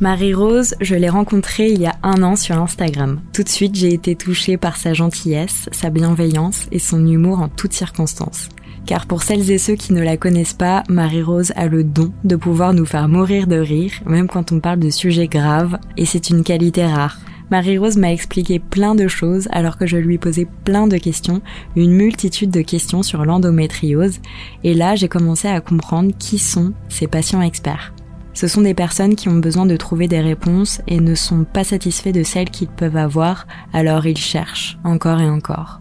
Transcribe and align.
Marie-Rose, 0.00 0.74
je 0.80 0.96
l'ai 0.96 1.08
rencontrée 1.08 1.70
il 1.70 1.80
y 1.80 1.86
a 1.86 1.94
un 2.02 2.24
an 2.24 2.34
sur 2.34 2.58
Instagram. 2.58 3.20
Tout 3.32 3.44
de 3.44 3.48
suite, 3.48 3.76
j'ai 3.76 3.94
été 3.94 4.16
touchée 4.16 4.56
par 4.56 4.76
sa 4.76 4.92
gentillesse, 4.92 5.68
sa 5.70 5.88
bienveillance 5.88 6.66
et 6.72 6.80
son 6.80 7.06
humour 7.06 7.38
en 7.38 7.48
toutes 7.48 7.74
circonstances. 7.74 8.48
Car 8.86 9.06
pour 9.06 9.22
celles 9.22 9.52
et 9.52 9.58
ceux 9.58 9.76
qui 9.76 9.92
ne 9.92 10.02
la 10.02 10.16
connaissent 10.16 10.52
pas, 10.52 10.82
Marie-Rose 10.88 11.52
a 11.54 11.68
le 11.68 11.84
don 11.84 12.12
de 12.24 12.34
pouvoir 12.34 12.74
nous 12.74 12.84
faire 12.84 13.08
mourir 13.08 13.46
de 13.46 13.56
rire, 13.56 13.92
même 14.04 14.26
quand 14.26 14.50
on 14.50 14.58
parle 14.58 14.80
de 14.80 14.90
sujets 14.90 15.28
graves, 15.28 15.78
et 15.96 16.06
c'est 16.06 16.28
une 16.28 16.42
qualité 16.42 16.84
rare. 16.84 17.20
Marie-Rose 17.52 17.96
m'a 17.96 18.12
expliqué 18.12 18.58
plein 18.58 18.96
de 18.96 19.06
choses 19.06 19.46
alors 19.52 19.78
que 19.78 19.86
je 19.86 19.96
lui 19.96 20.18
posais 20.18 20.48
plein 20.64 20.88
de 20.88 20.96
questions, 20.96 21.40
une 21.76 21.92
multitude 21.92 22.50
de 22.50 22.62
questions 22.62 23.04
sur 23.04 23.24
l'endométriose, 23.24 24.18
et 24.64 24.74
là 24.74 24.96
j'ai 24.96 25.08
commencé 25.08 25.46
à 25.46 25.60
comprendre 25.60 26.12
qui 26.18 26.40
sont 26.40 26.72
ces 26.88 27.06
patients 27.06 27.42
experts. 27.42 27.93
Ce 28.34 28.48
sont 28.48 28.62
des 28.62 28.74
personnes 28.74 29.14
qui 29.14 29.28
ont 29.28 29.38
besoin 29.38 29.64
de 29.64 29.76
trouver 29.76 30.08
des 30.08 30.20
réponses 30.20 30.82
et 30.88 31.00
ne 31.00 31.14
sont 31.14 31.44
pas 31.44 31.62
satisfaits 31.62 32.12
de 32.12 32.24
celles 32.24 32.50
qu'ils 32.50 32.68
peuvent 32.68 32.96
avoir, 32.96 33.46
alors 33.72 34.06
ils 34.06 34.18
cherchent 34.18 34.76
encore 34.82 35.20
et 35.20 35.30
encore. 35.30 35.78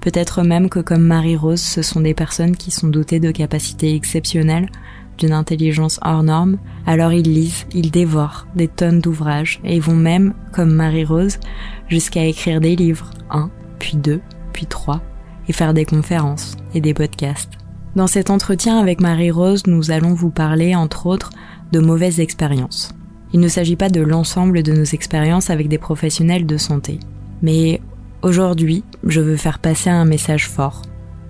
Peut-être 0.00 0.42
même 0.42 0.68
que 0.68 0.78
comme 0.78 1.02
Marie-Rose, 1.02 1.60
ce 1.60 1.82
sont 1.82 2.00
des 2.00 2.14
personnes 2.14 2.56
qui 2.56 2.70
sont 2.70 2.86
dotées 2.86 3.18
de 3.18 3.32
capacités 3.32 3.96
exceptionnelles, 3.96 4.70
d'une 5.18 5.32
intelligence 5.32 5.98
hors 6.02 6.22
norme, 6.22 6.58
alors 6.86 7.12
ils 7.12 7.32
lisent, 7.32 7.66
ils 7.72 7.90
dévorent 7.90 8.46
des 8.54 8.68
tonnes 8.68 9.00
d'ouvrages 9.00 9.58
et 9.64 9.80
vont 9.80 9.96
même, 9.96 10.34
comme 10.52 10.72
Marie-Rose, 10.72 11.40
jusqu'à 11.88 12.24
écrire 12.24 12.60
des 12.60 12.76
livres, 12.76 13.10
un, 13.28 13.50
puis 13.80 13.96
deux, 13.96 14.20
puis 14.52 14.66
trois, 14.66 15.02
et 15.48 15.52
faire 15.52 15.74
des 15.74 15.84
conférences 15.84 16.56
et 16.74 16.80
des 16.80 16.94
podcasts. 16.94 17.50
Dans 17.96 18.06
cet 18.06 18.30
entretien 18.30 18.78
avec 18.78 19.00
Marie-Rose, 19.00 19.66
nous 19.66 19.90
allons 19.90 20.14
vous 20.14 20.30
parler, 20.30 20.76
entre 20.76 21.06
autres, 21.06 21.30
de 21.72 21.80
mauvaises 21.80 22.20
expériences. 22.20 22.92
Il 23.32 23.40
ne 23.40 23.48
s'agit 23.48 23.76
pas 23.76 23.90
de 23.90 24.00
l'ensemble 24.00 24.62
de 24.62 24.72
nos 24.72 24.84
expériences 24.84 25.50
avec 25.50 25.68
des 25.68 25.78
professionnels 25.78 26.46
de 26.46 26.56
santé. 26.56 26.98
Mais 27.42 27.80
aujourd'hui, 28.22 28.84
je 29.04 29.20
veux 29.20 29.36
faire 29.36 29.58
passer 29.58 29.90
un 29.90 30.04
message 30.04 30.48
fort. 30.48 30.82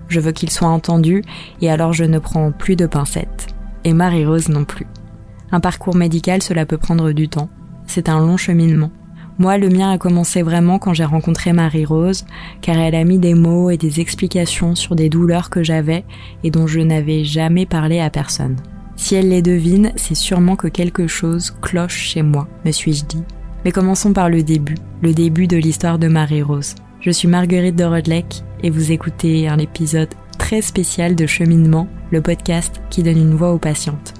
Je 0.07 0.19
veux 0.19 0.31
qu'il 0.31 0.49
soit 0.49 0.69
entendu 0.69 1.23
et 1.61 1.69
alors 1.69 1.93
je 1.93 2.05
ne 2.05 2.19
prends 2.19 2.51
plus 2.51 2.75
de 2.75 2.85
pincettes. 2.85 3.47
Et 3.83 3.93
Marie-Rose 3.93 4.49
non 4.49 4.65
plus. 4.65 4.87
Un 5.51 5.59
parcours 5.59 5.95
médical, 5.95 6.41
cela 6.41 6.65
peut 6.65 6.77
prendre 6.77 7.11
du 7.11 7.27
temps. 7.27 7.49
C'est 7.85 8.09
un 8.09 8.19
long 8.19 8.37
cheminement. 8.37 8.91
Moi, 9.39 9.57
le 9.57 9.69
mien 9.69 9.91
a 9.91 9.97
commencé 9.97 10.41
vraiment 10.41 10.79
quand 10.79 10.93
j'ai 10.93 11.05
rencontré 11.05 11.53
Marie-Rose, 11.53 12.25
car 12.61 12.77
elle 12.77 12.95
a 12.95 13.05
mis 13.05 13.19
des 13.19 13.33
mots 13.33 13.69
et 13.69 13.77
des 13.77 14.01
explications 14.01 14.75
sur 14.75 14.95
des 14.95 15.09
douleurs 15.09 15.49
que 15.49 15.63
j'avais 15.63 16.03
et 16.43 16.51
dont 16.51 16.67
je 16.67 16.81
n'avais 16.81 17.23
jamais 17.23 17.65
parlé 17.65 17.99
à 18.01 18.09
personne. 18.09 18.57
Si 18.99 19.15
elle 19.15 19.29
les 19.29 19.41
devine, 19.41 19.93
c'est 19.95 20.13
sûrement 20.13 20.57
que 20.57 20.67
quelque 20.67 21.07
chose 21.07 21.51
cloche 21.61 21.97
chez 21.97 22.21
moi, 22.21 22.49
me 22.65 22.71
suis-je 22.71 23.05
dit. 23.05 23.23
Mais 23.63 23.71
commençons 23.71 24.11
par 24.11 24.29
le 24.29 24.43
début, 24.43 24.75
le 25.01 25.13
début 25.13 25.47
de 25.47 25.55
l'histoire 25.55 25.97
de 25.97 26.09
Marie-Rose. 26.09 26.75
Je 26.99 27.09
suis 27.09 27.29
Marguerite 27.29 27.77
de 27.77 27.85
Rodlec 27.85 28.43
et 28.61 28.69
vous 28.69 28.91
écoutez 28.91 29.47
un 29.47 29.57
épisode 29.57 30.09
très 30.37 30.61
spécial 30.61 31.15
de 31.15 31.25
Cheminement, 31.25 31.87
le 32.11 32.21
podcast 32.21 32.81
qui 32.89 33.01
donne 33.01 33.17
une 33.17 33.35
voix 33.35 33.53
aux 33.53 33.57
patientes. 33.57 34.13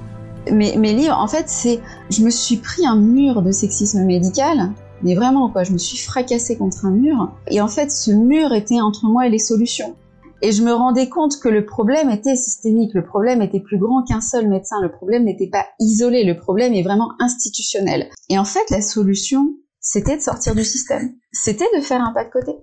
Mes, 0.50 0.78
mes 0.78 0.94
livres, 0.94 1.18
en 1.20 1.28
fait, 1.28 1.50
c'est. 1.50 1.82
Je 2.10 2.24
me 2.24 2.30
suis 2.30 2.58
pris 2.58 2.88
un 2.88 2.96
mur 2.96 3.42
de 3.42 3.52
sexisme 3.52 4.06
médical, 4.06 4.72
mais 5.04 5.14
vraiment, 5.14 5.50
quoi. 5.50 5.66
Je 5.66 5.74
me 5.74 5.78
suis 5.78 5.98
fracassée 5.98 6.58
contre 6.58 6.86
un 6.86 6.92
mur. 6.92 7.34
Et 7.52 7.60
en 7.60 7.68
fait, 7.68 7.92
ce 7.92 8.12
mur 8.12 8.54
était 8.54 8.80
entre 8.80 9.06
moi 9.06 9.28
et 9.28 9.30
les 9.30 9.40
solutions. 9.40 9.94
Et 10.42 10.54
je 10.54 10.64
me 10.64 10.72
rendais 10.72 11.10
compte 11.10 11.38
que 11.42 11.50
le 11.50 11.66
problème 11.66 12.10
était 12.10 12.38
systémique, 12.38 12.94
le 12.94 13.04
problème 13.04 13.42
était 13.42 13.60
plus 13.60 13.78
grand 13.78 14.04
qu'un 14.04 14.22
seul 14.22 14.48
médecin, 14.48 14.78
le 14.82 14.90
problème 14.90 15.26
n'était 15.26 15.50
pas 15.50 15.66
isolé, 15.80 16.24
le 16.24 16.38
problème 16.38 16.74
est 16.74 16.84
vraiment 16.84 17.12
institutionnel. 17.20 18.10
Et 18.30 18.40
en 18.40 18.46
fait, 18.46 18.70
la 18.70 18.82
solution, 18.82 19.56
c'était 19.82 20.16
de 20.16 20.22
sortir 20.22 20.56
du 20.56 20.64
système, 20.64 21.14
c'était 21.34 21.68
de 21.76 21.82
faire 21.82 22.02
un 22.02 22.14
pas 22.14 22.24
de 22.24 22.30
côté. 22.30 22.54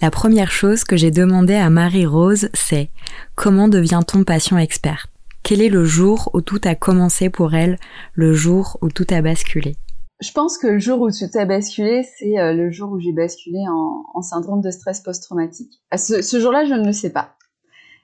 La 0.00 0.10
première 0.10 0.50
chose 0.50 0.84
que 0.84 0.96
j'ai 0.96 1.10
demandé 1.10 1.54
à 1.54 1.68
Marie-Rose, 1.68 2.48
c'est 2.54 2.90
comment 3.34 3.68
devient-on 3.68 4.24
patient 4.24 4.56
expert? 4.56 5.06
Quel 5.42 5.60
est 5.60 5.68
le 5.68 5.84
jour 5.84 6.30
où 6.32 6.40
tout 6.40 6.60
a 6.64 6.74
commencé 6.74 7.28
pour 7.28 7.54
elle, 7.54 7.78
le 8.14 8.32
jour 8.32 8.78
où 8.80 8.88
tout 8.88 9.06
a 9.10 9.20
basculé? 9.20 9.76
Je 10.20 10.32
pense 10.32 10.56
que 10.56 10.66
le 10.66 10.78
jour 10.78 11.00
où 11.00 11.10
tout 11.10 11.38
a 11.38 11.44
basculé, 11.44 12.06
c'est 12.18 12.38
euh, 12.38 12.54
le 12.54 12.70
jour 12.70 12.90
où 12.90 12.98
j'ai 12.98 13.12
basculé 13.12 13.58
en, 13.68 14.22
syndrome 14.22 14.62
de 14.62 14.70
stress 14.70 15.00
post-traumatique. 15.00 15.82
ce, 15.94 16.40
jour-là, 16.40 16.64
je 16.64 16.74
ne 16.74 16.86
le 16.86 16.92
sais 16.92 17.10
pas. 17.10 17.34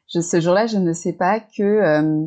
ce 0.09 0.41
jour-là, 0.41 0.67
je 0.67 0.77
ne 0.77 0.93
sais 0.93 1.15
pas 1.15 1.41
que, 1.41 1.63
euh, 1.63 2.27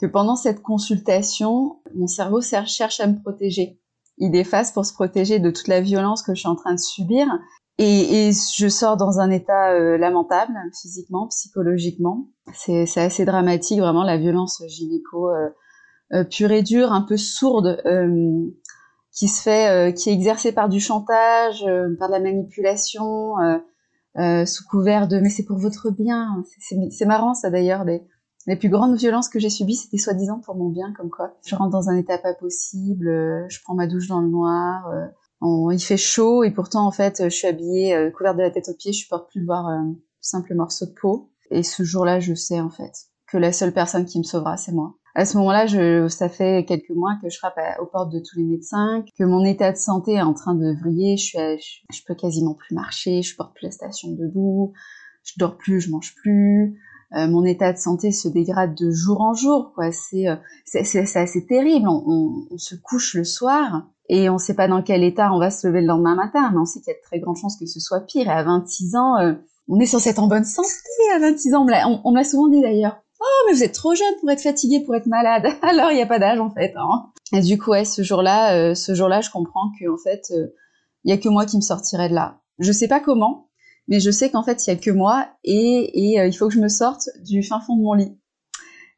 que 0.00 0.06
pendant 0.06 0.36
cette 0.36 0.62
consultation, 0.62 1.80
mon 1.96 2.06
cerveau 2.06 2.40
cherche 2.40 3.00
à 3.00 3.06
me 3.08 3.20
protéger. 3.20 3.80
Il 4.18 4.30
déface 4.30 4.70
pour 4.70 4.86
se 4.86 4.94
protéger 4.94 5.40
de 5.40 5.50
toute 5.50 5.66
la 5.66 5.80
violence 5.80 6.22
que 6.22 6.34
je 6.34 6.40
suis 6.40 6.48
en 6.48 6.54
train 6.54 6.72
de 6.72 6.80
subir. 6.80 7.26
Et, 7.78 8.30
je 8.56 8.68
sors 8.68 8.96
dans 8.96 9.18
un 9.18 9.30
état 9.30 9.72
euh, 9.72 9.98
lamentable, 9.98 10.54
physiquement, 10.80 11.26
psychologiquement. 11.26 12.28
C'est 12.54 12.86
assez 12.96 13.24
dramatique, 13.24 13.80
vraiment, 13.80 14.04
la 14.04 14.16
violence 14.16 14.62
gynéco 14.68 15.28
pure 16.30 16.52
et 16.52 16.62
dure, 16.62 16.92
un 16.92 17.02
peu 17.02 17.16
sourde 17.16 17.82
qui 19.14 19.28
se 19.28 19.40
fait, 19.40 19.70
euh, 19.70 19.92
qui 19.92 20.10
est 20.10 20.12
exercé 20.12 20.52
par 20.52 20.68
du 20.68 20.80
chantage, 20.80 21.64
euh, 21.66 21.94
par 21.98 22.08
de 22.08 22.14
la 22.14 22.20
manipulation, 22.20 23.36
euh, 24.18 24.44
sous 24.44 24.64
couvert 24.64 25.08
de 25.08 25.18
mais 25.18 25.30
c'est 25.30 25.44
pour 25.44 25.56
votre 25.56 25.90
bien. 25.90 26.44
C'est 26.90 27.06
marrant 27.06 27.34
ça 27.34 27.50
d'ailleurs. 27.50 27.84
Les, 27.84 28.02
plus 28.56 28.68
grandes 28.68 28.96
violences 28.96 29.28
que 29.28 29.38
j'ai 29.38 29.48
subies, 29.48 29.76
c'était 29.76 29.96
soi-disant 29.96 30.38
pour 30.38 30.54
mon 30.54 30.68
bien, 30.68 30.92
comme 30.92 31.08
quoi. 31.08 31.34
Je 31.46 31.54
rentre 31.56 31.70
dans 31.70 31.88
un 31.88 31.96
état 31.96 32.18
pas 32.18 32.34
possible, 32.34 33.06
je 33.48 33.58
prends 33.62 33.74
ma 33.74 33.86
douche 33.86 34.08
dans 34.08 34.20
le 34.20 34.28
noir, 34.28 34.92
il 35.42 35.80
fait 35.80 35.96
chaud 35.96 36.44
et 36.44 36.50
pourtant 36.50 36.86
en 36.86 36.90
fait 36.90 37.22
je 37.24 37.34
suis 37.34 37.48
habillée 37.48 38.12
couverte 38.14 38.36
de 38.36 38.42
la 38.42 38.50
tête 38.50 38.68
aux 38.68 38.74
pieds, 38.74 38.92
je 38.92 38.98
supporte 38.98 39.30
plus 39.30 39.40
de 39.40 39.46
voir 39.46 39.66
un 39.66 39.94
simple 40.20 40.54
morceau 40.54 40.84
de 40.84 40.92
peau. 40.92 41.30
Et 41.50 41.62
ce 41.62 41.84
jour-là, 41.84 42.20
je 42.20 42.34
sais 42.34 42.60
en 42.60 42.70
fait 42.70 42.92
que 43.28 43.38
la 43.38 43.50
seule 43.50 43.72
personne 43.72 44.04
qui 44.04 44.18
me 44.18 44.24
sauvera, 44.24 44.58
c'est 44.58 44.72
moi 44.72 44.94
à 45.14 45.24
ce 45.24 45.36
moment-là, 45.38 45.66
je, 45.66 46.08
ça 46.08 46.28
fait 46.28 46.64
quelques 46.66 46.90
mois 46.90 47.16
que 47.22 47.28
je 47.28 47.38
frappe 47.38 47.58
aux 47.80 47.86
portes 47.86 48.12
de 48.12 48.18
tous 48.18 48.36
les 48.36 48.44
médecins, 48.44 49.04
que 49.16 49.22
mon 49.22 49.44
état 49.44 49.70
de 49.70 49.76
santé 49.76 50.14
est 50.14 50.22
en 50.22 50.34
train 50.34 50.54
de 50.54 50.74
vriller. 50.80 51.16
Je, 51.16 51.24
suis, 51.24 51.38
je, 51.92 52.00
peux 52.06 52.14
quasiment 52.16 52.54
plus 52.54 52.74
marcher, 52.74 53.22
je 53.22 53.36
porte 53.36 53.54
plus 53.54 53.66
la 53.66 53.70
station 53.70 54.10
debout, 54.10 54.72
je 55.22 55.34
dors 55.38 55.56
plus, 55.56 55.80
je 55.80 55.90
mange 55.90 56.14
plus. 56.16 56.80
Euh, 57.16 57.28
mon 57.28 57.44
état 57.44 57.72
de 57.72 57.78
santé 57.78 58.10
se 58.10 58.26
dégrade 58.26 58.74
de 58.74 58.90
jour 58.90 59.20
en 59.20 59.34
jour. 59.34 59.72
Quoi, 59.74 59.92
c'est 59.92 60.26
euh, 60.26 60.36
c'est 60.64 61.46
terrible. 61.46 61.88
On, 61.88 62.46
on, 62.50 62.58
se 62.58 62.74
couche 62.74 63.14
le 63.14 63.22
soir 63.22 63.86
et 64.08 64.28
on 64.28 64.34
ne 64.34 64.38
sait 64.38 64.54
pas 64.54 64.66
dans 64.66 64.82
quel 64.82 65.04
état 65.04 65.32
on 65.32 65.38
va 65.38 65.50
se 65.50 65.68
lever 65.68 65.80
le 65.80 65.86
lendemain 65.86 66.16
matin, 66.16 66.50
mais 66.52 66.58
on 66.58 66.64
sait 66.64 66.80
qu'il 66.80 66.92
y 66.92 66.96
a 66.96 66.98
de 66.98 67.02
très 67.04 67.20
grandes 67.20 67.36
chances 67.36 67.56
que 67.56 67.66
ce 67.66 67.78
soit 67.78 68.00
pire. 68.00 68.26
Et 68.26 68.32
à 68.32 68.42
26 68.42 68.96
ans, 68.96 69.16
euh, 69.18 69.34
on 69.68 69.78
est 69.78 69.86
censé 69.86 70.10
être 70.10 70.18
en 70.18 70.26
bonne 70.26 70.44
santé. 70.44 70.68
À 71.14 71.20
26 71.20 71.54
ans, 71.54 71.66
on 72.04 72.10
me 72.10 72.16
l'a 72.16 72.24
souvent 72.24 72.48
dit 72.48 72.60
d'ailleurs. 72.60 73.03
Oh, 73.24 73.46
mais 73.46 73.54
vous 73.54 73.64
êtes 73.64 73.72
trop 73.72 73.94
jeune 73.94 74.14
pour 74.20 74.30
être 74.30 74.42
fatigué, 74.42 74.80
pour 74.80 74.94
être 74.94 75.06
malade. 75.06 75.46
Alors, 75.62 75.90
il 75.90 75.94
n'y 75.94 76.02
a 76.02 76.06
pas 76.06 76.18
d'âge, 76.18 76.40
en 76.40 76.50
fait. 76.50 76.74
Hein. 76.76 77.06
Et 77.32 77.40
du 77.40 77.58
coup, 77.58 77.70
ouais, 77.70 77.86
ce 77.86 78.02
jour-là, 78.02 78.54
euh, 78.54 78.74
ce 78.74 78.94
jour-là, 78.94 79.22
je 79.22 79.30
comprends 79.30 79.70
qu'en 79.80 79.96
fait, 79.96 80.26
il 80.30 80.36
euh, 80.36 80.54
y 81.04 81.12
a 81.12 81.16
que 81.16 81.28
moi 81.28 81.46
qui 81.46 81.56
me 81.56 81.62
sortirai 81.62 82.10
de 82.10 82.14
là. 82.14 82.40
Je 82.58 82.70
sais 82.70 82.88
pas 82.88 83.00
comment, 83.00 83.48
mais 83.88 83.98
je 83.98 84.10
sais 84.10 84.30
qu'en 84.30 84.42
fait, 84.42 84.66
il 84.66 84.70
y 84.70 84.72
a 84.74 84.76
que 84.76 84.90
moi 84.90 85.26
et, 85.42 86.12
et 86.12 86.20
euh, 86.20 86.26
il 86.26 86.34
faut 86.34 86.48
que 86.48 86.54
je 86.54 86.60
me 86.60 86.68
sorte 86.68 87.08
du 87.24 87.42
fin 87.42 87.60
fond 87.60 87.76
de 87.76 87.82
mon 87.82 87.94
lit. 87.94 88.14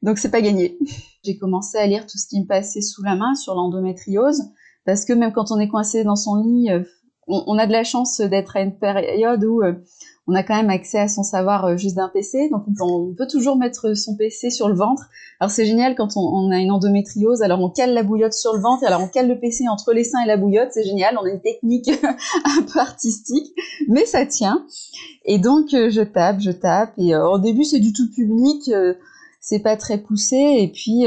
Donc, 0.03 0.19
c'est 0.19 0.31
pas 0.31 0.43
gagné. 0.43 0.77
J'ai 1.25 1.39
commencé 1.39 1.79
à 1.79 1.87
lire 1.87 2.05
tout 2.07 2.19
ce 2.19 2.27
qui 2.27 2.41
me 2.41 2.47
passait 2.47 2.81
sous 2.83 3.05
la 3.05 3.15
main 3.15 3.35
sur 3.37 3.55
l'endométriose, 3.55 4.43
parce 4.85 5.05
que 5.05 5.13
même 5.13 5.33
quand 5.33 5.53
on 5.53 5.61
est 5.61 5.69
coincé 5.69 6.03
dans 6.03 6.17
son 6.17 6.43
lit, 6.43 6.69
on, 7.29 7.45
on, 7.47 7.59
a 7.59 7.67
de 7.67 7.73
la 7.73 7.85
chance 7.85 8.21
d'être 8.21 8.57
à 8.57 8.61
une 8.61 8.79
période 8.79 9.43
où 9.45 9.63
on 10.29 10.35
a 10.35 10.43
quand 10.43 10.57
même 10.57 10.71
accès 10.71 10.99
à 10.99 11.09
son 11.09 11.23
savoir 11.23 11.65
euh, 11.65 11.77
juste 11.77 11.97
d'un 11.97 12.09
PC, 12.09 12.49
donc 12.51 12.65
on 12.81 13.15
peut, 13.15 13.27
toujours 13.29 13.57
mettre 13.57 13.95
son 13.95 14.17
PC 14.17 14.51
sur 14.51 14.69
le 14.69 14.75
ventre. 14.75 15.09
Alors 15.41 15.51
c'est 15.51 15.67
génial 15.67 15.95
quand 15.95 16.17
on, 16.17 16.51
a 16.51 16.59
une 16.59 16.73
endométriose, 16.73 17.43
alors 17.43 17.61
on 17.61 17.71
cale 17.71 17.95
la 17.95 18.03
bouillotte 18.03 18.33
sur 18.33 18.53
le 18.55 18.61
ventre, 18.61 18.85
alors 18.85 19.03
on 19.03 19.09
cale 19.09 19.29
le 19.29 19.39
PC 19.39 19.69
entre 19.69 19.93
les 19.93 20.05
seins 20.05 20.23
et 20.25 20.27
la 20.27 20.37
bouillotte, 20.37 20.71
c'est 20.73 20.85
génial, 20.85 21.17
on 21.21 21.25
a 21.25 21.31
une 21.31 21.41
technique 21.41 21.89
un 22.45 22.63
peu 22.63 22.81
artistique, 22.81 23.53
mais 23.89 24.05
ça 24.05 24.27
tient. 24.27 24.67
Et 25.25 25.39
donc 25.39 25.73
euh, 25.75 25.91
je 25.91 26.03
tape, 26.03 26.41
je 26.41 26.51
tape, 26.51 26.93
et 26.99 27.15
euh, 27.15 27.29
au 27.29 27.39
début 27.39 27.65
c'est 27.65 27.81
du 27.81 27.93
tout 27.93 28.11
public, 28.11 28.71
c'est 29.41 29.61
pas 29.61 29.77
très 29.77 29.99
poussé, 29.99 30.37
et 30.37 30.73
puis 30.73 31.07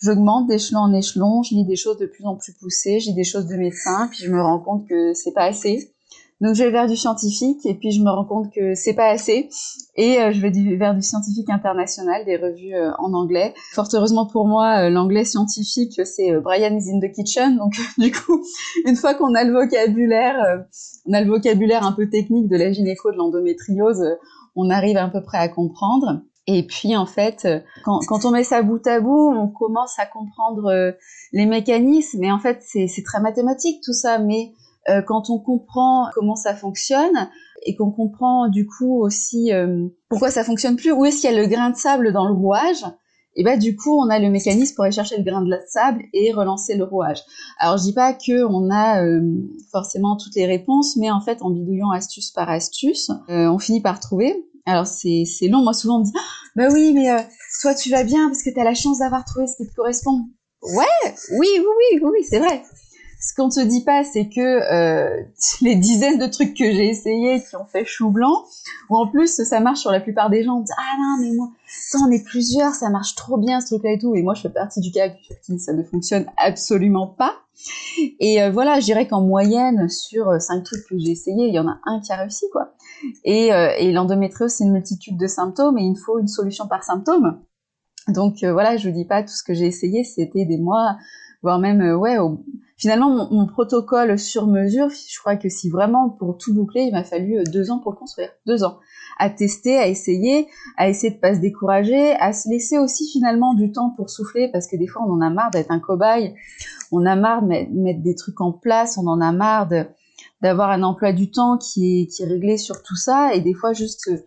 j'augmente 0.00 0.46
d'échelon 0.46 0.80
en 0.80 0.92
échelon, 0.92 1.42
je 1.42 1.54
lis 1.54 1.64
des 1.64 1.76
choses 1.76 1.98
de 1.98 2.06
plus 2.06 2.24
en 2.24 2.36
plus 2.36 2.52
poussées, 2.52 3.00
je 3.00 3.08
lis 3.08 3.14
des 3.14 3.24
choses 3.24 3.46
de 3.46 3.56
médecins, 3.56 4.08
puis 4.08 4.24
je 4.24 4.30
me 4.30 4.40
rends 4.40 4.60
compte 4.60 4.86
que 4.88 5.14
c'est 5.14 5.32
pas 5.32 5.44
assez. 5.44 5.95
Donc 6.42 6.54
je 6.54 6.64
vais 6.64 6.70
vers 6.70 6.86
du 6.86 6.96
scientifique 6.96 7.64
et 7.64 7.74
puis 7.74 7.92
je 7.92 8.02
me 8.02 8.10
rends 8.10 8.26
compte 8.26 8.52
que 8.52 8.74
c'est 8.74 8.92
pas 8.92 9.08
assez 9.08 9.48
et 9.94 10.20
euh, 10.20 10.32
je 10.32 10.40
vais 10.42 10.50
vers 10.76 10.94
du 10.94 11.00
scientifique 11.00 11.48
international, 11.48 12.26
des 12.26 12.36
revues 12.36 12.74
euh, 12.74 12.90
en 12.98 13.14
anglais. 13.14 13.54
Fort 13.72 13.88
heureusement 13.94 14.26
pour 14.26 14.46
moi, 14.46 14.82
euh, 14.82 14.90
l'anglais 14.90 15.24
scientifique 15.24 15.98
c'est 16.04 16.32
Brian 16.40 16.76
is 16.76 16.92
in 16.92 17.00
the 17.00 17.10
kitchen. 17.10 17.56
Donc 17.56 17.72
du 17.98 18.12
coup, 18.12 18.42
une 18.84 18.96
fois 18.96 19.14
qu'on 19.14 19.34
a 19.34 19.44
le 19.44 19.52
vocabulaire, 19.54 20.36
on 21.06 21.14
a 21.14 21.22
le 21.22 21.30
vocabulaire 21.30 21.86
un 21.86 21.92
peu 21.92 22.10
technique 22.10 22.48
de 22.48 22.56
la 22.56 22.70
gynéco 22.70 23.10
de 23.12 23.16
l'endométriose, 23.16 24.04
on 24.56 24.68
arrive 24.68 24.98
à 24.98 25.08
peu 25.08 25.22
près 25.22 25.38
à 25.38 25.48
comprendre. 25.48 26.20
Et 26.46 26.66
puis 26.66 26.96
en 26.96 27.06
fait, 27.06 27.48
quand, 27.84 28.00
quand, 28.06 28.24
on 28.24 28.30
met 28.30 28.44
ça 28.44 28.62
bout 28.62 28.86
à 28.86 29.00
bout, 29.00 29.34
on 29.34 29.48
commence 29.48 29.98
à 29.98 30.06
comprendre 30.06 30.94
les 31.32 31.46
mécanismes. 31.46 32.22
Et 32.22 32.30
en 32.30 32.38
fait, 32.38 32.62
c'est 32.62 33.02
très 33.04 33.20
mathématique 33.20 33.82
tout 33.82 33.94
ça. 33.94 34.18
Mais 34.18 34.52
quand 35.06 35.30
on 35.30 35.38
comprend 35.38 36.08
comment 36.14 36.36
ça 36.36 36.54
fonctionne 36.54 37.28
et 37.64 37.74
qu'on 37.74 37.90
comprend 37.90 38.48
du 38.48 38.66
coup 38.66 39.02
aussi 39.02 39.50
pourquoi 40.08 40.30
ça 40.30 40.44
fonctionne 40.44 40.76
plus, 40.76 40.92
où 40.92 41.04
est-ce 41.04 41.20
qu'il 41.20 41.30
y 41.30 41.34
a 41.34 41.40
le 41.40 41.48
grain 41.48 41.70
de 41.70 41.76
sable 41.76 42.12
dans 42.12 42.26
le 42.26 42.34
rouage, 42.34 42.84
et 43.36 43.44
bah 43.44 43.56
du 43.56 43.76
coup 43.76 43.94
on 43.98 44.08
a 44.08 44.18
le 44.18 44.30
mécanisme 44.30 44.74
pour 44.74 44.84
aller 44.84 44.94
chercher 44.94 45.18
le 45.18 45.22
grain 45.22 45.42
de 45.42 45.54
sable 45.68 46.02
et 46.12 46.32
relancer 46.32 46.74
le 46.76 46.84
rouage. 46.84 47.22
Alors 47.58 47.76
je 47.76 47.82
dis 47.82 47.92
pas 47.92 48.14
que 48.14 48.44
on 48.44 48.70
a 48.70 49.04
euh, 49.04 49.20
forcément 49.70 50.16
toutes 50.16 50.34
les 50.34 50.46
réponses, 50.46 50.96
mais 50.96 51.10
en 51.10 51.20
fait 51.20 51.42
en 51.42 51.50
bidouillant 51.50 51.90
astuce 51.90 52.30
par 52.30 52.48
astuce, 52.48 53.10
euh, 53.28 53.48
on 53.48 53.58
finit 53.58 53.82
par 53.82 54.00
trouver. 54.00 54.34
Alors 54.64 54.86
c'est 54.86 55.26
long, 55.42 55.62
moi 55.62 55.74
souvent 55.74 55.96
on 55.96 56.00
me 56.00 56.04
dit 56.04 56.12
bah 56.56 56.68
oui 56.72 56.92
mais 56.94 57.10
euh, 57.10 57.18
toi 57.60 57.74
tu 57.74 57.90
vas 57.90 58.04
bien 58.04 58.28
parce 58.28 58.42
que 58.42 58.50
tu 58.50 58.58
as 58.58 58.64
la 58.64 58.74
chance 58.74 58.98
d'avoir 58.98 59.24
trouvé 59.24 59.46
ce 59.46 59.56
qui 59.56 59.68
te 59.68 59.74
correspond. 59.74 60.24
Ouais, 60.62 61.14
oui 61.38 61.48
oui 61.58 62.00
oui, 62.00 62.00
oui 62.02 62.26
c'est 62.28 62.38
vrai 62.38 62.62
ce 63.20 63.34
qu'on 63.34 63.48
te 63.48 63.60
dit 63.60 63.82
pas, 63.82 64.04
c'est 64.04 64.28
que 64.28 64.40
euh, 64.40 65.22
les 65.62 65.76
dizaines 65.76 66.18
de 66.18 66.26
trucs 66.26 66.54
que 66.54 66.64
j'ai 66.64 66.88
essayés 66.88 67.42
qui 67.42 67.56
ont 67.56 67.64
fait 67.64 67.84
chou 67.84 68.10
blanc, 68.10 68.44
ou 68.90 68.96
en 68.96 69.06
plus 69.06 69.42
ça 69.42 69.60
marche 69.60 69.80
sur 69.80 69.90
la 69.90 70.00
plupart 70.00 70.30
des 70.30 70.44
gens, 70.44 70.58
on 70.58 70.60
dit 70.60 70.72
ah 70.76 70.96
non 71.00 71.16
mais 71.20 71.34
moi, 71.34 71.50
ça 71.66 71.98
on 72.06 72.10
est 72.10 72.24
plusieurs, 72.24 72.74
ça 72.74 72.90
marche 72.90 73.14
trop 73.14 73.38
bien 73.38 73.60
ce 73.60 73.66
truc-là 73.66 73.92
et 73.92 73.98
tout, 73.98 74.14
et 74.14 74.22
moi 74.22 74.34
je 74.34 74.42
fais 74.42 74.50
partie 74.50 74.80
du 74.80 74.90
cas 74.92 75.08
qui 75.08 75.58
ça 75.58 75.72
ne 75.72 75.82
fonctionne 75.82 76.26
absolument 76.36 77.06
pas. 77.06 77.34
Et 78.20 78.42
euh, 78.42 78.50
voilà, 78.50 78.80
je 78.80 78.84
dirais 78.84 79.08
qu'en 79.08 79.22
moyenne 79.22 79.88
sur 79.88 80.28
euh, 80.28 80.38
cinq 80.38 80.62
trucs 80.64 80.86
que 80.86 80.98
j'ai 80.98 81.12
essayés, 81.12 81.48
il 81.48 81.54
y 81.54 81.58
en 81.58 81.68
a 81.68 81.78
un 81.86 82.00
qui 82.00 82.12
a 82.12 82.16
réussi 82.16 82.44
quoi. 82.52 82.74
Et, 83.24 83.48
et 83.78 83.92
l'endométriose 83.92 84.52
c'est 84.52 84.64
une 84.64 84.72
multitude 84.72 85.18
de 85.18 85.26
symptômes 85.26 85.78
et 85.78 85.82
il 85.82 85.96
faut 85.96 86.18
une 86.18 86.28
solution 86.28 86.66
par 86.66 86.84
symptôme. 86.84 87.40
Donc 88.08 88.44
voilà, 88.44 88.76
je 88.76 88.88
vous 88.88 88.94
dis 88.94 89.04
pas 89.04 89.22
tout 89.22 89.34
ce 89.34 89.42
que 89.42 89.52
j'ai 89.52 89.66
essayé, 89.66 90.04
c'était 90.04 90.44
des 90.44 90.58
mois, 90.58 90.96
voire 91.46 91.60
même 91.60 91.80
ouais. 91.96 92.18
Au, 92.18 92.40
finalement, 92.76 93.28
mon, 93.30 93.46
protocole 93.46 94.18
sur 94.18 94.48
mesure, 94.48 94.88
je 94.90 95.18
crois 95.20 95.36
que 95.36 95.48
si 95.48 95.70
vraiment 95.70 96.10
pour 96.10 96.36
tout 96.38 96.52
boucler, 96.52 96.82
il 96.82 96.92
m'a 96.92 97.04
fallu 97.04 97.38
euh, 97.38 97.44
deux 97.44 97.70
ans 97.70 97.78
pour 97.78 97.92
le 97.92 97.96
construire, 97.96 98.30
deux 98.46 98.64
ans, 98.64 98.78
à 99.18 99.30
tester, 99.30 99.78
à 99.78 99.86
essayer, 99.86 100.48
à 100.76 100.88
essayer 100.88 101.14
de 101.14 101.18
pas 101.20 101.36
se 101.36 101.40
décourager, 101.40 102.14
à 102.16 102.32
se 102.32 102.48
laisser 102.48 102.78
aussi 102.78 103.08
finalement 103.12 103.54
du 103.54 103.70
temps 103.70 103.90
pour 103.96 104.10
souffler, 104.10 104.50
parce 104.52 104.66
que 104.66 104.76
des 104.76 104.88
fois 104.88 105.02
on 105.06 105.12
en 105.12 105.20
a 105.20 105.30
marre 105.30 105.50
d'être 105.52 105.70
un 105.70 105.78
cobaye, 105.78 106.34
on 106.90 107.06
a 107.06 107.14
marre 107.14 107.42
de 107.42 107.80
mettre 107.80 108.02
des 108.02 108.16
trucs 108.16 108.40
en 108.40 108.52
place, 108.52 108.98
on 108.98 109.06
en 109.06 109.20
a 109.20 109.30
marre 109.30 109.68
d'avoir 110.42 110.70
un 110.70 110.82
emploi 110.82 111.12
du 111.12 111.30
temps 111.30 111.58
qui 111.58 112.02
est, 112.02 112.06
qui 112.06 112.24
est 112.24 112.26
réglé 112.26 112.58
sur 112.58 112.82
tout 112.82 112.96
ça, 112.96 113.34
et 113.34 113.40
des 113.40 113.54
fois 113.54 113.72
juste 113.72 114.08
euh, 114.08 114.18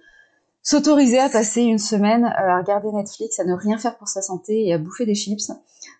s'autoriser 0.61 1.19
à 1.19 1.29
passer 1.29 1.61
une 1.61 1.77
semaine 1.77 2.25
euh, 2.25 2.51
à 2.51 2.59
regarder 2.59 2.91
Netflix, 2.91 3.39
à 3.39 3.45
ne 3.45 3.53
rien 3.53 3.77
faire 3.77 3.97
pour 3.97 4.07
sa 4.07 4.21
santé 4.21 4.67
et 4.67 4.73
à 4.73 4.77
bouffer 4.77 5.05
des 5.05 5.15
chips, 5.15 5.51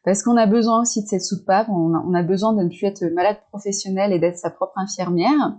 parce 0.03 0.23
qu'on 0.23 0.38
a 0.38 0.45
besoin 0.45 0.81
aussi 0.81 1.03
de 1.03 1.07
cette 1.07 1.23
soupape, 1.23 1.67
on 1.69 1.94
a, 1.94 2.03
on 2.06 2.13
a 2.13 2.23
besoin 2.23 2.53
de 2.53 2.63
ne 2.63 2.69
plus 2.69 2.85
être 2.85 3.03
malade 3.13 3.38
professionnel 3.50 4.13
et 4.13 4.19
d'être 4.19 4.38
sa 4.38 4.50
propre 4.50 4.77
infirmière. 4.77 5.57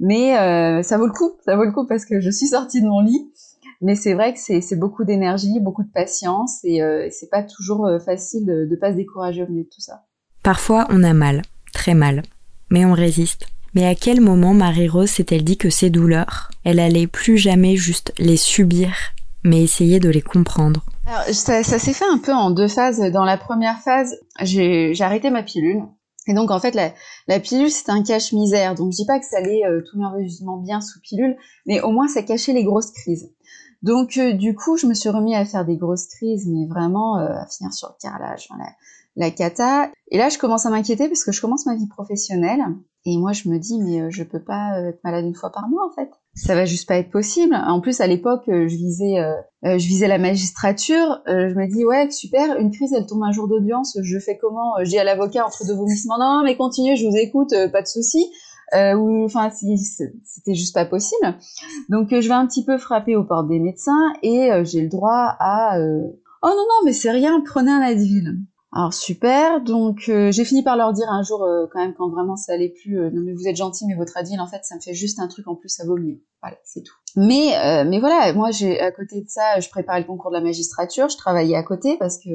Mais 0.00 0.36
euh, 0.38 0.82
ça 0.82 0.98
vaut 0.98 1.06
le 1.06 1.12
coup, 1.12 1.32
ça 1.44 1.56
vaut 1.56 1.64
le 1.64 1.72
coup 1.72 1.86
parce 1.86 2.04
que 2.04 2.20
je 2.20 2.30
suis 2.30 2.48
sortie 2.48 2.82
de 2.82 2.88
mon 2.88 3.00
lit. 3.00 3.32
Mais 3.80 3.96
c'est 3.96 4.14
vrai 4.14 4.32
que 4.32 4.38
c'est 4.38 4.78
beaucoup 4.78 5.04
d'énergie, 5.04 5.58
beaucoup 5.60 5.82
de 5.82 5.90
patience 5.90 6.60
et 6.62 6.82
euh, 6.82 7.08
c'est 7.10 7.28
pas 7.28 7.42
toujours 7.42 7.88
facile 8.04 8.46
de, 8.46 8.64
de 8.64 8.76
pas 8.76 8.92
se 8.92 8.96
décourager 8.96 9.42
au 9.42 9.48
milieu 9.48 9.64
de 9.64 9.68
tout 9.68 9.80
ça. 9.80 10.04
Parfois 10.44 10.86
on 10.90 11.02
a 11.02 11.12
mal, 11.12 11.42
très 11.72 11.94
mal, 11.94 12.22
mais 12.70 12.84
on 12.84 12.92
résiste. 12.92 13.46
Mais 13.74 13.86
à 13.86 13.94
quel 13.94 14.20
moment 14.20 14.54
Marie-Rose 14.54 15.10
s'est-elle 15.10 15.44
dit 15.44 15.56
que 15.56 15.70
ces 15.70 15.90
douleurs, 15.90 16.50
elle 16.64 16.78
allait 16.78 17.06
plus 17.06 17.38
jamais 17.38 17.76
juste 17.76 18.12
les 18.18 18.36
subir, 18.36 18.94
mais 19.44 19.62
essayer 19.62 19.98
de 19.98 20.10
les 20.10 20.22
comprendre? 20.22 20.84
Alors, 21.06 21.24
ça, 21.34 21.62
s'est 21.62 21.92
fait 21.92 22.04
un 22.04 22.18
peu 22.18 22.32
en 22.32 22.50
deux 22.50 22.68
phases. 22.68 23.00
Dans 23.12 23.24
la 23.24 23.36
première 23.36 23.80
phase, 23.80 24.14
j'ai 24.40 24.94
arrêté 25.00 25.30
ma 25.30 25.42
pilule. 25.42 25.82
Et 26.28 26.34
donc 26.34 26.50
en 26.50 26.60
fait, 26.60 26.74
la, 26.74 27.40
pilule, 27.40 27.70
c'est 27.70 27.90
un 27.90 28.02
cache-misère. 28.02 28.74
Donc 28.74 28.92
je 28.92 28.96
dis 28.98 29.06
pas 29.06 29.18
que 29.18 29.26
ça 29.26 29.38
allait 29.38 29.64
euh, 29.66 29.82
tout 29.90 29.98
merveilleusement 29.98 30.58
bien 30.58 30.80
sous 30.80 31.00
pilule, 31.00 31.36
mais 31.66 31.80
au 31.80 31.90
moins 31.90 32.06
ça 32.06 32.22
cachait 32.22 32.52
les 32.52 32.64
grosses 32.64 32.92
crises. 32.92 33.32
Donc 33.82 34.16
euh, 34.16 34.32
du 34.32 34.54
coup, 34.54 34.76
je 34.76 34.86
me 34.86 34.94
suis 34.94 35.08
remis 35.08 35.34
à 35.34 35.44
faire 35.44 35.64
des 35.64 35.76
grosses 35.76 36.06
crises, 36.06 36.46
mais 36.46 36.66
vraiment 36.66 37.18
euh, 37.18 37.26
à 37.26 37.46
finir 37.46 37.72
sur 37.72 37.88
le 37.88 37.94
carrelage, 38.00 38.48
la, 38.56 38.66
la 39.16 39.30
cata. 39.30 39.90
Et 40.10 40.18
là, 40.18 40.28
je 40.28 40.38
commence 40.38 40.66
à 40.66 40.70
m'inquiéter 40.70 41.08
parce 41.08 41.24
que 41.24 41.32
je 41.32 41.40
commence 41.40 41.66
ma 41.66 41.76
vie 41.76 41.88
professionnelle. 41.88 42.64
Et 43.04 43.18
moi, 43.18 43.32
je 43.32 43.48
me 43.48 43.58
dis, 43.58 43.80
mais 43.80 44.00
euh, 44.00 44.10
je 44.10 44.22
peux 44.22 44.42
pas 44.42 44.78
euh, 44.78 44.90
être 44.90 45.02
malade 45.02 45.24
une 45.24 45.34
fois 45.34 45.50
par 45.50 45.68
mois, 45.68 45.84
en 45.84 45.92
fait. 45.92 46.08
Ça 46.34 46.54
va 46.54 46.64
juste 46.64 46.86
pas 46.86 46.96
être 46.96 47.10
possible. 47.10 47.54
En 47.54 47.80
plus, 47.80 48.00
à 48.00 48.06
l'époque, 48.06 48.48
euh, 48.48 48.68
je 48.68 48.76
visais, 48.76 49.16
je 49.64 49.86
visais 49.86 50.06
la 50.06 50.18
magistrature. 50.18 51.20
je 51.26 51.54
me 51.54 51.66
dis, 51.66 51.84
ouais, 51.84 52.10
super. 52.10 52.56
Une 52.58 52.70
crise, 52.70 52.92
elle 52.92 53.06
tombe 53.06 53.22
un 53.24 53.32
jour 53.32 53.48
d'audience. 53.48 53.98
Je 54.02 54.18
fais 54.18 54.38
comment 54.38 54.74
Je 54.82 54.88
dis 54.88 54.98
à 54.98 55.04
l'avocat 55.04 55.44
entre 55.44 55.66
deux 55.66 55.74
vomissements, 55.74 56.18
non, 56.18 56.42
mais 56.44 56.56
continuez, 56.56 56.96
je 56.96 57.06
vous 57.06 57.16
écoute, 57.16 57.54
pas 57.72 57.82
de 57.82 57.86
souci. 57.86 58.30
ou 58.72 59.24
enfin, 59.24 59.50
c'était 59.50 60.54
juste 60.54 60.74
pas 60.74 60.86
possible. 60.86 61.36
Donc, 61.88 62.08
je 62.10 62.26
vais 62.26 62.34
un 62.34 62.46
petit 62.46 62.64
peu 62.64 62.78
frapper 62.78 63.16
aux 63.16 63.24
portes 63.24 63.48
des 63.48 63.58
médecins 63.58 64.12
et 64.22 64.50
j'ai 64.64 64.80
le 64.80 64.88
droit 64.88 65.36
à, 65.38 65.76
oh 65.78 66.48
non 66.48 66.54
non, 66.56 66.84
mais 66.84 66.92
c'est 66.92 67.10
rien, 67.10 67.42
prenez 67.44 67.72
un 67.72 67.80
Advil. 67.80 68.38
Alors 68.74 68.94
super, 68.94 69.60
donc 69.60 70.08
euh, 70.08 70.32
j'ai 70.32 70.46
fini 70.46 70.62
par 70.62 70.78
leur 70.78 70.94
dire 70.94 71.10
un 71.10 71.22
jour 71.22 71.42
euh, 71.42 71.66
quand 71.70 71.78
même 71.78 71.92
quand 71.92 72.08
vraiment 72.08 72.36
ça 72.36 72.54
allait 72.54 72.70
plus, 72.70 72.98
euh, 72.98 73.10
non 73.10 73.20
mais 73.22 73.34
vous 73.34 73.46
êtes 73.46 73.56
gentil 73.56 73.84
mais 73.86 73.94
votre 73.94 74.16
adil 74.16 74.40
en 74.40 74.46
fait 74.46 74.64
ça 74.64 74.76
me 74.76 74.80
fait 74.80 74.94
juste 74.94 75.20
un 75.20 75.28
truc 75.28 75.46
en 75.46 75.54
plus 75.54 75.78
à 75.80 75.84
vos 75.84 75.98
Voilà, 76.40 76.56
c'est 76.64 76.82
tout. 76.82 76.94
Mais 77.14 77.84
mais 77.84 78.00
voilà, 78.00 78.32
moi 78.32 78.50
j'ai 78.50 78.80
à 78.80 78.90
côté 78.90 79.20
de 79.20 79.28
ça, 79.28 79.60
je 79.60 79.68
préparais 79.68 80.00
le 80.00 80.06
concours 80.06 80.30
de 80.30 80.36
la 80.36 80.42
magistrature, 80.42 81.10
je 81.10 81.18
travaillais 81.18 81.54
à 81.54 81.62
côté 81.62 81.98
parce 81.98 82.16
que 82.16 82.30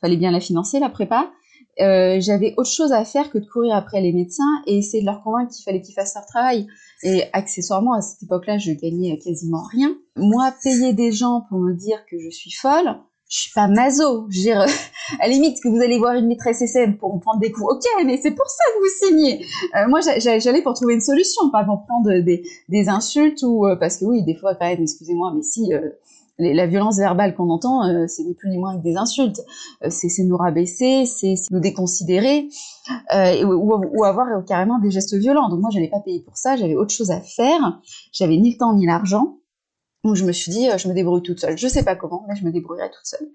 fallait 0.00 0.16
bien 0.16 0.32
la 0.32 0.40
financer 0.40 0.80
la 0.80 0.90
prépa. 0.90 1.30
j'avais 1.78 2.54
autre 2.56 2.70
chose 2.70 2.92
à 2.92 3.04
faire 3.04 3.30
que 3.30 3.38
de 3.38 3.46
courir 3.46 3.76
après 3.76 4.00
les 4.00 4.12
médecins 4.12 4.62
et 4.66 4.78
essayer 4.78 5.02
de 5.02 5.06
leur 5.06 5.22
convaincre 5.22 5.52
qu'il 5.52 5.62
fallait 5.62 5.82
qu'ils 5.82 5.94
fassent 5.94 6.16
leur 6.16 6.26
travail. 6.26 6.66
Et 7.04 7.22
accessoirement 7.32 7.92
à 7.92 8.00
cette 8.00 8.24
époque-là, 8.24 8.58
je 8.58 8.72
gagnais 8.72 9.16
quasiment 9.18 9.62
rien. 9.70 9.94
Moi, 10.16 10.52
payer 10.64 10.94
des 10.94 11.12
gens 11.12 11.44
pour 11.48 11.60
me 11.60 11.74
dire 11.74 12.04
que 12.10 12.18
je 12.18 12.28
suis 12.28 12.50
folle, 12.50 12.96
je 13.30 13.38
suis 13.42 13.52
pas 13.52 13.68
maso. 13.68 14.26
Je 14.28 14.38
veux 14.38 14.42
dire, 14.42 14.60
à 15.20 15.26
la 15.26 15.28
limite 15.28 15.60
que 15.62 15.68
vous 15.68 15.80
allez 15.80 15.98
voir 15.98 16.14
une 16.14 16.26
maîtresse 16.26 16.60
SM 16.60 16.96
pour 16.98 17.18
prendre 17.20 17.38
des 17.38 17.52
coups, 17.52 17.74
ok, 17.74 18.04
mais 18.04 18.18
c'est 18.20 18.32
pour 18.32 18.48
ça 18.48 18.64
que 18.74 18.80
vous 18.80 19.08
signez. 19.08 19.46
Euh, 19.76 19.88
moi, 19.88 20.00
j'allais 20.00 20.62
pour 20.62 20.74
trouver 20.74 20.94
une 20.94 21.00
solution, 21.00 21.48
pas 21.50 21.64
pour 21.64 21.86
prendre 21.86 22.10
des, 22.20 22.42
des 22.68 22.88
insultes 22.88 23.42
ou 23.42 23.66
euh, 23.66 23.76
parce 23.76 23.98
que 23.98 24.04
oui, 24.04 24.24
des 24.24 24.34
fois 24.34 24.56
quand 24.56 24.66
même, 24.66 24.82
excusez-moi, 24.82 25.32
mais 25.34 25.42
si 25.42 25.72
euh, 25.72 25.90
la 26.38 26.66
violence 26.66 26.96
verbale 26.96 27.34
qu'on 27.36 27.50
entend, 27.50 27.82
c'est 28.08 28.22
ni 28.24 28.34
plus 28.34 28.48
ni 28.48 28.56
moins 28.56 28.78
que 28.78 28.82
des 28.82 28.96
insultes. 28.96 29.42
c'est 29.90 30.08
nous 30.22 30.38
rabaisser, 30.38 31.04
c'est 31.04 31.34
nous 31.50 31.60
déconsidérer 31.60 32.48
ou, 33.44 33.74
ou, 33.92 34.04
avoir 34.04 34.26
carrément 34.46 34.78
des 34.78 34.90
gestes 34.90 35.14
violents. 35.14 35.50
Donc 35.50 35.60
moi, 35.60 35.68
j'allais 35.70 35.90
pas 35.90 36.00
payer 36.00 36.20
pour 36.20 36.38
ça. 36.38 36.56
J'avais 36.56 36.76
autre 36.76 36.94
chose 36.94 37.10
à 37.10 37.20
faire. 37.20 37.78
J'avais 38.12 38.38
ni 38.38 38.52
le 38.52 38.56
temps 38.56 38.72
ni 38.72 38.86
l'argent. 38.86 39.39
Donc 40.04 40.14
je 40.14 40.24
me 40.24 40.32
suis 40.32 40.50
dit, 40.50 40.68
euh, 40.70 40.78
je 40.78 40.88
me 40.88 40.94
débrouille 40.94 41.22
toute 41.22 41.40
seule. 41.40 41.58
Je 41.58 41.68
sais 41.68 41.84
pas 41.84 41.94
comment, 41.94 42.24
mais 42.28 42.34
je 42.34 42.44
me 42.44 42.50
débrouillerai 42.50 42.90
toute 42.90 43.04
seule. 43.04 43.28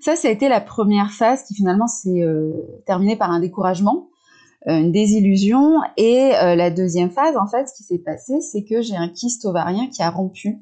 Ça, 0.00 0.16
ça 0.16 0.28
a 0.28 0.30
été 0.30 0.48
la 0.48 0.60
première 0.60 1.12
phase 1.12 1.44
qui 1.44 1.54
finalement 1.54 1.86
s'est 1.86 2.22
euh, 2.22 2.52
terminée 2.86 3.16
par 3.16 3.30
un 3.30 3.38
découragement, 3.38 4.08
euh, 4.66 4.78
une 4.78 4.90
désillusion. 4.92 5.78
Et 5.96 6.30
la 6.30 6.70
deuxième 6.70 7.10
phase, 7.10 7.36
en 7.36 7.46
fait, 7.46 7.68
ce 7.68 7.74
qui 7.74 7.84
s'est 7.84 7.98
passé, 7.98 8.40
c'est 8.40 8.64
que 8.64 8.82
j'ai 8.82 8.96
un 8.96 9.08
kyste 9.08 9.44
ovarien 9.44 9.88
qui 9.88 10.02
a 10.02 10.10
rompu. 10.10 10.58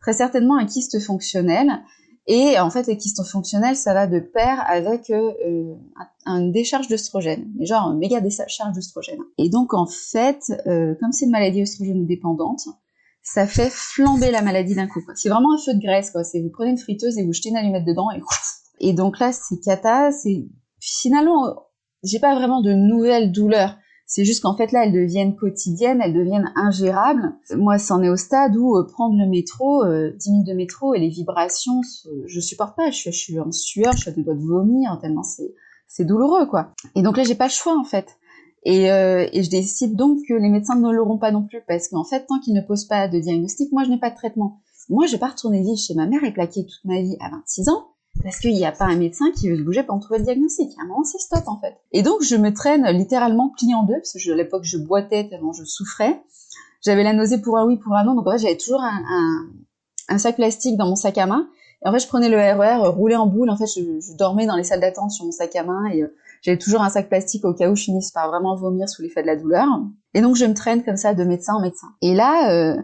Très 0.00 0.12
certainement 0.12 0.56
un 0.56 0.66
kyste 0.66 1.00
fonctionnel. 1.00 1.82
Et 2.26 2.58
en 2.58 2.70
fait, 2.70 2.86
les 2.86 2.96
kystes 2.96 3.22
fonctionnels, 3.24 3.76
ça 3.76 3.92
va 3.92 4.06
de 4.06 4.18
pair 4.18 4.62
avec 4.66 5.10
une 5.10 6.52
décharge 6.52 6.88
d'œstrogène, 6.88 7.52
genre 7.60 7.92
méga 7.94 8.20
décharge 8.20 8.72
d'œstrogène. 8.74 9.20
Et 9.36 9.50
donc 9.50 9.74
en 9.74 9.86
fait, 9.86 10.40
comme 10.64 11.12
c'est 11.12 11.26
une 11.26 11.32
maladie 11.32 11.62
œstrogène 11.62 12.06
dépendante, 12.06 12.66
ça 13.24 13.46
fait 13.46 13.70
flamber 13.70 14.30
la 14.30 14.42
maladie 14.42 14.74
d'un 14.74 14.86
coup. 14.86 15.00
C'est 15.16 15.30
vraiment 15.30 15.54
un 15.54 15.58
feu 15.58 15.74
de 15.74 15.80
graisse, 15.80 16.10
quoi. 16.10 16.22
C'est 16.22 16.40
vous 16.40 16.50
prenez 16.50 16.70
une 16.70 16.78
friteuse 16.78 17.18
et 17.18 17.24
vous 17.24 17.32
jetez 17.32 17.48
une 17.48 17.56
allumette 17.56 17.86
dedans 17.86 18.10
et 18.10 18.20
et 18.80 18.92
donc 18.92 19.18
là 19.18 19.32
c'est 19.32 19.58
cata. 19.60 20.12
C'est 20.12 20.46
finalement 20.78 21.56
j'ai 22.04 22.20
pas 22.20 22.34
vraiment 22.34 22.60
de 22.60 22.72
nouvelles 22.72 23.32
douleurs. 23.32 23.76
C'est 24.06 24.26
juste 24.26 24.42
qu'en 24.42 24.54
fait 24.54 24.70
là 24.72 24.84
elles 24.84 24.92
deviennent 24.92 25.34
quotidiennes, 25.34 26.02
elles 26.02 26.12
deviennent 26.12 26.52
ingérables. 26.54 27.32
Moi 27.56 27.78
c'en 27.78 28.02
est 28.02 28.10
au 28.10 28.16
stade 28.16 28.54
où 28.56 28.76
euh, 28.76 28.86
prendre 28.86 29.18
le 29.18 29.26
métro, 29.26 29.82
euh, 29.82 30.12
10 30.18 30.30
minutes 30.30 30.46
de 30.46 30.52
métro 30.52 30.94
et 30.94 31.00
les 31.00 31.08
vibrations, 31.08 31.80
je 32.26 32.40
supporte 32.40 32.76
pas. 32.76 32.90
Je 32.90 33.10
suis, 33.10 33.40
en 33.40 33.50
sueur, 33.50 33.92
je 33.94 34.00
suis 34.00 34.10
à 34.10 34.12
deux 34.12 34.22
doigts 34.22 34.34
de 34.34 34.46
vomir 34.46 34.98
tellement 35.00 35.22
c'est 35.22 35.54
c'est 35.88 36.04
douloureux 36.04 36.44
quoi. 36.46 36.74
Et 36.94 37.00
donc 37.00 37.16
là 37.16 37.22
j'ai 37.22 37.34
pas 37.34 37.46
le 37.46 37.52
choix 37.52 37.78
en 37.78 37.84
fait. 37.84 38.18
Et, 38.64 38.90
euh, 38.90 39.26
et, 39.32 39.42
je 39.42 39.50
décide 39.50 39.94
donc 39.94 40.20
que 40.26 40.34
les 40.34 40.48
médecins 40.48 40.76
ne 40.76 40.90
l'auront 40.90 41.18
pas 41.18 41.30
non 41.30 41.42
plus, 41.42 41.60
parce 41.68 41.88
qu'en 41.88 42.04
fait, 42.04 42.26
tant 42.26 42.38
qu'ils 42.40 42.54
ne 42.54 42.62
posent 42.62 42.86
pas 42.86 43.08
de 43.08 43.18
diagnostic, 43.18 43.70
moi, 43.72 43.84
je 43.84 43.90
n'ai 43.90 43.98
pas 43.98 44.10
de 44.10 44.16
traitement. 44.16 44.60
Moi, 44.88 45.06
je 45.06 45.12
vais 45.12 45.18
pas 45.18 45.28
retourner 45.28 45.60
vivre 45.62 45.78
chez 45.78 45.94
ma 45.94 46.06
mère 46.06 46.24
et 46.24 46.32
plaquer 46.32 46.64
toute 46.64 46.84
ma 46.84 47.00
vie 47.00 47.16
à 47.20 47.30
26 47.30 47.68
ans, 47.68 47.88
parce 48.22 48.38
qu'il 48.38 48.54
n'y 48.54 48.64
a 48.64 48.72
pas 48.72 48.86
un 48.86 48.96
médecin 48.96 49.26
qui 49.32 49.50
veut 49.50 49.56
se 49.56 49.62
bouger 49.62 49.82
pour 49.82 49.98
trouver 50.00 50.18
le 50.18 50.24
diagnostic. 50.24 50.70
À 50.78 50.84
un 50.84 50.88
moment, 50.88 51.04
c'est 51.04 51.18
stop, 51.18 51.44
en 51.46 51.60
fait. 51.60 51.76
Et 51.92 52.02
donc, 52.02 52.22
je 52.22 52.36
me 52.36 52.54
traîne 52.54 52.86
littéralement 52.96 53.50
plié 53.50 53.74
en 53.74 53.84
deux, 53.84 53.94
parce 53.94 54.12
que 54.12 54.32
à 54.32 54.36
l'époque, 54.36 54.64
je 54.64 54.78
boitais 54.78 55.28
tellement 55.28 55.52
je 55.52 55.64
souffrais. 55.64 56.22
J'avais 56.82 57.02
la 57.02 57.12
nausée 57.12 57.40
pour 57.40 57.58
un 57.58 57.66
oui, 57.66 57.76
pour 57.76 57.94
un 57.94 58.04
non, 58.04 58.14
donc 58.14 58.26
en 58.26 58.32
fait, 58.32 58.38
j'avais 58.38 58.56
toujours 58.56 58.80
un, 58.80 59.46
un 60.08 60.18
sac 60.18 60.36
plastique 60.36 60.76
dans 60.76 60.86
mon 60.86 60.96
sac 60.96 61.18
à 61.18 61.26
main, 61.26 61.48
En 61.84 61.92
fait, 61.92 61.98
je 61.98 62.08
prenais 62.08 62.28
le 62.28 62.36
RER, 62.36 62.88
roulé 62.88 63.14
en 63.14 63.26
boule. 63.26 63.50
En 63.50 63.56
fait, 63.56 63.66
je, 63.66 64.16
dormais 64.16 64.46
dans 64.46 64.56
les 64.56 64.64
salles 64.64 64.80
d'attente 64.80 65.10
sur 65.10 65.24
mon 65.24 65.32
sac 65.32 65.54
à 65.56 65.64
main 65.64 65.86
et 65.92 66.02
j'avais 66.44 66.58
toujours 66.58 66.82
un 66.82 66.90
sac 66.90 67.08
plastique 67.08 67.44
au 67.44 67.54
cas 67.54 67.70
où 67.70 67.76
je 67.76 67.84
finisse 67.84 68.10
par 68.10 68.28
vraiment 68.28 68.54
vomir 68.54 68.86
sous 68.88 69.02
l'effet 69.02 69.22
de 69.22 69.26
la 69.26 69.36
douleur. 69.36 69.66
Et 70.12 70.20
donc 70.20 70.36
je 70.36 70.44
me 70.44 70.54
traîne 70.54 70.84
comme 70.84 70.96
ça 70.96 71.14
de 71.14 71.24
médecin 71.24 71.54
en 71.54 71.60
médecin. 71.60 71.88
Et 72.02 72.14
là, 72.14 72.50
euh, 72.50 72.76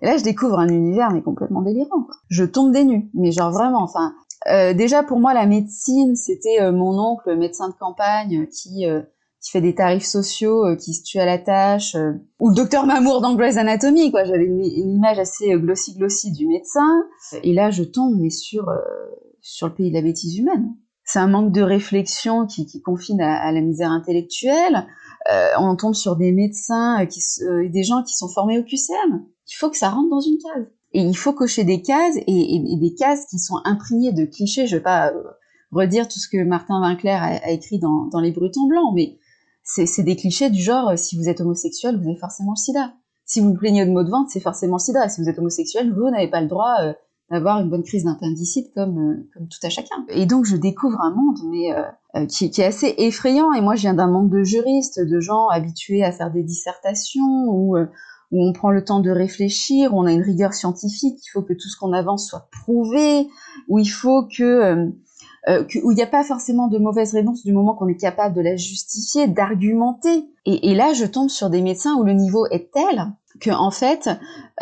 et 0.00 0.06
là 0.06 0.16
je 0.16 0.22
découvre 0.22 0.58
un 0.58 0.68
univers 0.68 1.10
mais 1.10 1.20
complètement 1.20 1.62
délirant. 1.62 2.02
Quoi. 2.04 2.14
Je 2.28 2.44
tombe 2.44 2.72
des 2.72 2.84
nues, 2.84 3.10
mais 3.14 3.32
genre 3.32 3.50
vraiment. 3.50 3.82
Enfin, 3.82 4.14
euh, 4.48 4.72
déjà 4.72 5.02
pour 5.02 5.18
moi 5.18 5.34
la 5.34 5.46
médecine, 5.46 6.14
c'était 6.14 6.60
euh, 6.60 6.70
mon 6.70 6.98
oncle 6.98 7.36
médecin 7.36 7.68
de 7.68 7.74
campagne 7.74 8.46
qui 8.46 8.86
qui 9.40 9.50
fait 9.52 9.60
des 9.60 9.74
tarifs 9.74 10.04
sociaux, 10.04 10.64
qui 10.76 10.94
se 10.94 11.04
tue 11.04 11.18
à 11.18 11.26
la 11.26 11.38
tâche, 11.38 11.96
ou 12.40 12.48
le 12.50 12.54
docteur 12.54 12.86
Mamour 12.86 13.20
dans 13.20 13.34
Grey's 13.34 13.56
Anatomy. 13.56 14.10
Quoi, 14.10 14.24
j'avais 14.24 14.44
une, 14.44 14.64
image 14.64 15.18
assez 15.18 15.50
glossy 15.52 15.94
glossy 15.96 16.32
du 16.32 16.46
médecin. 16.46 17.04
Et 17.42 17.52
là, 17.52 17.70
je 17.70 17.84
tombe 17.84 18.16
mais 18.20 18.30
sur 18.30 18.66
sur 19.40 19.68
le 19.68 19.74
pays 19.74 19.90
de 19.90 19.94
la 19.94 20.02
bêtise 20.02 20.36
humaine 20.38 20.74
c'est 21.08 21.18
un 21.18 21.26
manque 21.26 21.52
de 21.52 21.62
réflexion 21.62 22.46
qui, 22.46 22.66
qui 22.66 22.82
confine 22.82 23.20
à, 23.22 23.50
la 23.50 23.62
misère 23.62 23.90
intellectuelle. 23.90 24.86
Euh, 25.32 25.52
on 25.58 25.74
tombe 25.74 25.94
sur 25.94 26.16
des 26.16 26.32
médecins, 26.32 27.02
euh, 27.02 27.06
qui, 27.06 27.20
euh, 27.42 27.66
des 27.70 27.82
gens 27.82 28.02
qui 28.02 28.14
sont 28.14 28.28
formés 28.28 28.58
au 28.58 28.62
QCM. 28.62 29.24
Il 29.46 29.54
faut 29.54 29.70
que 29.70 29.78
ça 29.78 29.88
rentre 29.88 30.10
dans 30.10 30.20
une 30.20 30.36
case. 30.36 30.66
Et 30.92 31.00
il 31.00 31.16
faut 31.16 31.32
cocher 31.32 31.64
des 31.64 31.80
cases 31.80 32.16
et, 32.16 32.76
des 32.80 32.94
cases 32.94 33.24
qui 33.30 33.38
sont 33.38 33.58
imprégnées 33.64 34.12
de 34.12 34.26
clichés. 34.26 34.66
Je 34.66 34.76
vais 34.76 34.82
pas 34.82 35.12
redire 35.72 36.08
tout 36.08 36.18
ce 36.18 36.28
que 36.28 36.44
Martin 36.44 36.78
Winkler 36.82 37.10
a, 37.10 37.50
écrit 37.52 37.78
dans, 37.78 38.06
dans 38.12 38.20
Les 38.20 38.30
Brutons 38.32 38.66
Blancs, 38.66 38.92
mais 38.94 39.16
c'est 39.68 40.02
des 40.02 40.16
clichés 40.16 40.50
du 40.50 40.62
genre 40.62 40.98
si 40.98 41.16
vous 41.16 41.28
êtes 41.28 41.40
homosexuel, 41.40 41.98
vous 41.98 42.08
avez 42.08 42.18
forcément 42.18 42.52
le 42.52 42.60
sida. 42.60 42.92
Si 43.24 43.40
vous 43.40 43.50
vous 43.50 43.54
plaignez 43.54 43.84
de 43.84 43.90
maux 43.90 44.02
de 44.02 44.10
ventre, 44.10 44.30
c'est 44.32 44.40
forcément 44.40 44.76
le 44.76 44.82
sida. 44.82 45.08
Si 45.08 45.20
vous 45.20 45.28
êtes 45.28 45.38
homosexuel, 45.38 45.92
vous 45.92 46.10
n'avez 46.10 46.28
pas 46.28 46.40
le 46.40 46.48
droit 46.48 46.74
d'avoir 47.30 47.60
une 47.60 47.68
bonne 47.68 47.82
crise 47.82 48.04
d'appendicite 48.04 48.72
comme 48.74 48.98
euh, 48.98 49.30
comme 49.34 49.48
tout 49.48 49.58
à 49.62 49.68
chacun. 49.68 50.04
Et 50.08 50.26
donc 50.26 50.44
je 50.44 50.56
découvre 50.56 51.00
un 51.00 51.14
monde 51.14 51.38
mais 51.50 51.72
euh, 51.74 51.82
euh, 52.16 52.26
qui, 52.26 52.50
qui, 52.50 52.62
est 52.62 52.66
assez 52.66 52.94
effrayant 52.98 53.52
et 53.52 53.60
moi 53.60 53.74
je 53.74 53.82
viens 53.82 53.94
d'un 53.94 54.08
monde 54.08 54.30
de 54.30 54.42
juristes, 54.42 55.00
de 55.00 55.20
gens 55.20 55.48
habitués 55.48 56.04
à 56.04 56.12
faire 56.12 56.30
des 56.30 56.42
dissertations 56.42 57.46
où 57.48 57.76
où 58.30 58.46
on 58.46 58.52
prend 58.52 58.70
le 58.70 58.84
temps 58.84 59.00
de 59.00 59.10
réfléchir, 59.10 59.94
où 59.94 60.00
on 60.00 60.04
a 60.04 60.12
une 60.12 60.22
rigueur 60.22 60.52
scientifique, 60.52 61.18
il 61.24 61.30
faut 61.32 61.40
que 61.40 61.54
tout 61.54 61.68
ce 61.70 61.78
qu'on 61.78 61.94
avance 61.94 62.28
soit 62.28 62.50
prouvé, 62.52 63.26
où 63.68 63.78
il 63.78 63.88
faut 63.88 64.26
que, 64.26 64.92
que 65.68 65.78
où 65.82 65.92
il 65.92 65.94
n'y 65.94 66.02
a 66.02 66.06
pas 66.06 66.24
forcément 66.24 66.68
de 66.68 66.78
mauvaise 66.78 67.12
réponse 67.14 67.44
du 67.44 67.52
moment 67.52 67.74
qu'on 67.74 67.88
est 67.88 68.00
capable 68.00 68.34
de 68.34 68.42
la 68.42 68.56
justifier, 68.56 69.26
d'argumenter. 69.28 70.26
Et, 70.44 70.74
là, 70.74 70.94
je 70.94 71.04
tombe 71.04 71.28
sur 71.28 71.50
des 71.50 71.60
médecins 71.60 71.96
où 71.96 72.04
le 72.04 72.12
niveau 72.12 72.46
est 72.46 72.70
tel 72.72 73.12
que 73.40 73.50
en 73.50 73.70
fait, 73.70 74.08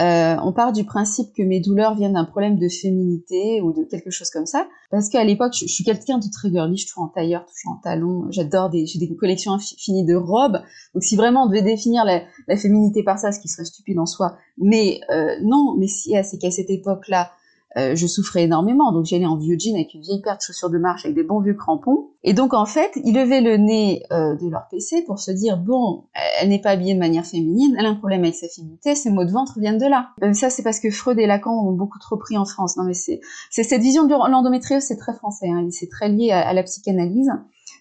euh, 0.01 0.37
on 0.43 0.53
part 0.53 0.73
du 0.73 0.85
principe 0.85 1.33
que 1.35 1.43
mes 1.43 1.61
douleurs 1.61 1.95
viennent 1.95 2.15
d'un 2.15 2.25
problème 2.25 2.59
de 2.59 2.69
féminité 2.69 3.61
ou 3.63 3.73
de 3.73 3.85
quelque 3.85 4.11
chose 4.11 4.31
comme 4.31 4.47
ça, 4.47 4.67
parce 4.91 5.09
qu'à 5.09 5.25
l'époque, 5.25 5.55
je, 5.55 5.67
suis 5.67 5.85
quelqu'un 5.85 6.19
de 6.19 6.27
très 6.31 6.51
girly, 6.51 6.77
je 6.77 6.87
trouve 6.87 7.05
en 7.05 7.09
tailleur, 7.09 7.47
toujours 7.47 7.79
en 7.79 7.81
talons, 7.81 8.27
j'adore 8.31 8.71
des, 8.71 8.87
j'ai 8.87 8.99
des 8.99 9.15
collections 9.17 9.53
infinies 9.53 10.05
de 10.05 10.15
robes, 10.15 10.61
donc 10.95 11.03
si 11.03 11.17
vraiment 11.17 11.45
on 11.45 11.47
devait 11.47 11.63
définir 11.63 12.05
la, 12.05 12.23
féminité 12.57 13.03
par 13.03 13.19
ça, 13.19 13.33
ce 13.33 13.41
qui 13.41 13.49
serait 13.49 13.65
stupide 13.65 13.99
en 13.99 14.07
soi, 14.07 14.37
mais 14.59 15.01
euh, 15.11 15.37
non, 15.43 15.77
mais 15.79 15.87
si, 15.87 16.15
c'est 16.23 16.39
qu'à 16.39 16.51
cette 16.51 16.71
époque-là, 16.71 17.31
euh, 17.77 17.95
je 17.95 18.07
souffrais 18.07 18.45
énormément. 18.45 18.93
Donc 18.93 19.05
j'allais 19.05 19.27
en 19.27 19.37
vieux 19.37 19.57
jean 19.59 19.75
avec 19.75 19.93
une 19.95 20.01
vieille 20.01 20.23
paire 20.23 20.37
de 20.37 20.43
chaussures 20.43 20.71
de 20.71 20.79
marche 20.79 21.05
avec 21.05 21.15
des 21.15 21.23
bons 21.23 21.41
vieux 21.41 21.55
crampons. 21.55 22.09
Et 22.25 22.33
donc 22.33 22.55
en 22.55 22.67
fait, 22.67 22.91
ils 23.05 23.15
levaient 23.15 23.41
le 23.41 23.57
nez 23.57 24.03
euh, 24.13 24.35
de 24.35 24.49
leur 24.49 24.67
PC 24.71 25.03
pour 25.03 25.19
se 25.19 25.31
dire 25.31 25.59
bon, 25.59 26.05
elle 26.41 26.49
n'est 26.49 26.61
pas 26.61 26.71
habillée 26.71 26.95
de 26.95 26.99
manière 26.99 27.27
féminine, 27.27 27.77
elle 27.79 27.87
a 27.87 27.91
un 27.91 27.95
problème 27.95 28.23
avec 28.23 28.35
sa 28.35 28.49
féminité, 28.49 28.95
ses 28.95 29.11
maux 29.11 29.25
de 29.25 29.31
ventre 29.31 29.59
viennent 29.59 29.79
de 29.79 29.87
là. 29.87 30.11
Euh, 30.23 30.33
ça 30.33 30.51
c'est 30.51 30.63
parce 30.63 30.81
que 30.81 30.91
Freud 30.91 31.19
et 31.19 31.27
Lacan 31.27 31.53
ont 31.53 31.73
beaucoup 31.73 31.99
trop 31.99 32.17
pris 32.17 32.37
en 32.37 32.45
France. 32.45 32.77
Non 32.77 32.85
mais 32.85 32.95
c'est 32.95 33.21
cette 33.51 33.81
vision 33.81 34.07
de 34.07 34.11
l'endométriose, 34.11 34.83
c'est 34.83 34.97
très 34.97 35.15
français, 35.15 35.49
hein, 35.49 35.69
c'est 35.71 35.89
très 35.89 36.09
lié 36.09 36.31
à 36.31 36.53
la 36.53 36.63
psychanalyse 36.63 37.31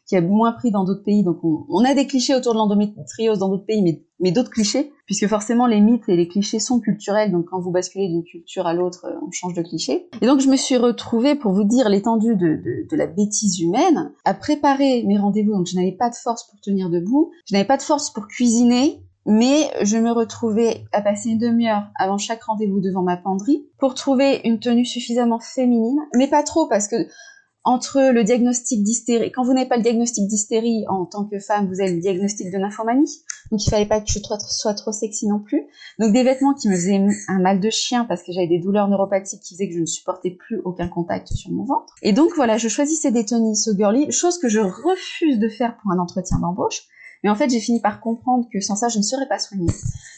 qui 0.06 0.16
a 0.16 0.22
moins 0.22 0.52
pris 0.52 0.72
dans 0.72 0.84
d'autres 0.84 1.04
pays. 1.04 1.24
Donc 1.24 1.40
on, 1.44 1.84
a 1.84 1.94
des 1.94 2.08
clichés 2.08 2.36
autour 2.36 2.54
de 2.54 2.60
l'endométriose 2.60 3.40
dans 3.40 3.50
d'autres 3.50 3.66
pays, 3.66 3.82
mais, 3.82 4.04
mais 4.20 4.32
d'autres 4.32 4.52
clichés, 4.52 4.92
puisque 5.06 5.28
forcément 5.28 5.66
les 5.66 5.82
mythes 5.82 6.08
et 6.08 6.16
les 6.16 6.28
clichés 6.28 6.60
sont 6.60 6.80
culturels. 6.80 7.32
Donc 7.32 7.46
quand 7.50 7.60
vous 7.60 7.72
basculez 7.72 8.08
d'une 8.08 8.24
culture 8.24 8.68
à 8.68 8.74
l'autre, 8.74 9.06
euh, 9.06 9.20
on 9.26 9.32
change 9.32 9.54
de 9.54 9.62
cliché. 9.62 10.08
Et 10.22 10.28
donc 10.28 10.40
je 10.40 10.48
me 10.48 10.56
suis 10.56 10.78
retrouvée, 10.78 11.36
pour 11.36 11.54
vous 11.54 11.64
dire 11.64 11.90
l'étendue 11.90 12.36
de, 12.36 12.56
de, 12.56 12.88
de, 12.90 12.96
la 12.96 13.08
bêtise 13.08 13.60
humaine, 13.60 14.12
à 14.26 14.34
préparer 14.34 15.04
mes 15.04 15.18
rendez-vous. 15.18 15.54
Donc 15.54 15.68
je 15.68 15.76
n'avais 15.76 15.92
pas 15.92 16.10
de 16.10 16.16
force 16.16 16.48
pour 16.48 16.60
tenir 16.62 16.90
debout, 16.90 17.32
je 17.46 17.56
n'avais 17.56 17.68
pas 17.68 17.78
de 17.78 17.84
force 17.84 18.12
pour 18.12 18.28
cuisiner. 18.28 19.02
Mais 19.28 19.72
je 19.82 19.98
me 19.98 20.12
retrouvais 20.12 20.86
à 20.92 21.02
passer 21.02 21.30
une 21.30 21.40
demi-heure 21.40 21.86
avant 21.98 22.20
chaque 22.20 22.44
rendez-vous 22.44 22.80
devant 22.80 23.02
ma 23.02 23.18
penderie 23.18 23.66
pour 23.80 23.96
trouver 23.96 24.42
une 24.44 24.60
tenue 24.60 24.86
suffisamment 24.86 25.40
féminine, 25.40 25.98
mais 26.14 26.28
pas 26.28 26.44
trop 26.44 26.68
parce 26.68 26.88
que 26.88 27.08
entre 27.65 28.12
le 28.13 28.24
diagnostic 28.24 28.84
d'hystérie, 28.84 29.31
quand 29.31 29.43
vous 29.43 29.53
n'avez 29.53 29.67
pas 29.67 29.77
le 29.77 29.81
diagnostic 29.81 30.27
d'hystérie 30.27 30.86
en 30.88 31.05
tant 31.05 31.25
que 31.25 31.39
femme, 31.39 31.67
vous 31.67 31.81
avez 31.81 31.93
le 31.93 32.00
diagnostic 32.00 32.51
de 32.51 32.57
nymphomanie. 32.57 33.24
Donc 33.51 33.65
il 33.65 33.69
fallait 33.69 33.88
pas 33.88 34.01
que 34.01 34.07
je 34.07 34.19
sois 34.50 34.74
trop 34.75 34.91
sexy 34.91 35.27
non 35.27 35.39
plus. 35.39 35.65
Donc 35.98 36.13
des 36.13 36.24
vêtements 36.24 36.53
qui 36.53 36.69
me 36.69 36.75
faisaient 36.75 37.03
un 37.27 37.39
mal 37.39 37.60
de 37.60 37.69
chien 37.72 38.05
parce 38.05 38.22
que 38.22 38.31
j'avais 38.31 38.48
des 38.48 38.60
douleurs 38.60 38.88
neuropathiques 38.88 39.41
qui 39.41 39.55
faisaient 39.55 39.67
que 39.67 39.74
je 39.74 39.79
ne 39.79 39.86
supportais 39.86 40.29
plus 40.29 40.62
aucun 40.63 40.88
contact 40.88 41.34
sur 41.34 41.51
mon 41.51 41.65
ventre. 41.65 41.95
Et 42.03 42.13
donc 42.13 42.29
voilà, 42.36 42.57
je 42.57 42.67
choisissais 42.67 43.12
des 43.12 43.25
tenues 43.25 43.55
so 43.55 43.75
girly, 43.75 44.12
chose 44.12 44.38
que 44.38 44.48
je 44.48 44.60
refuse 44.60 45.39
de 45.39 45.50
faire 45.50 45.75
pour 45.77 45.91
un 45.91 45.98
entretien 45.98 46.38
d'embauche. 46.39 46.84
Mais 47.24 47.31
en 47.31 47.36
fait, 47.36 47.50
j'ai 47.50 47.60
fini 47.60 47.81
par 47.81 48.00
comprendre 48.00 48.45
que 48.53 48.60
sans 48.60 48.75
ça, 48.75 48.89
je 48.89 49.00
ne 49.00 49.03
serais 49.03 49.27
pas 49.27 49.39
soignée. 49.39 49.74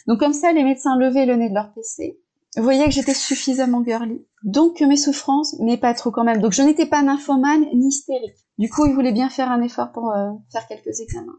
Donc 0.08 0.20
comme 0.20 0.34
ça, 0.34 0.52
les 0.52 0.66
médecins 0.66 0.98
levaient 0.98 1.26
le 1.26 1.38
nez 1.38 1.48
de 1.48 1.54
leur 1.54 1.72
PC 1.74 2.20
vous 2.56 2.64
voyez 2.64 2.86
que 2.86 2.92
j'étais 2.92 3.14
suffisamment 3.14 3.84
girly. 3.84 4.26
Donc 4.44 4.82
mes 4.82 4.98
souffrances, 4.98 5.56
mais 5.60 5.78
pas 5.78 5.94
trop 5.94 6.12
quand 6.12 6.24
même. 6.24 6.42
Donc 6.42 6.54
je 6.54 6.62
n'étais 6.62 6.86
pas 6.86 7.04
nymphomane 7.04 7.66
ni 7.74 7.90
hystérique. 7.90 8.38
Du 8.58 8.70
coup, 8.70 8.86
il 8.86 8.94
voulait 8.94 9.12
bien 9.12 9.30
faire 9.30 9.52
un 9.52 9.62
effort 9.62 9.92
pour 9.92 10.12
euh, 10.12 10.32
faire 10.52 10.68
quelques 10.68 11.00
examens. 11.00 11.38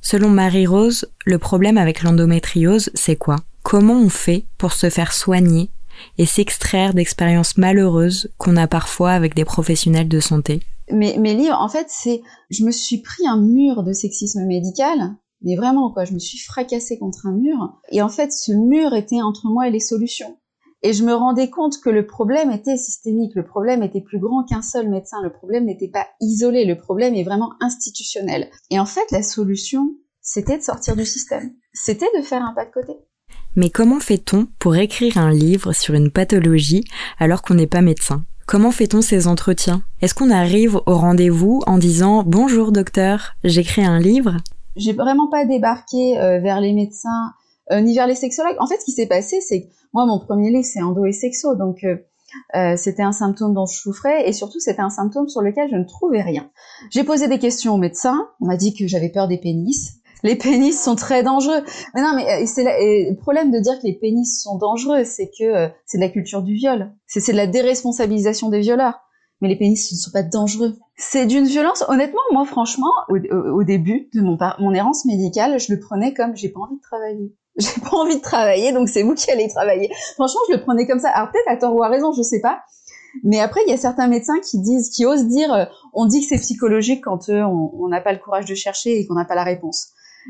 Selon 0.00 0.28
Marie-Rose, 0.28 1.10
le 1.26 1.38
problème 1.38 1.76
avec 1.76 2.02
l'endométriose, 2.02 2.90
c'est 2.94 3.16
quoi? 3.16 3.36
Comment 3.62 3.98
on 3.98 4.08
fait 4.08 4.46
pour 4.58 4.72
se 4.72 4.88
faire 4.88 5.12
soigner 5.12 5.70
et 6.16 6.26
s'extraire 6.26 6.94
d'expériences 6.94 7.58
malheureuses 7.58 8.30
qu'on 8.38 8.56
a 8.56 8.66
parfois 8.66 9.10
avec 9.10 9.34
des 9.34 9.44
professionnels 9.44 10.08
de 10.08 10.20
santé? 10.20 10.60
Mes, 10.90 11.18
mes 11.18 11.34
livres, 11.34 11.58
en 11.60 11.68
fait, 11.68 11.86
c'est... 11.88 12.22
Je 12.50 12.64
me 12.64 12.70
suis 12.70 13.02
pris 13.02 13.26
un 13.26 13.38
mur 13.38 13.82
de 13.82 13.92
sexisme 13.92 14.46
médical 14.46 15.16
mais 15.42 15.56
vraiment 15.56 15.90
quoi, 15.90 16.04
je 16.04 16.12
me 16.12 16.18
suis 16.18 16.38
fracassée 16.38 16.98
contre 16.98 17.26
un 17.26 17.32
mur 17.32 17.80
et 17.90 18.02
en 18.02 18.08
fait 18.08 18.32
ce 18.32 18.52
mur 18.52 18.94
était 18.94 19.22
entre 19.22 19.46
moi 19.46 19.68
et 19.68 19.70
les 19.70 19.80
solutions. 19.80 20.36
Et 20.82 20.94
je 20.94 21.04
me 21.04 21.12
rendais 21.12 21.50
compte 21.50 21.78
que 21.82 21.90
le 21.90 22.06
problème 22.06 22.50
était 22.50 22.78
systémique, 22.78 23.34
le 23.34 23.44
problème 23.44 23.82
était 23.82 24.00
plus 24.00 24.18
grand 24.18 24.44
qu'un 24.44 24.62
seul 24.62 24.88
médecin, 24.88 25.18
le 25.22 25.30
problème 25.30 25.66
n'était 25.66 25.88
pas 25.88 26.06
isolé, 26.20 26.64
le 26.64 26.78
problème 26.78 27.14
est 27.14 27.24
vraiment 27.24 27.52
institutionnel. 27.60 28.48
Et 28.70 28.80
en 28.80 28.86
fait, 28.86 29.10
la 29.10 29.22
solution, 29.22 29.90
c'était 30.22 30.56
de 30.56 30.62
sortir 30.62 30.96
du 30.96 31.04
système, 31.04 31.52
c'était 31.74 32.08
de 32.16 32.22
faire 32.22 32.42
un 32.42 32.54
pas 32.54 32.64
de 32.64 32.70
côté. 32.70 32.94
Mais 33.56 33.68
comment 33.68 34.00
fait-on 34.00 34.46
pour 34.58 34.76
écrire 34.76 35.18
un 35.18 35.30
livre 35.30 35.72
sur 35.72 35.94
une 35.94 36.10
pathologie 36.10 36.84
alors 37.18 37.42
qu'on 37.42 37.54
n'est 37.54 37.66
pas 37.66 37.82
médecin? 37.82 38.24
Comment 38.46 38.70
fait-on 38.70 39.02
ces 39.02 39.28
entretiens? 39.28 39.82
Est-ce 40.00 40.14
qu'on 40.14 40.30
arrive 40.30 40.76
au 40.86 40.96
rendez-vous 40.96 41.60
en 41.66 41.76
disant 41.76 42.24
Bonjour 42.24 42.72
docteur, 42.72 43.34
j'écris 43.44 43.84
un 43.84 43.98
livre? 43.98 44.38
J'ai 44.76 44.92
vraiment 44.92 45.28
pas 45.28 45.44
débarqué 45.44 46.18
euh, 46.18 46.40
vers 46.40 46.60
les 46.60 46.72
médecins 46.72 47.32
ni 47.70 47.94
vers 47.94 48.06
les 48.06 48.14
sexologues. 48.14 48.56
En 48.58 48.66
fait, 48.66 48.78
ce 48.80 48.84
qui 48.84 48.92
s'est 48.92 49.06
passé, 49.06 49.40
c'est 49.40 49.62
que 49.62 49.66
moi, 49.92 50.06
mon 50.06 50.20
premier 50.20 50.50
livre, 50.50 50.64
c'est 50.64 50.82
endo 50.82 51.04
et 51.04 51.12
sexo, 51.12 51.56
donc 51.56 51.82
euh, 51.84 51.96
euh, 52.54 52.76
c'était 52.76 53.02
un 53.02 53.12
symptôme 53.12 53.54
dont 53.54 53.66
je 53.66 53.76
souffrais 53.76 54.28
et 54.28 54.32
surtout 54.32 54.60
c'était 54.60 54.82
un 54.82 54.90
symptôme 54.90 55.28
sur 55.28 55.42
lequel 55.42 55.68
je 55.70 55.76
ne 55.76 55.84
trouvais 55.84 56.22
rien. 56.22 56.48
J'ai 56.90 57.02
posé 57.02 57.26
des 57.26 57.38
questions 57.38 57.74
au 57.74 57.78
médecin, 57.78 58.28
on 58.40 58.46
m'a 58.46 58.56
dit 58.56 58.72
que 58.74 58.86
j'avais 58.86 59.08
peur 59.08 59.26
des 59.26 59.38
pénis. 59.38 59.94
Les 60.22 60.36
pénis 60.36 60.78
sont 60.78 60.96
très 60.96 61.22
dangereux. 61.22 61.62
Mais 61.94 62.02
non, 62.02 62.12
mais 62.14 62.44
c'est 62.44 62.62
le 62.62 63.16
problème 63.16 63.50
de 63.50 63.58
dire 63.58 63.80
que 63.80 63.86
les 63.86 63.94
pénis 63.94 64.42
sont 64.42 64.58
dangereux, 64.58 65.02
c'est 65.02 65.30
que 65.30 65.70
c'est 65.86 65.96
de 65.96 66.02
la 66.02 66.10
culture 66.10 66.42
du 66.42 66.52
viol. 66.52 66.92
C'est 67.06 67.32
de 67.32 67.36
la 67.38 67.46
déresponsabilisation 67.46 68.50
des 68.50 68.60
violeurs. 68.60 69.00
Mais 69.40 69.48
les 69.48 69.56
pénis 69.56 69.90
ne 69.90 69.96
sont 69.96 70.10
pas 70.10 70.22
dangereux. 70.22 70.76
C'est 70.94 71.24
d'une 71.24 71.46
violence. 71.46 71.82
Honnêtement, 71.88 72.20
moi, 72.32 72.44
franchement, 72.44 72.92
au, 73.08 73.64
début 73.64 74.10
de 74.12 74.20
mon, 74.20 74.36
mon 74.58 74.74
errance 74.74 75.06
médicale, 75.06 75.58
je 75.58 75.72
le 75.72 75.80
prenais 75.80 76.12
comme 76.12 76.36
j'ai 76.36 76.50
pas 76.50 76.60
envie 76.60 76.76
de 76.76 76.82
travailler 76.82 77.34
j'ai 77.74 77.80
pas 77.80 77.96
envie 77.96 78.16
de 78.16 78.22
travailler, 78.22 78.72
donc 78.72 78.88
c'est 78.88 79.02
vous 79.02 79.14
qui 79.14 79.30
allez 79.30 79.48
travailler. 79.48 79.90
Franchement, 80.14 80.40
je 80.48 80.54
le 80.56 80.62
prenais 80.62 80.86
comme 80.86 81.00
ça. 81.00 81.10
Alors 81.10 81.30
peut-être 81.30 81.48
à 81.48 81.56
tort 81.56 81.74
ou 81.74 81.82
à 81.82 81.88
raison, 81.88 82.12
je 82.12 82.22
sais 82.22 82.40
pas. 82.40 82.60
Mais 83.22 83.40
après, 83.40 83.60
il 83.66 83.70
y 83.70 83.74
a 83.74 83.76
certains 83.76 84.08
médecins 84.08 84.40
qui 84.40 84.60
disent, 84.60 84.90
qui 84.90 85.04
osent 85.04 85.26
dire, 85.26 85.52
euh, 85.52 85.64
on 85.94 86.06
dit 86.06 86.20
que 86.20 86.26
c'est 86.26 86.40
psychologique 86.40 87.02
quand 87.04 87.28
euh, 87.28 87.42
on 87.42 87.88
n'a 87.88 88.00
pas 88.00 88.12
le 88.12 88.18
courage 88.18 88.44
de 88.44 88.54
chercher 88.54 88.98
et 88.98 89.06
qu'on 89.06 89.14
n'a 89.14 89.24
pas 89.24 89.34
la 89.34 89.44
réponse. 89.44 89.88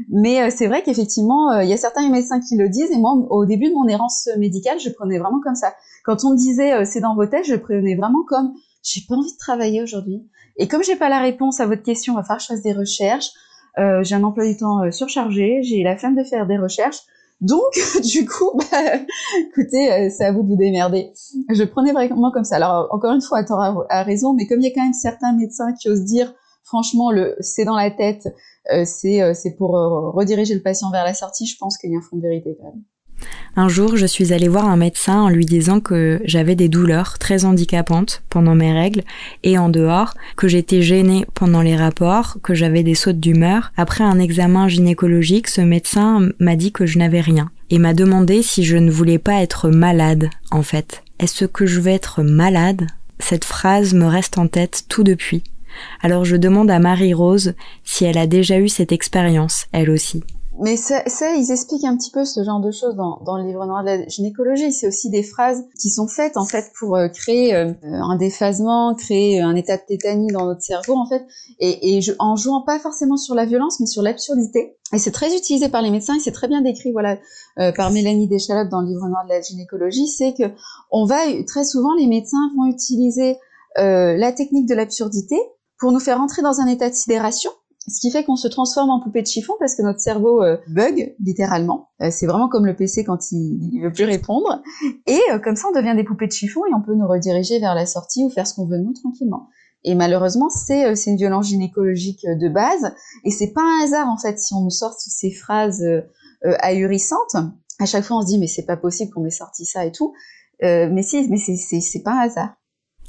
Mais 0.08 0.42
euh, 0.42 0.50
c'est 0.50 0.66
vrai 0.66 0.82
qu'effectivement, 0.82 1.60
il 1.60 1.68
y 1.68 1.72
a 1.72 1.76
certains 1.76 2.08
médecins 2.08 2.40
qui 2.40 2.56
le 2.56 2.68
disent. 2.68 2.90
Et 2.90 2.98
moi, 2.98 3.12
au 3.30 3.44
début 3.44 3.68
de 3.68 3.74
mon 3.74 3.86
errance 3.86 4.28
médicale, 4.38 4.78
je 4.80 4.90
prenais 4.90 5.18
vraiment 5.18 5.40
comme 5.40 5.54
ça. 5.54 5.74
Quand 6.04 6.24
on 6.24 6.30
me 6.30 6.36
disait, 6.36 6.84
c'est 6.84 7.00
dans 7.00 7.14
vos 7.14 7.26
têtes, 7.26 7.46
je 7.46 7.56
prenais 7.56 7.94
vraiment 7.94 8.24
comme, 8.26 8.54
j'ai 8.82 9.02
pas 9.06 9.14
envie 9.14 9.32
de 9.32 9.38
travailler 9.38 9.82
aujourd'hui. 9.82 10.26
Et 10.56 10.68
comme 10.68 10.82
j'ai 10.82 10.96
pas 10.96 11.08
la 11.08 11.20
réponse 11.20 11.60
à 11.60 11.66
votre 11.66 11.82
question, 11.82 12.14
il 12.14 12.16
va 12.16 12.22
falloir 12.22 12.38
que 12.38 12.44
je 12.44 12.48
fasse 12.48 12.62
des 12.62 12.72
recherches. 12.72 13.30
j'ai 13.76 14.14
un 14.14 14.22
emploi 14.22 14.46
du 14.46 14.56
temps 14.56 14.90
surchargé, 14.90 15.60
j'ai 15.62 15.82
la 15.82 15.96
flemme 15.98 16.16
de 16.16 16.24
faire 16.24 16.46
des 16.46 16.56
recherches 16.56 17.02
Donc, 17.40 17.72
du 18.02 18.26
coup, 18.26 18.52
bah, 18.54 18.96
écoutez, 19.48 19.92
euh, 19.92 20.10
c'est 20.10 20.24
à 20.24 20.32
vous 20.32 20.42
de 20.42 20.48
vous 20.48 20.56
démerder. 20.56 21.12
Je 21.48 21.64
prenais 21.64 21.92
vraiment 21.92 22.30
comme 22.30 22.44
ça. 22.44 22.56
Alors, 22.56 22.88
encore 22.90 23.12
une 23.14 23.22
fois, 23.22 23.44
tu 23.44 23.52
a 23.52 24.02
raison, 24.02 24.34
mais 24.34 24.46
comme 24.46 24.60
il 24.60 24.68
y 24.68 24.70
a 24.70 24.74
quand 24.74 24.84
même 24.84 24.92
certains 24.92 25.32
médecins 25.32 25.72
qui 25.72 25.88
osent 25.88 26.04
dire, 26.04 26.34
franchement, 26.64 27.10
le 27.10 27.36
c'est 27.40 27.64
dans 27.64 27.76
la 27.76 27.90
tête, 27.90 28.28
euh, 28.72 28.84
c'est 28.84 29.22
euh, 29.22 29.32
c'est 29.34 29.56
pour 29.56 29.70
rediriger 30.14 30.54
le 30.54 30.62
patient 30.62 30.90
vers 30.90 31.04
la 31.04 31.14
sortie, 31.14 31.46
je 31.46 31.56
pense 31.58 31.78
qu'il 31.78 31.90
y 31.90 31.94
a 31.94 31.98
un 31.98 32.02
fond 32.02 32.16
de 32.16 32.22
vérité 32.22 32.56
quand 32.60 32.66
même. 32.66 32.82
Un 33.56 33.68
jour, 33.68 33.96
je 33.96 34.06
suis 34.06 34.32
allée 34.32 34.48
voir 34.48 34.66
un 34.66 34.76
médecin 34.76 35.20
en 35.20 35.28
lui 35.28 35.44
disant 35.44 35.80
que 35.80 36.20
j'avais 36.24 36.54
des 36.54 36.68
douleurs 36.68 37.18
très 37.18 37.44
handicapantes 37.44 38.22
pendant 38.30 38.54
mes 38.54 38.72
règles 38.72 39.02
et 39.42 39.58
en 39.58 39.68
dehors, 39.68 40.14
que 40.36 40.48
j'étais 40.48 40.82
gênée 40.82 41.26
pendant 41.34 41.60
les 41.60 41.76
rapports, 41.76 42.38
que 42.42 42.54
j'avais 42.54 42.82
des 42.82 42.94
sautes 42.94 43.20
d'humeur. 43.20 43.72
Après 43.76 44.04
un 44.04 44.18
examen 44.18 44.68
gynécologique, 44.68 45.48
ce 45.48 45.60
médecin 45.60 46.28
m'a 46.38 46.56
dit 46.56 46.72
que 46.72 46.86
je 46.86 46.98
n'avais 46.98 47.20
rien 47.20 47.50
et 47.70 47.78
m'a 47.78 47.94
demandé 47.94 48.42
si 48.42 48.64
je 48.64 48.76
ne 48.76 48.90
voulais 48.90 49.18
pas 49.18 49.42
être 49.42 49.68
malade, 49.68 50.30
en 50.50 50.62
fait. 50.62 51.02
Est-ce 51.18 51.44
que 51.44 51.66
je 51.66 51.80
vais 51.80 51.92
être 51.94 52.22
malade? 52.22 52.86
Cette 53.18 53.44
phrase 53.44 53.94
me 53.94 54.06
reste 54.06 54.38
en 54.38 54.46
tête 54.46 54.84
tout 54.88 55.04
depuis. 55.04 55.42
Alors 56.02 56.24
je 56.24 56.36
demande 56.36 56.70
à 56.70 56.78
Marie-Rose 56.78 57.54
si 57.84 58.04
elle 58.04 58.18
a 58.18 58.26
déjà 58.26 58.58
eu 58.58 58.68
cette 58.68 58.92
expérience, 58.92 59.66
elle 59.72 59.90
aussi 59.90 60.24
mais 60.60 60.76
ça, 60.76 61.02
ça, 61.06 61.34
ils 61.34 61.50
expliquent 61.50 61.84
un 61.84 61.96
petit 61.96 62.10
peu 62.10 62.24
ce 62.26 62.44
genre 62.44 62.60
de 62.60 62.70
choses 62.70 62.94
dans, 62.94 63.20
dans 63.24 63.38
le 63.38 63.44
livre 63.44 63.64
noir 63.64 63.82
de 63.82 63.86
la 63.86 64.06
gynécologie. 64.06 64.72
C'est 64.72 64.86
aussi 64.86 65.08
des 65.08 65.22
phrases 65.22 65.64
qui 65.80 65.88
sont 65.88 66.06
faites 66.06 66.36
en 66.36 66.44
fait 66.44 66.70
pour 66.78 66.96
euh, 66.96 67.08
créer 67.08 67.54
euh, 67.54 67.72
un 67.82 68.16
déphasement, 68.16 68.94
créer 68.94 69.40
un 69.40 69.56
état 69.56 69.78
de 69.78 69.82
tétanie 69.86 70.28
dans 70.28 70.44
notre 70.44 70.60
cerveau 70.60 70.96
en 70.96 71.06
fait, 71.06 71.26
et, 71.60 71.96
et 71.96 72.02
je, 72.02 72.12
en 72.18 72.36
jouant 72.36 72.62
pas 72.62 72.78
forcément 72.78 73.16
sur 73.16 73.34
la 73.34 73.46
violence, 73.46 73.80
mais 73.80 73.86
sur 73.86 74.02
l'absurdité. 74.02 74.76
Et 74.92 74.98
c'est 74.98 75.12
très 75.12 75.34
utilisé 75.34 75.70
par 75.70 75.80
les 75.80 75.90
médecins 75.90 76.16
et 76.16 76.20
c'est 76.20 76.32
très 76.32 76.48
bien 76.48 76.60
décrit, 76.60 76.92
voilà, 76.92 77.16
euh, 77.58 77.72
par 77.72 77.90
Mélanie 77.90 78.28
Deschalotte 78.28 78.68
dans 78.68 78.82
le 78.82 78.88
livre 78.88 79.08
noir 79.08 79.24
de 79.24 79.30
la 79.30 79.40
gynécologie. 79.40 80.08
C'est 80.08 80.34
que 80.34 80.52
on 80.90 81.06
va 81.06 81.20
très 81.46 81.64
souvent 81.64 81.94
les 81.94 82.06
médecins 82.06 82.50
vont 82.56 82.66
utiliser 82.66 83.36
la 83.76 84.32
technique 84.32 84.68
de 84.68 84.74
l'absurdité 84.74 85.36
pour 85.78 85.92
nous 85.92 86.00
faire 86.00 86.20
entrer 86.20 86.42
dans 86.42 86.60
un 86.60 86.66
état 86.66 86.90
de 86.90 86.94
sidération 86.94 87.50
ce 87.88 88.00
qui 88.00 88.10
fait 88.10 88.24
qu'on 88.24 88.36
se 88.36 88.48
transforme 88.48 88.90
en 88.90 89.00
poupée 89.00 89.22
de 89.22 89.26
chiffon 89.26 89.54
parce 89.58 89.74
que 89.74 89.82
notre 89.82 90.00
cerveau 90.00 90.42
euh, 90.42 90.58
bug 90.68 91.14
littéralement. 91.20 91.88
Euh, 92.02 92.10
c'est 92.10 92.26
vraiment 92.26 92.48
comme 92.48 92.66
le 92.66 92.76
PC 92.76 93.04
quand 93.04 93.32
il, 93.32 93.70
il 93.72 93.82
veut 93.82 93.92
plus 93.92 94.04
répondre. 94.04 94.62
Et 95.06 95.18
euh, 95.32 95.38
comme 95.38 95.56
ça, 95.56 95.68
on 95.68 95.76
devient 95.76 95.94
des 95.96 96.04
poupées 96.04 96.26
de 96.26 96.32
chiffon 96.32 96.60
et 96.66 96.74
on 96.74 96.82
peut 96.82 96.94
nous 96.94 97.08
rediriger 97.08 97.58
vers 97.58 97.74
la 97.74 97.86
sortie 97.86 98.24
ou 98.24 98.30
faire 98.30 98.46
ce 98.46 98.54
qu'on 98.54 98.66
veut 98.66 98.78
nous 98.78 98.92
tranquillement. 98.92 99.48
Et 99.82 99.94
malheureusement, 99.94 100.50
c'est 100.50 100.94
c'est 100.94 101.10
une 101.10 101.16
violence 101.16 101.48
gynécologique 101.48 102.26
de 102.26 102.48
base 102.50 102.92
et 103.24 103.30
c'est 103.30 103.52
pas 103.54 103.62
un 103.62 103.84
hasard 103.84 104.08
en 104.08 104.18
fait 104.18 104.38
si 104.38 104.52
on 104.52 104.60
nous 104.60 104.70
sort 104.70 104.92
ces 104.92 105.30
phrases 105.30 105.82
ahurissantes. 106.42 107.36
À 107.78 107.86
chaque 107.86 108.04
fois, 108.04 108.18
on 108.18 108.20
se 108.20 108.26
dit 108.26 108.38
mais 108.38 108.46
c'est 108.46 108.66
pas 108.66 108.76
possible 108.76 109.10
qu'on 109.10 109.22
m'ait 109.22 109.30
sorti 109.30 109.64
ça 109.64 109.86
et 109.86 109.90
tout. 109.90 110.12
mais 110.60 111.02
si, 111.02 111.26
mais 111.30 111.38
c'est 111.38 112.02
pas 112.02 112.12
un 112.12 112.18
hasard. 112.18 112.59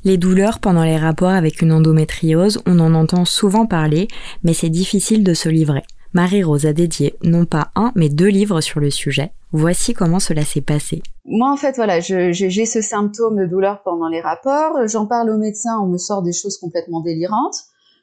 Les 0.03 0.17
douleurs 0.17 0.59
pendant 0.59 0.83
les 0.83 0.97
rapports 0.97 1.29
avec 1.29 1.61
une 1.61 1.71
endométriose, 1.71 2.59
on 2.65 2.79
en 2.79 2.95
entend 2.95 3.23
souvent 3.23 3.67
parler, 3.67 4.07
mais 4.43 4.55
c'est 4.55 4.69
difficile 4.69 5.23
de 5.23 5.35
se 5.35 5.47
livrer. 5.47 5.83
Marie-Rose 6.13 6.65
a 6.65 6.73
dédié 6.73 7.13
non 7.21 7.45
pas 7.45 7.69
un, 7.75 7.91
mais 7.93 8.09
deux 8.09 8.27
livres 8.27 8.61
sur 8.61 8.79
le 8.79 8.89
sujet. 8.89 9.31
Voici 9.51 9.93
comment 9.93 10.19
cela 10.19 10.43
s'est 10.43 10.61
passé. 10.61 11.03
Moi, 11.25 11.51
en 11.51 11.55
fait, 11.55 11.75
voilà, 11.75 11.99
j'ai 11.99 12.65
ce 12.65 12.81
symptôme 12.81 13.37
de 13.37 13.45
douleur 13.45 13.83
pendant 13.83 14.07
les 14.07 14.21
rapports. 14.21 14.87
J'en 14.87 15.05
parle 15.05 15.29
au 15.29 15.37
médecin, 15.37 15.77
on 15.79 15.85
me 15.85 15.99
sort 15.99 16.23
des 16.23 16.33
choses 16.33 16.57
complètement 16.57 17.01
délirantes. 17.01 17.57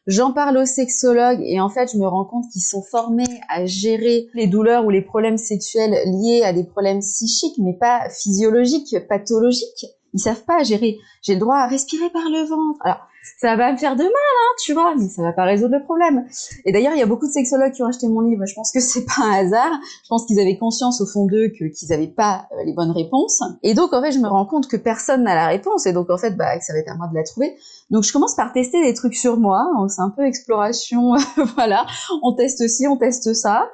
J'en 0.06 0.32
parle 0.32 0.56
aux 0.56 0.66
sexologues 0.66 1.42
et 1.42 1.60
en 1.60 1.68
fait, 1.68 1.90
je 1.92 1.98
me 1.98 2.06
rends 2.06 2.24
compte 2.24 2.44
qu'ils 2.52 2.62
sont 2.62 2.82
formés 2.82 3.40
à 3.50 3.66
gérer 3.66 4.28
les 4.34 4.46
douleurs 4.46 4.86
ou 4.86 4.90
les 4.90 5.02
problèmes 5.02 5.36
sexuels 5.36 5.98
liés 6.06 6.42
à 6.44 6.52
des 6.52 6.64
problèmes 6.64 7.00
psychiques, 7.00 7.58
mais 7.58 7.74
pas 7.74 8.08
physiologiques, 8.08 8.96
pathologiques. 9.08 9.84
Ils 10.14 10.20
savent 10.20 10.44
pas 10.44 10.62
gérer. 10.62 10.98
J'ai 11.22 11.34
le 11.34 11.40
droit 11.40 11.56
à 11.56 11.66
respirer 11.66 12.10
par 12.10 12.28
le 12.28 12.44
ventre. 12.44 12.80
Alors, 12.84 13.07
ça 13.40 13.56
va 13.56 13.72
me 13.72 13.76
faire 13.76 13.94
de 13.94 14.02
mal, 14.02 14.10
hein, 14.12 14.54
tu 14.64 14.72
vois, 14.72 14.94
mais 14.96 15.08
ça 15.08 15.22
va 15.22 15.32
pas 15.32 15.44
résoudre 15.44 15.76
le 15.76 15.84
problème. 15.84 16.26
Et 16.64 16.72
d'ailleurs, 16.72 16.92
il 16.94 16.98
y 16.98 17.02
a 17.02 17.06
beaucoup 17.06 17.26
de 17.26 17.32
sexologues 17.32 17.72
qui 17.72 17.82
ont 17.82 17.86
acheté 17.86 18.08
mon 18.08 18.20
livre. 18.20 18.44
Je 18.46 18.54
pense 18.54 18.72
que 18.72 18.80
c'est 18.80 19.04
pas 19.04 19.22
un 19.22 19.44
hasard. 19.44 19.70
Je 20.02 20.08
pense 20.08 20.26
qu'ils 20.26 20.40
avaient 20.40 20.56
conscience 20.58 21.00
au 21.00 21.06
fond 21.06 21.26
d'eux 21.26 21.48
que 21.48 21.66
qu'ils 21.66 21.92
avaient 21.92 22.08
pas 22.08 22.46
euh, 22.52 22.64
les 22.64 22.72
bonnes 22.72 22.90
réponses. 22.90 23.42
Et 23.62 23.74
donc, 23.74 23.92
en 23.92 24.02
fait, 24.02 24.12
je 24.12 24.18
me 24.18 24.28
rends 24.28 24.46
compte 24.46 24.66
que 24.66 24.76
personne 24.76 25.24
n'a 25.24 25.34
la 25.34 25.46
réponse. 25.46 25.86
Et 25.86 25.92
donc, 25.92 26.10
en 26.10 26.18
fait, 26.18 26.36
bah, 26.36 26.60
ça 26.60 26.72
va 26.72 26.78
être 26.80 26.90
à 26.90 26.96
moi 26.96 27.08
de 27.08 27.14
la 27.14 27.22
trouver. 27.22 27.56
Donc, 27.90 28.02
je 28.02 28.12
commence 28.12 28.34
par 28.34 28.52
tester 28.52 28.82
des 28.82 28.94
trucs 28.94 29.14
sur 29.14 29.38
moi. 29.38 29.66
C'est 29.88 30.02
un 30.02 30.10
peu 30.10 30.26
exploration, 30.26 31.14
voilà. 31.54 31.86
On 32.22 32.34
teste 32.34 32.66
ci, 32.68 32.86
on 32.86 32.96
teste 32.96 33.34
ça. 33.34 33.68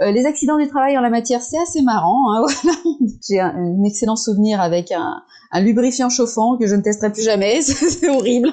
Euh, 0.00 0.10
les 0.10 0.26
accidents 0.26 0.58
du 0.58 0.68
travail 0.68 0.96
en 0.96 1.00
la 1.00 1.10
matière, 1.10 1.42
c'est 1.42 1.58
assez 1.58 1.82
marrant. 1.82 2.32
Hein, 2.32 2.44
voilà. 2.62 2.78
J'ai 3.26 3.40
un, 3.40 3.82
excellent 3.84 4.16
souvenir 4.16 4.60
avec 4.60 4.92
un 4.92 5.60
lubrifiant 5.60 6.08
chauffant 6.08 6.56
que 6.56 6.66
je 6.66 6.74
ne 6.74 6.82
testerai 6.82 7.12
plus 7.12 7.22
jamais, 7.22 7.60
c'est 7.62 8.08
horrible. 8.08 8.52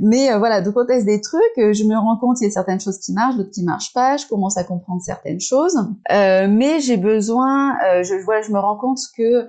Mais 0.00 0.32
euh, 0.32 0.38
voilà, 0.38 0.60
donc 0.60 0.76
on 0.76 0.86
teste 0.86 1.06
des 1.06 1.20
trucs, 1.20 1.42
euh, 1.58 1.72
je 1.72 1.84
me 1.84 1.96
rends 1.96 2.16
compte 2.16 2.38
qu'il 2.38 2.46
y 2.46 2.50
a 2.50 2.52
certaines 2.52 2.80
choses 2.80 2.98
qui 2.98 3.12
marchent, 3.12 3.36
d'autres 3.36 3.50
qui 3.50 3.62
marchent 3.62 3.92
pas, 3.92 4.16
je 4.16 4.26
commence 4.26 4.56
à 4.56 4.64
comprendre 4.64 5.02
certaines 5.02 5.40
choses, 5.40 5.76
euh, 6.10 6.46
mais 6.48 6.80
j'ai 6.80 6.96
besoin, 6.96 7.76
je 8.02 8.22
voilà, 8.24 8.42
je 8.42 8.52
me 8.52 8.58
rends 8.58 8.76
compte 8.76 8.98
que 9.16 9.48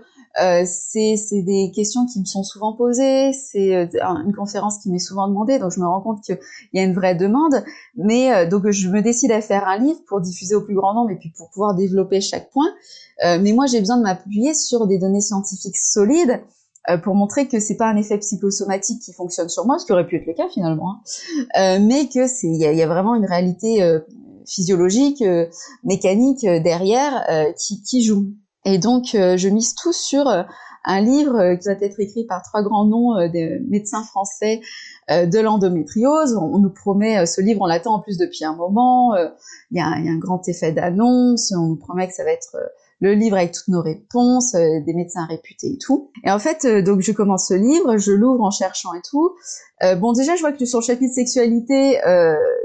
c'est 0.65 1.41
des 1.43 1.71
questions 1.75 2.05
qui 2.05 2.19
me 2.19 2.25
sont 2.25 2.43
souvent 2.43 2.73
posées, 2.73 3.33
c'est 3.33 3.89
une 4.01 4.33
conférence 4.35 4.79
qui 4.79 4.89
m'est 4.89 4.99
souvent 4.99 5.27
demandée, 5.27 5.59
donc 5.59 5.71
je 5.71 5.79
me 5.79 5.85
rends 5.85 6.01
compte 6.01 6.21
qu'il 6.21 6.39
y 6.73 6.79
a 6.79 6.83
une 6.83 6.93
vraie 6.93 7.15
demande, 7.15 7.63
mais 7.95 8.47
donc 8.47 8.69
je 8.69 8.89
me 8.89 9.01
décide 9.01 9.31
à 9.31 9.41
faire 9.41 9.67
un 9.67 9.77
livre 9.77 9.99
pour 10.07 10.21
diffuser 10.21 10.55
au 10.55 10.61
plus 10.61 10.75
grand 10.75 10.93
nombre 10.93 11.11
et 11.11 11.17
puis 11.17 11.31
pour 11.37 11.49
pouvoir 11.51 11.75
développer 11.75 12.19
chaque 12.21 12.49
point. 12.49 12.69
Euh, 13.23 13.39
mais 13.41 13.53
moi, 13.53 13.65
j'ai 13.67 13.79
besoin 13.79 13.97
de 13.97 14.03
m'appuyer 14.03 14.53
sur 14.53 14.87
des 14.87 14.97
données 14.97 15.21
scientifiques 15.21 15.77
solides 15.77 16.41
euh, 16.89 16.97
pour 16.97 17.15
montrer 17.15 17.47
que 17.47 17.59
c'est 17.59 17.77
pas 17.77 17.87
un 17.87 17.95
effet 17.95 18.17
psychosomatique 18.17 19.01
qui 19.01 19.13
fonctionne 19.13 19.47
sur 19.47 19.65
moi, 19.65 19.79
ce 19.79 19.85
qui 19.85 19.93
aurait 19.93 20.05
pu 20.05 20.17
être 20.17 20.25
le 20.25 20.33
cas 20.33 20.49
finalement, 20.53 20.91
hein. 20.91 20.99
euh, 21.57 21.79
mais 21.81 22.07
que 22.07 22.27
c'est 22.27 22.47
il 22.47 22.57
y, 22.57 22.81
a, 22.81 22.87
vraiment 22.87 23.15
une 23.15 23.25
réalité 23.25 23.79
physiologique, 24.45 25.23
mécanique 25.83 26.45
derrière 26.45 27.25
qui, 27.57 27.81
qui 27.83 28.03
joue. 28.03 28.25
Et 28.65 28.77
donc, 28.77 29.09
je 29.13 29.49
mise 29.49 29.75
tout 29.75 29.93
sur 29.93 30.27
un 30.85 31.01
livre 31.01 31.55
qui 31.55 31.67
va 31.67 31.73
être 31.73 31.99
écrit 31.99 32.25
par 32.25 32.43
trois 32.43 32.61
grands 32.61 32.85
noms 32.85 33.27
des 33.29 33.59
médecins 33.69 34.03
français 34.03 34.59
de 35.09 35.39
l'endométriose. 35.39 36.35
On, 36.35 36.59
nous 36.59 36.69
promet 36.69 37.25
ce 37.25 37.39
livre, 37.39 37.61
on 37.61 37.65
l'attend 37.65 37.95
en 37.95 37.99
plus 37.99 38.17
depuis 38.17 38.43
un 38.43 38.55
moment. 38.55 39.15
Il 39.71 39.77
y, 39.77 39.81
a 39.81 39.87
un 39.87 40.17
grand 40.17 40.47
effet 40.49 40.73
d'annonce. 40.73 41.53
On 41.57 41.67
nous 41.67 41.77
promet 41.77 42.07
que 42.07 42.13
ça 42.13 42.25
va 42.25 42.31
être 42.31 42.57
le 43.03 43.15
livre 43.15 43.35
avec 43.35 43.51
toutes 43.51 43.67
nos 43.67 43.81
réponses, 43.81 44.55
euh, 44.55 44.79
des 44.85 44.93
médecins 44.93 45.25
réputés 45.25 45.73
et 45.73 45.77
tout. 45.77 46.09
Et 46.23 46.31
en 46.31 46.39
fait, 46.39 46.63
euh, 46.63 46.81
donc 46.81 47.01
je 47.01 47.11
commence 47.11 47.49
ce 47.49 47.53
livre, 47.53 47.97
je 47.97 48.13
l'ouvre 48.13 48.41
en 48.41 48.49
cherchant 48.49 48.93
et 48.93 49.01
tout. 49.01 49.35
Euh, 49.83 49.95
bon, 49.95 50.13
déjà, 50.13 50.37
je 50.37 50.39
vois 50.39 50.53
que 50.53 50.65
sur 50.65 50.79
le 50.79 50.85
chapitre 50.85 51.13
sexualité, 51.13 51.99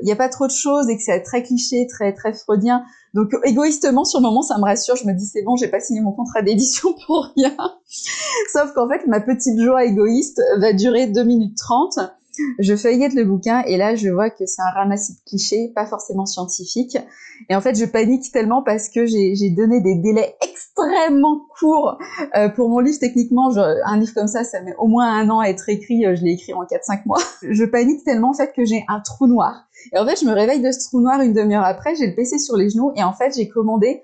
il 0.00 0.04
n'y 0.04 0.12
a 0.12 0.16
pas 0.16 0.28
trop 0.28 0.46
de 0.46 0.52
choses 0.52 0.88
et 0.88 0.96
que 0.96 1.02
c'est 1.02 1.20
très 1.22 1.42
cliché, 1.42 1.88
très 1.88 2.12
très 2.14 2.32
freudien. 2.32 2.84
Donc 3.14 3.32
égoïstement, 3.44 4.04
sur 4.04 4.20
le 4.20 4.26
moment, 4.26 4.42
ça 4.42 4.56
me 4.58 4.62
rassure. 4.62 4.94
Je 4.94 5.08
me 5.08 5.12
dis 5.12 5.26
c'est 5.26 5.42
bon, 5.42 5.56
j'ai 5.56 5.66
pas 5.66 5.80
signé 5.80 6.00
mon 6.00 6.12
contrat 6.12 6.42
d'édition 6.42 6.94
pour 7.06 7.26
rien. 7.36 7.56
Sauf 8.52 8.72
qu'en 8.74 8.88
fait, 8.88 9.08
ma 9.08 9.20
petite 9.20 9.60
joie 9.60 9.84
égoïste 9.84 10.40
va 10.58 10.72
durer 10.72 11.08
2 11.08 11.24
minutes 11.24 11.58
30 11.58 11.98
je 12.58 12.76
feuillette 12.76 13.14
le 13.14 13.24
bouquin 13.24 13.62
et 13.66 13.76
là 13.76 13.94
je 13.94 14.08
vois 14.08 14.30
que 14.30 14.46
c'est 14.46 14.62
un 14.62 14.70
ramassis 14.70 15.14
de 15.14 15.20
clichés, 15.26 15.72
pas 15.74 15.86
forcément 15.86 16.26
scientifiques. 16.26 16.98
Et 17.48 17.56
en 17.56 17.60
fait 17.60 17.78
je 17.78 17.84
panique 17.84 18.30
tellement 18.32 18.62
parce 18.62 18.88
que 18.88 19.06
j'ai 19.06 19.50
donné 19.50 19.80
des 19.80 19.94
délais 19.94 20.36
extrêmement 20.42 21.46
courts 21.58 21.98
euh, 22.36 22.48
pour 22.48 22.68
mon 22.68 22.80
livre. 22.80 22.98
Techniquement, 23.00 23.50
un 23.56 23.98
livre 23.98 24.14
comme 24.14 24.26
ça, 24.26 24.44
ça 24.44 24.60
met 24.62 24.74
au 24.78 24.86
moins 24.86 25.10
un 25.10 25.28
an 25.30 25.40
à 25.40 25.48
être 25.48 25.68
écrit. 25.68 26.04
Euh, 26.06 26.16
je 26.16 26.24
l'ai 26.24 26.32
écrit 26.32 26.52
en 26.54 26.64
4-5 26.64 27.02
mois. 27.06 27.18
Je 27.42 27.64
panique 27.64 28.04
tellement 28.04 28.30
en 28.30 28.34
fait 28.34 28.52
que 28.54 28.64
j'ai 28.64 28.84
un 28.88 29.00
trou 29.00 29.26
noir. 29.26 29.68
Et 29.92 29.98
en 29.98 30.06
fait 30.06 30.20
je 30.20 30.26
me 30.26 30.32
réveille 30.32 30.60
de 30.60 30.72
ce 30.72 30.88
trou 30.88 31.00
noir 31.00 31.20
une 31.20 31.32
demi-heure 31.32 31.64
après, 31.64 31.94
j'ai 31.94 32.06
le 32.06 32.14
PC 32.14 32.38
sur 32.38 32.56
les 32.56 32.68
genoux 32.68 32.92
et 32.96 33.02
en 33.02 33.12
fait 33.12 33.34
j'ai 33.36 33.48
commandé 33.48 34.02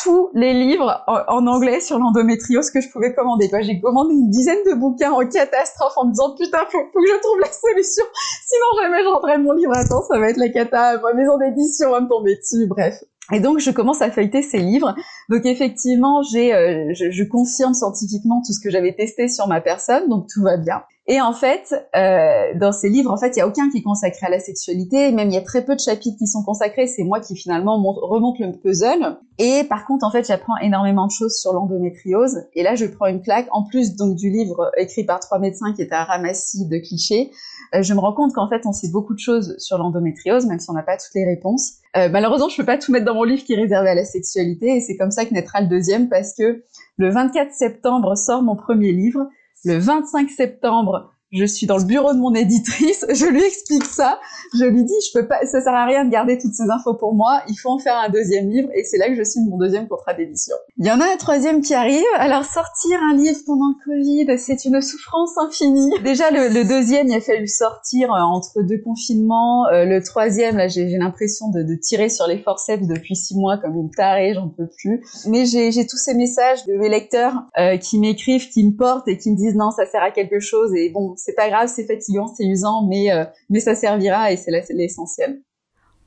tous 0.00 0.30
les 0.34 0.54
livres 0.54 1.04
en, 1.06 1.46
anglais 1.46 1.80
sur 1.80 1.98
l'endométriose 1.98 2.70
que 2.70 2.80
je 2.80 2.88
pouvais 2.90 3.14
commander. 3.14 3.50
J'ai 3.60 3.80
commandé 3.80 4.14
une 4.14 4.30
dizaine 4.30 4.62
de 4.66 4.74
bouquins 4.74 5.12
en 5.12 5.26
catastrophe 5.26 5.92
en 5.96 6.06
me 6.06 6.10
disant 6.10 6.34
putain 6.34 6.58
faut, 6.70 6.78
faut 6.92 7.00
que 7.00 7.06
je 7.06 7.20
trouve 7.20 7.40
la 7.40 7.52
solution, 7.52 8.04
sinon 8.46 8.82
jamais 8.82 9.02
je 9.02 9.08
rendrai 9.08 9.38
mon 9.38 9.52
livre 9.52 9.72
à 9.74 9.84
temps, 9.84 10.02
ça 10.02 10.18
va 10.18 10.30
être 10.30 10.38
la 10.38 10.48
cata, 10.48 10.98
ma 10.98 11.12
maison 11.12 11.36
d'édition 11.38 11.90
va 11.90 12.00
me 12.00 12.08
tomber 12.08 12.36
dessus, 12.36 12.66
bref. 12.66 13.02
Et 13.32 13.40
donc 13.40 13.58
je 13.58 13.70
commence 13.70 14.02
à 14.02 14.10
feuilleter 14.10 14.42
ces 14.42 14.58
livres. 14.58 14.94
Donc 15.28 15.46
effectivement, 15.46 16.22
j'ai, 16.22 16.54
euh, 16.54 16.92
je, 16.94 17.10
je, 17.10 17.24
confirme 17.24 17.72
scientifiquement 17.72 18.42
tout 18.44 18.52
ce 18.52 18.60
que 18.60 18.70
j'avais 18.70 18.94
testé 18.94 19.28
sur 19.28 19.46
ma 19.46 19.60
personne, 19.60 20.08
donc 20.08 20.26
tout 20.32 20.42
va 20.42 20.56
bien. 20.56 20.82
Et 21.08 21.20
en 21.20 21.32
fait, 21.32 21.74
euh, 21.96 22.56
dans 22.58 22.70
ces 22.70 22.88
livres, 22.88 23.10
en 23.10 23.16
fait, 23.16 23.30
il 23.34 23.40
y 23.40 23.42
a 23.42 23.48
aucun 23.48 23.68
qui 23.70 23.78
est 23.78 23.82
consacré 23.82 24.26
à 24.26 24.30
la 24.30 24.38
sexualité. 24.38 25.10
Même 25.10 25.30
il 25.30 25.34
y 25.34 25.36
a 25.36 25.42
très 25.42 25.64
peu 25.64 25.74
de 25.74 25.80
chapitres 25.80 26.16
qui 26.16 26.28
sont 26.28 26.44
consacrés. 26.44 26.86
C'est 26.86 27.02
moi 27.02 27.20
qui 27.20 27.34
finalement 27.34 27.82
remonte 27.82 28.38
le 28.38 28.52
puzzle. 28.52 29.18
Et 29.38 29.64
par 29.64 29.84
contre, 29.84 30.06
en 30.06 30.12
fait, 30.12 30.26
j'apprends 30.26 30.56
énormément 30.62 31.06
de 31.06 31.10
choses 31.10 31.34
sur 31.34 31.52
l'endométriose. 31.52 32.44
Et 32.54 32.62
là, 32.62 32.76
je 32.76 32.86
prends 32.86 33.06
une 33.06 33.20
claque. 33.20 33.48
En 33.50 33.64
plus 33.64 33.96
donc 33.96 34.14
du 34.14 34.30
livre 34.30 34.70
écrit 34.76 35.02
par 35.02 35.18
trois 35.18 35.40
médecins 35.40 35.72
qui 35.72 35.82
est 35.82 35.92
un 35.92 36.04
ramassis 36.04 36.68
de 36.68 36.78
clichés, 36.78 37.32
euh, 37.74 37.82
je 37.82 37.94
me 37.94 37.98
rends 37.98 38.12
compte 38.12 38.32
qu'en 38.32 38.48
fait, 38.48 38.62
on 38.66 38.72
sait 38.72 38.90
beaucoup 38.90 39.14
de 39.14 39.18
choses 39.18 39.56
sur 39.58 39.78
l'endométriose, 39.78 40.46
même 40.46 40.60
si 40.60 40.70
on 40.70 40.74
n'a 40.74 40.82
pas 40.82 40.96
toutes 40.96 41.14
les 41.14 41.24
réponses. 41.24 41.74
Euh, 41.96 42.08
malheureusement, 42.10 42.48
je 42.48 42.56
peux 42.56 42.64
pas 42.64 42.78
tout 42.78 42.92
mettre 42.92 43.06
dans 43.06 43.14
mon 43.14 43.24
livre 43.24 43.44
qui 43.44 43.54
est 43.54 43.60
réservé 43.60 43.90
à 43.90 43.94
la 43.94 44.04
sexualité, 44.04 44.76
et 44.76 44.80
c'est 44.80 44.96
comme 44.96 45.10
ça 45.10 45.24
que 45.24 45.34
naîtra 45.34 45.60
le 45.60 45.68
deuxième, 45.68 46.08
parce 46.08 46.34
que 46.34 46.62
le 46.98 47.10
24 47.10 47.52
septembre 47.52 48.16
sort 48.16 48.42
mon 48.42 48.56
premier 48.56 48.92
livre. 48.92 49.26
Le 49.64 49.78
25 49.78 50.30
septembre 50.30 51.11
je 51.32 51.44
suis 51.46 51.66
dans 51.66 51.78
le 51.78 51.84
bureau 51.84 52.12
de 52.12 52.18
mon 52.18 52.34
éditrice, 52.34 53.06
je 53.12 53.26
lui 53.26 53.42
explique 53.42 53.84
ça, 53.84 54.20
je 54.54 54.64
lui 54.64 54.84
dis 54.84 54.92
je 55.08 55.18
peux 55.18 55.26
pas, 55.26 55.44
ça 55.46 55.60
sert 55.60 55.74
à 55.74 55.86
rien 55.86 56.04
de 56.04 56.10
garder 56.10 56.38
toutes 56.38 56.52
ces 56.52 56.68
infos 56.70 56.94
pour 56.94 57.14
moi, 57.14 57.42
il 57.48 57.54
faut 57.56 57.70
en 57.70 57.78
faire 57.78 57.96
un 57.96 58.10
deuxième 58.10 58.50
livre 58.50 58.68
et 58.74 58.84
c'est 58.84 58.98
là 58.98 59.08
que 59.08 59.14
je 59.14 59.24
signe 59.24 59.48
mon 59.48 59.56
deuxième 59.56 59.88
contrat 59.88 60.12
d'édition. 60.12 60.54
Il 60.76 60.86
y 60.86 60.90
en 60.90 61.00
a 61.00 61.04
un 61.04 61.16
troisième 61.16 61.62
qui 61.62 61.74
arrive, 61.74 62.04
alors 62.18 62.44
sortir 62.44 63.00
un 63.02 63.16
livre 63.16 63.38
pendant 63.46 63.68
le 63.68 63.84
Covid, 63.84 64.38
c'est 64.38 64.64
une 64.66 64.80
souffrance 64.82 65.36
infinie. 65.38 65.90
Déjà 66.04 66.30
le, 66.30 66.68
deuxième, 66.68 67.08
il 67.08 67.14
a 67.14 67.20
fallu 67.20 67.46
sortir 67.46 68.12
euh, 68.12 68.20
entre 68.20 68.62
deux 68.62 68.78
confinements, 68.78 69.66
euh, 69.68 69.84
le 69.84 70.02
troisième 70.02 70.56
là 70.56 70.68
j'ai 70.68 70.86
l'impression 70.98 71.48
de, 71.48 71.62
tirer 71.80 72.10
sur 72.10 72.26
les 72.26 72.38
forceps 72.38 72.86
depuis 72.86 73.16
six 73.16 73.34
mois 73.34 73.56
comme 73.56 73.76
une 73.76 73.90
tarée, 73.90 74.34
j'en 74.34 74.48
peux 74.48 74.68
plus. 74.68 75.02
Mais 75.26 75.46
j'ai 75.46 75.86
tous 75.86 75.96
ces 75.96 76.14
messages 76.14 76.66
de 76.66 76.74
mes 76.74 76.90
lecteurs 76.90 77.44
euh, 77.58 77.78
qui 77.78 77.98
m'écrivent, 77.98 78.50
qui 78.50 78.64
me 78.64 78.76
portent 78.76 79.08
et 79.08 79.16
qui 79.16 79.30
me 79.30 79.36
disent 79.36 79.54
non 79.54 79.70
ça 79.70 79.86
sert 79.86 80.02
à 80.02 80.10
quelque 80.10 80.38
chose 80.38 80.74
et 80.74 80.90
bon 80.90 81.14
c'est 81.24 81.34
pas 81.34 81.48
grave, 81.48 81.70
c'est 81.72 81.86
fatigant, 81.86 82.26
c'est 82.36 82.44
usant, 82.44 82.84
mais, 82.86 83.12
euh, 83.12 83.24
mais 83.48 83.60
ça 83.60 83.74
servira 83.74 84.32
et 84.32 84.36
c'est 84.36 84.50
l'essentiel. 84.70 85.40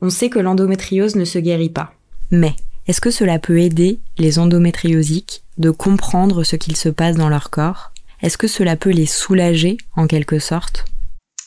On 0.01 0.09
sait 0.09 0.29
que 0.29 0.39
l'endométriose 0.39 1.15
ne 1.15 1.23
se 1.23 1.39
guérit 1.39 1.69
pas. 1.69 1.93
Mais 2.31 2.53
est-ce 2.87 2.99
que 2.99 3.11
cela 3.11 3.39
peut 3.39 3.59
aider 3.59 3.99
les 4.17 4.39
endométriosiques 4.39 5.43
de 5.57 5.71
comprendre 5.71 6.43
ce 6.43 6.57
qu'il 6.57 6.75
se 6.75 6.89
passe 6.89 7.15
dans 7.15 7.29
leur 7.29 7.49
corps? 7.49 7.93
Est-ce 8.21 8.37
que 8.37 8.47
cela 8.47 8.75
peut 8.75 8.89
les 8.89 9.05
soulager 9.05 9.77
en 9.95 10.07
quelque 10.07 10.39
sorte? 10.39 10.83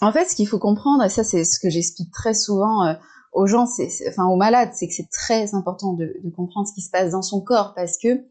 En 0.00 0.12
fait, 0.12 0.24
ce 0.24 0.34
qu'il 0.34 0.48
faut 0.48 0.58
comprendre, 0.58 1.04
et 1.04 1.10
ça 1.10 1.22
c'est 1.22 1.44
ce 1.44 1.60
que 1.60 1.68
j'explique 1.68 2.10
très 2.10 2.34
souvent 2.34 2.86
euh, 2.86 2.94
aux 3.32 3.46
gens, 3.46 3.66
enfin 4.08 4.26
aux 4.26 4.36
malades, 4.36 4.70
c'est 4.72 4.88
que 4.88 4.94
c'est 4.94 5.10
très 5.10 5.54
important 5.54 5.92
de, 5.92 6.14
de 6.24 6.30
comprendre 6.30 6.66
ce 6.66 6.72
qui 6.72 6.80
se 6.80 6.90
passe 6.90 7.12
dans 7.12 7.22
son 7.22 7.42
corps 7.42 7.74
parce 7.76 7.98
que 7.98 8.24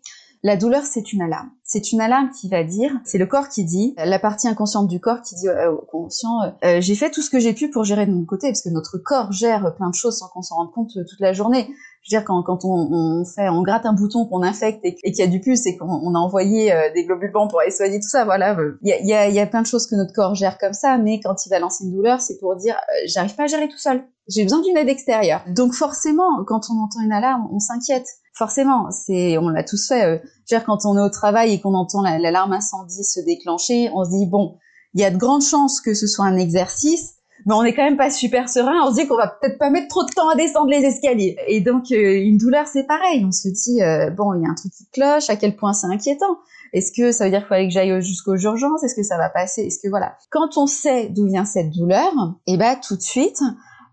la 0.43 0.55
douleur, 0.55 0.83
c'est 0.83 1.13
une 1.13 1.21
alarme. 1.21 1.49
C'est 1.63 1.91
une 1.91 1.99
alarme 1.99 2.29
qui 2.29 2.47
va 2.47 2.63
dire, 2.63 2.91
c'est 3.03 3.17
le 3.17 3.25
corps 3.25 3.49
qui 3.49 3.65
dit, 3.65 3.93
la 3.97 4.19
partie 4.19 4.47
inconsciente 4.47 4.87
du 4.87 4.99
corps 4.99 5.21
qui 5.21 5.35
dit 5.35 5.47
euh, 5.47 5.71
au 5.71 5.77
conscient, 5.77 6.41
euh, 6.41 6.49
euh, 6.63 6.81
j'ai 6.81 6.95
fait 6.95 7.09
tout 7.09 7.21
ce 7.21 7.29
que 7.29 7.39
j'ai 7.39 7.53
pu 7.53 7.69
pour 7.69 7.83
gérer 7.83 8.05
de 8.05 8.11
mon 8.11 8.25
côté, 8.25 8.47
parce 8.47 8.61
que 8.61 8.69
notre 8.69 8.97
corps 8.97 9.31
gère 9.31 9.75
plein 9.75 9.89
de 9.89 9.95
choses 9.95 10.17
sans 10.17 10.27
qu'on 10.29 10.41
s'en 10.41 10.55
rende 10.55 10.71
compte 10.71 10.91
toute 10.93 11.19
la 11.19 11.33
journée. 11.33 11.67
Je 12.03 12.15
veux 12.15 12.19
dire, 12.19 12.25
quand, 12.25 12.41
quand 12.43 12.63
on, 12.63 13.25
fait, 13.25 13.49
on 13.49 13.63
gratte 13.63 13.85
un 13.85 13.91
bouton 13.91 14.25
qu'on 14.25 14.41
infecte 14.41 14.79
et, 14.83 14.95
qu'il 14.95 15.17
y 15.17 15.21
a 15.21 15.27
du 15.27 15.41
pus 15.41 15.65
et 15.65 15.75
qu'on 15.75 16.15
a 16.15 16.19
envoyé 16.19 16.73
des 16.93 17.03
globules 17.03 17.33
blancs 17.33 17.49
pour 17.49 17.59
aller 17.59 17.71
soigner 17.71 17.99
tout 17.99 18.07
ça, 18.07 18.23
voilà, 18.23 18.55
il 18.81 19.05
y 19.05 19.13
a, 19.13 19.27
y 19.27 19.39
a 19.39 19.45
plein 19.45 19.61
de 19.61 19.67
choses 19.67 19.87
que 19.87 19.95
notre 19.95 20.13
corps 20.13 20.33
gère 20.33 20.57
comme 20.57 20.71
ça, 20.71 20.97
mais 20.97 21.19
quand 21.19 21.45
il 21.45 21.49
va 21.49 21.59
lancer 21.59 21.83
une 21.83 21.91
douleur, 21.91 22.21
c'est 22.21 22.39
pour 22.39 22.55
dire, 22.55 22.77
j'arrive 23.07 23.35
pas 23.35 23.43
à 23.43 23.47
gérer 23.47 23.67
tout 23.67 23.77
seul. 23.77 24.05
J'ai 24.29 24.43
besoin 24.43 24.61
d'une 24.61 24.77
aide 24.77 24.89
extérieure. 24.89 25.41
Donc 25.47 25.73
forcément, 25.73 26.43
quand 26.45 26.69
on 26.69 26.81
entend 26.81 27.01
une 27.03 27.11
alarme, 27.11 27.49
on 27.51 27.59
s'inquiète 27.59 28.07
forcément, 28.37 28.91
c'est, 28.91 29.37
on 29.37 29.49
l'a 29.49 29.63
tous 29.63 29.87
fait. 29.87 30.03
Euh, 30.03 30.17
dire, 30.47 30.63
quand 30.63 30.85
on 30.85 30.97
est 30.97 31.01
au 31.01 31.09
travail 31.09 31.53
et 31.53 31.59
qu'on 31.59 31.73
entend 31.73 32.01
l'alarme 32.01 32.53
incendie 32.53 33.03
se 33.03 33.19
déclencher, 33.19 33.89
on 33.93 34.05
se 34.05 34.11
dit 34.11 34.25
bon, 34.27 34.57
il 34.93 35.01
y 35.01 35.03
a 35.03 35.11
de 35.11 35.17
grandes 35.17 35.43
chances 35.43 35.81
que 35.81 35.93
ce 35.93 36.07
soit 36.07 36.25
un 36.25 36.37
exercice, 36.37 37.15
mais 37.45 37.53
on 37.53 37.63
n'est 37.63 37.73
quand 37.73 37.83
même 37.83 37.97
pas 37.97 38.11
super 38.11 38.49
serein. 38.49 38.79
On 38.83 38.91
se 38.91 39.01
dit 39.01 39.07
qu'on 39.07 39.17
va 39.17 39.27
peut-être 39.27 39.57
pas 39.57 39.69
mettre 39.69 39.87
trop 39.87 40.03
de 40.03 40.09
temps 40.11 40.29
à 40.29 40.35
descendre 40.35 40.69
les 40.69 40.83
escaliers. 40.83 41.37
Et 41.47 41.61
donc 41.61 41.91
euh, 41.91 42.21
une 42.21 42.37
douleur, 42.37 42.67
c'est 42.67 42.85
pareil. 42.85 43.25
On 43.25 43.31
se 43.31 43.47
dit 43.47 43.81
euh, 43.81 44.09
bon, 44.11 44.33
il 44.35 44.43
y 44.43 44.45
a 44.45 44.49
un 44.49 44.55
truc 44.55 44.71
qui 44.71 44.87
cloche. 44.91 45.29
À 45.29 45.35
quel 45.35 45.55
point 45.55 45.73
c'est 45.73 45.87
inquiétant? 45.87 46.37
Est-ce 46.73 46.91
que 46.91 47.11
ça 47.11 47.25
veut 47.25 47.31
dire 47.31 47.39
qu'il 47.39 47.47
fallait 47.47 47.67
que 47.67 47.73
j'aille 47.73 48.01
jusqu'aux 48.01 48.37
urgences? 48.37 48.83
Est-ce 48.83 48.95
que 48.95 49.03
ça 49.03 49.17
va 49.17 49.29
passer? 49.29 49.63
Est-ce 49.63 49.79
que 49.79 49.89
voilà 49.89 50.15
Quand 50.31 50.57
on 50.57 50.67
sait 50.67 51.09
d'où 51.09 51.27
vient 51.27 51.45
cette 51.45 51.71
douleur, 51.71 52.11
et 52.45 52.53
eh 52.53 52.57
ben 52.57 52.77
tout 52.85 52.97
de 52.97 53.01
suite, 53.01 53.41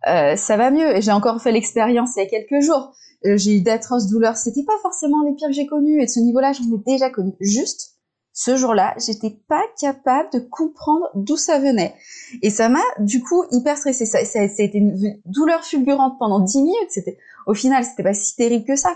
ça 0.04 0.56
va 0.56 0.70
mieux. 0.70 1.00
J'ai 1.00 1.12
encore 1.12 1.40
fait 1.40 1.52
l'expérience 1.52 2.10
il 2.16 2.24
y 2.24 2.26
a 2.26 2.28
quelques 2.28 2.62
jours. 2.64 2.92
Euh, 3.26 3.36
j'ai 3.36 3.56
eu 3.56 3.60
d'atroces 3.60 4.08
douleurs. 4.08 4.36
C'était 4.36 4.64
pas 4.64 4.78
forcément 4.82 5.22
les 5.22 5.34
pires 5.34 5.48
que 5.48 5.54
j'ai 5.54 5.66
connus 5.66 6.00
et 6.00 6.06
de 6.06 6.10
ce 6.10 6.20
niveau-là, 6.20 6.52
j'en 6.52 6.64
ai 6.64 6.78
déjà 6.86 7.10
connu. 7.10 7.32
Juste, 7.40 7.93
ce 8.36 8.56
jour-là, 8.56 8.94
j'étais 8.98 9.30
pas 9.48 9.62
capable 9.80 10.28
de 10.32 10.40
comprendre 10.40 11.06
d'où 11.14 11.36
ça 11.36 11.60
venait. 11.60 11.94
Et 12.42 12.50
ça 12.50 12.68
m'a, 12.68 12.82
du 12.98 13.22
coup, 13.22 13.44
hyper 13.52 13.78
stressée. 13.78 14.06
Ça, 14.06 14.24
ça, 14.24 14.40
a 14.40 14.42
été 14.42 14.76
une 14.76 15.20
douleur 15.24 15.64
fulgurante 15.64 16.18
pendant 16.18 16.40
10 16.40 16.58
minutes. 16.58 16.90
C'était, 16.90 17.16
au 17.46 17.54
final, 17.54 17.84
c'était 17.84 18.02
pas 18.02 18.12
si 18.12 18.34
terrible 18.34 18.64
que 18.64 18.74
ça. 18.74 18.90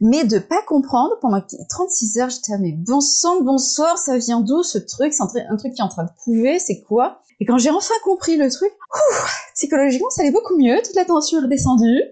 Mais 0.00 0.24
de 0.24 0.38
pas 0.38 0.62
comprendre 0.62 1.14
pendant 1.20 1.42
36 1.68 2.18
heures, 2.18 2.30
j'étais, 2.30 2.54
ah, 2.54 2.58
bon 2.78 3.02
sang, 3.02 3.42
bonsoir, 3.42 3.98
ça 3.98 4.16
vient 4.16 4.40
d'où 4.40 4.62
ce 4.62 4.78
truc? 4.78 5.12
C'est 5.12 5.22
un, 5.22 5.56
truc 5.56 5.74
qui 5.74 5.80
est 5.80 5.84
en 5.84 5.88
train 5.88 6.04
de 6.04 6.10
couver, 6.24 6.58
c'est 6.58 6.80
quoi? 6.80 7.20
Et 7.38 7.44
quand 7.44 7.58
j'ai 7.58 7.70
enfin 7.70 7.94
compris 8.02 8.38
le 8.38 8.50
truc, 8.50 8.70
psychologiquement, 9.54 10.08
ça 10.08 10.22
allait 10.22 10.30
beaucoup 10.30 10.56
mieux, 10.56 10.80
toute 10.82 10.94
la 10.94 11.04
tension 11.04 11.38
est 11.38 11.42
redescendue. 11.42 12.02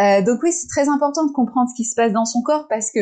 Euh, 0.00 0.22
donc 0.22 0.42
oui, 0.44 0.52
c'est 0.52 0.68
très 0.68 0.88
important 0.88 1.26
de 1.26 1.32
comprendre 1.32 1.68
ce 1.70 1.74
qui 1.74 1.84
se 1.84 1.96
passe 1.96 2.12
dans 2.12 2.24
son 2.24 2.42
corps 2.42 2.66
parce 2.68 2.92
que 2.92 3.00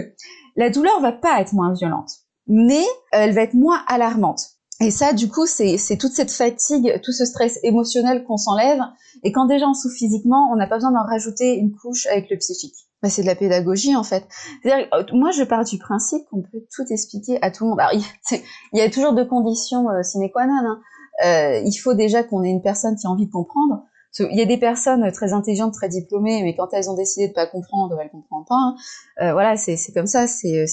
la 0.57 0.71
douleur 0.71 1.01
va 1.01 1.13
pas 1.13 1.41
être 1.41 1.53
moins 1.53 1.73
violente, 1.73 2.11
mais 2.47 2.85
elle 3.13 3.35
va 3.35 3.43
être 3.43 3.55
moins 3.55 3.83
alarmante. 3.89 4.57
Et 4.81 4.91
ça, 4.91 5.15
du 5.15 5.29
coup, 5.29 5.47
c'est 5.47 5.79
toute 5.99 6.13
cette 6.13 6.31
fatigue, 6.31 7.01
tout 7.03 7.13
ce 7.13 7.25
stress 7.25 7.59
émotionnel 7.63 8.25
qu'on 8.25 8.37
s'enlève. 8.37 8.81
Et 9.23 9.33
quand 9.33 9.47
déjà 9.47 9.67
on 9.67 9.75
souffre 9.75 9.97
physiquement, 9.97 10.51
on 10.53 10.57
n'a 10.57 10.67
pas 10.67 10.77
besoin 10.77 10.91
d'en 10.91 11.05
rajouter 11.05 11.55
une 11.55 11.75
couche 11.75 12.07
avec 12.07 12.29
le 12.31 12.37
psychique. 12.37 12.75
Bah, 13.03 13.09
c'est 13.09 13.23
de 13.23 13.27
la 13.27 13.35
pédagogie 13.35 13.95
en 13.95 14.03
fait. 14.03 14.27
Euh, 14.67 14.85
moi, 15.13 15.31
je 15.31 15.45
pars 15.45 15.65
du 15.65 15.79
principe 15.79 16.23
qu'on 16.31 16.43
peut 16.43 16.67
tout 16.75 16.85
expliquer 16.91 17.39
à 17.43 17.51
tout 17.51 17.65
le 17.65 17.71
monde. 17.71 17.81
Alors, 17.81 17.93
il, 18.73 18.79
y 18.79 18.83
a 18.83 18.91
toujours 18.91 19.15
deux 19.15 19.27
conditions 19.27 19.89
euh, 19.91 20.03
sine 20.03 20.31
qua 20.31 20.47
non. 20.47 20.55
Hein 20.55 20.81
euh, 21.25 21.63
il 21.65 21.75
faut 21.75 21.95
déjà 21.95 22.23
qu'on 22.23 22.43
ait 22.43 22.51
une 22.51 22.63
personne 22.63 22.97
qui 22.97 23.07
a 23.07 23.11
envie 23.11 23.27
de 23.27 23.33
comprendre. 23.33 23.85
Il 24.19 24.37
y 24.37 24.43
a 24.43 24.47
des 24.47 24.59
personnes 24.59 25.11
très 25.13 25.33
intelligentes, 25.33 25.75
très 25.75 25.89
diplômées, 25.89 26.43
mais 26.43 26.55
quand 26.55 26.69
elles 26.73 26.89
ont 26.89 26.95
décidé 26.95 27.29
de 27.29 27.33
pas 27.33 27.47
comprendre, 27.47 27.99
elles 28.01 28.11
comprennent 28.11 28.45
pas. 28.49 28.55
Hein. 28.55 28.77
Euh, 29.21 29.33
voilà, 29.33 29.57
c'est 29.57 29.77
comme 29.93 30.07
ça, 30.07 30.27
c'est 30.27 30.67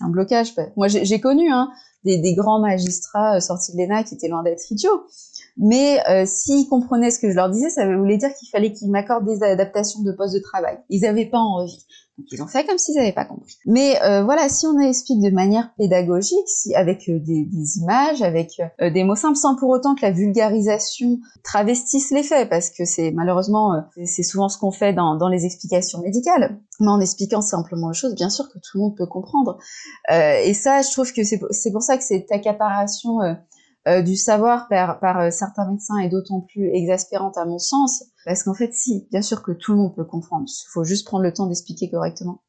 un 0.00 0.08
blocage. 0.08 0.54
Moi, 0.76 0.88
j'ai 0.88 1.20
connu 1.20 1.50
hein, 1.50 1.70
des, 2.04 2.18
des, 2.18 2.34
grands 2.34 2.60
magistrats 2.60 3.36
euh, 3.36 3.40
sortis 3.40 3.72
de 3.72 3.78
l'ENA 3.78 4.04
qui 4.04 4.14
étaient 4.14 4.28
loin 4.28 4.42
d'être 4.42 4.70
idiots. 4.70 5.02
Mais 5.56 5.98
euh, 6.08 6.24
s'ils 6.24 6.68
comprenaient 6.68 7.10
ce 7.10 7.18
que 7.18 7.30
je 7.30 7.34
leur 7.34 7.50
disais, 7.50 7.68
ça 7.68 7.84
voulait 7.96 8.16
dire 8.16 8.32
qu'il 8.38 8.48
fallait 8.48 8.72
qu'ils 8.72 8.90
m'accordent 8.90 9.26
des 9.26 9.42
adaptations 9.42 10.02
de 10.02 10.12
poste 10.12 10.34
de 10.34 10.38
travail. 10.40 10.78
Ils 10.88 11.02
n'avaient 11.02 11.26
pas 11.26 11.38
envie. 11.38 11.84
Donc 12.18 12.26
ils 12.32 12.42
ont 12.42 12.48
fait 12.48 12.66
comme 12.66 12.78
s'ils 12.78 12.96
n'avaient 12.96 13.12
pas 13.12 13.24
compris. 13.24 13.58
Mais 13.64 14.02
euh, 14.02 14.24
voilà, 14.24 14.48
si 14.48 14.66
on 14.66 14.76
explique 14.80 15.22
de 15.22 15.30
manière 15.30 15.72
pédagogique, 15.78 16.48
si, 16.48 16.74
avec 16.74 17.08
euh, 17.08 17.20
des, 17.20 17.44
des, 17.44 17.78
images, 17.78 18.22
avec 18.22 18.60
euh, 18.80 18.90
des 18.90 19.04
mots 19.04 19.14
simples, 19.14 19.36
sans 19.36 19.54
pour 19.54 19.70
autant 19.70 19.94
que 19.94 20.02
la 20.02 20.10
vulgarisation 20.10 21.20
travestisse 21.44 22.10
les 22.10 22.24
faits, 22.24 22.48
parce 22.50 22.70
que 22.70 22.84
c'est 22.84 23.12
malheureusement 23.12 23.84
c'est 24.04 24.24
souvent 24.24 24.48
ce 24.48 24.58
qu'on 24.58 24.72
fait 24.72 24.92
dans, 24.92 25.14
dans, 25.14 25.28
les 25.28 25.44
explications 25.44 26.00
médicales. 26.00 26.58
Mais 26.80 26.88
en 26.88 27.00
expliquant 27.00 27.40
simplement 27.40 27.88
les 27.88 27.94
choses, 27.94 28.14
bien 28.14 28.30
sûr 28.30 28.48
que 28.48 28.58
tout 28.58 28.78
le 28.78 28.80
monde 28.80 28.96
peut 28.96 29.06
comprendre. 29.06 29.58
et 30.10 30.54
ça, 30.54 30.82
je 30.82 30.90
trouve 30.90 31.12
que 31.12 31.22
c'est 31.24 31.72
pour 31.72 31.82
ça 31.82 31.96
que 31.96 32.04
cette 32.04 32.30
accaparation 32.32 33.18
du 34.02 34.16
savoir 34.16 34.68
par, 34.68 35.00
par 35.00 35.32
certains 35.32 35.70
médecins 35.70 35.98
est 35.98 36.08
d'autant 36.08 36.40
plus 36.40 36.68
exaspérante 36.74 37.38
à 37.38 37.44
mon 37.44 37.58
sens, 37.58 38.04
parce 38.24 38.42
qu'en 38.42 38.54
fait, 38.54 38.72
si, 38.74 39.06
bien 39.10 39.22
sûr 39.22 39.42
que 39.42 39.52
tout 39.52 39.72
le 39.72 39.78
monde 39.78 39.94
peut 39.94 40.04
comprendre. 40.04 40.46
Il 40.48 40.70
faut 40.72 40.84
juste 40.84 41.06
prendre 41.06 41.24
le 41.24 41.32
temps 41.32 41.46
d'expliquer 41.46 41.90
correctement. 41.90 42.42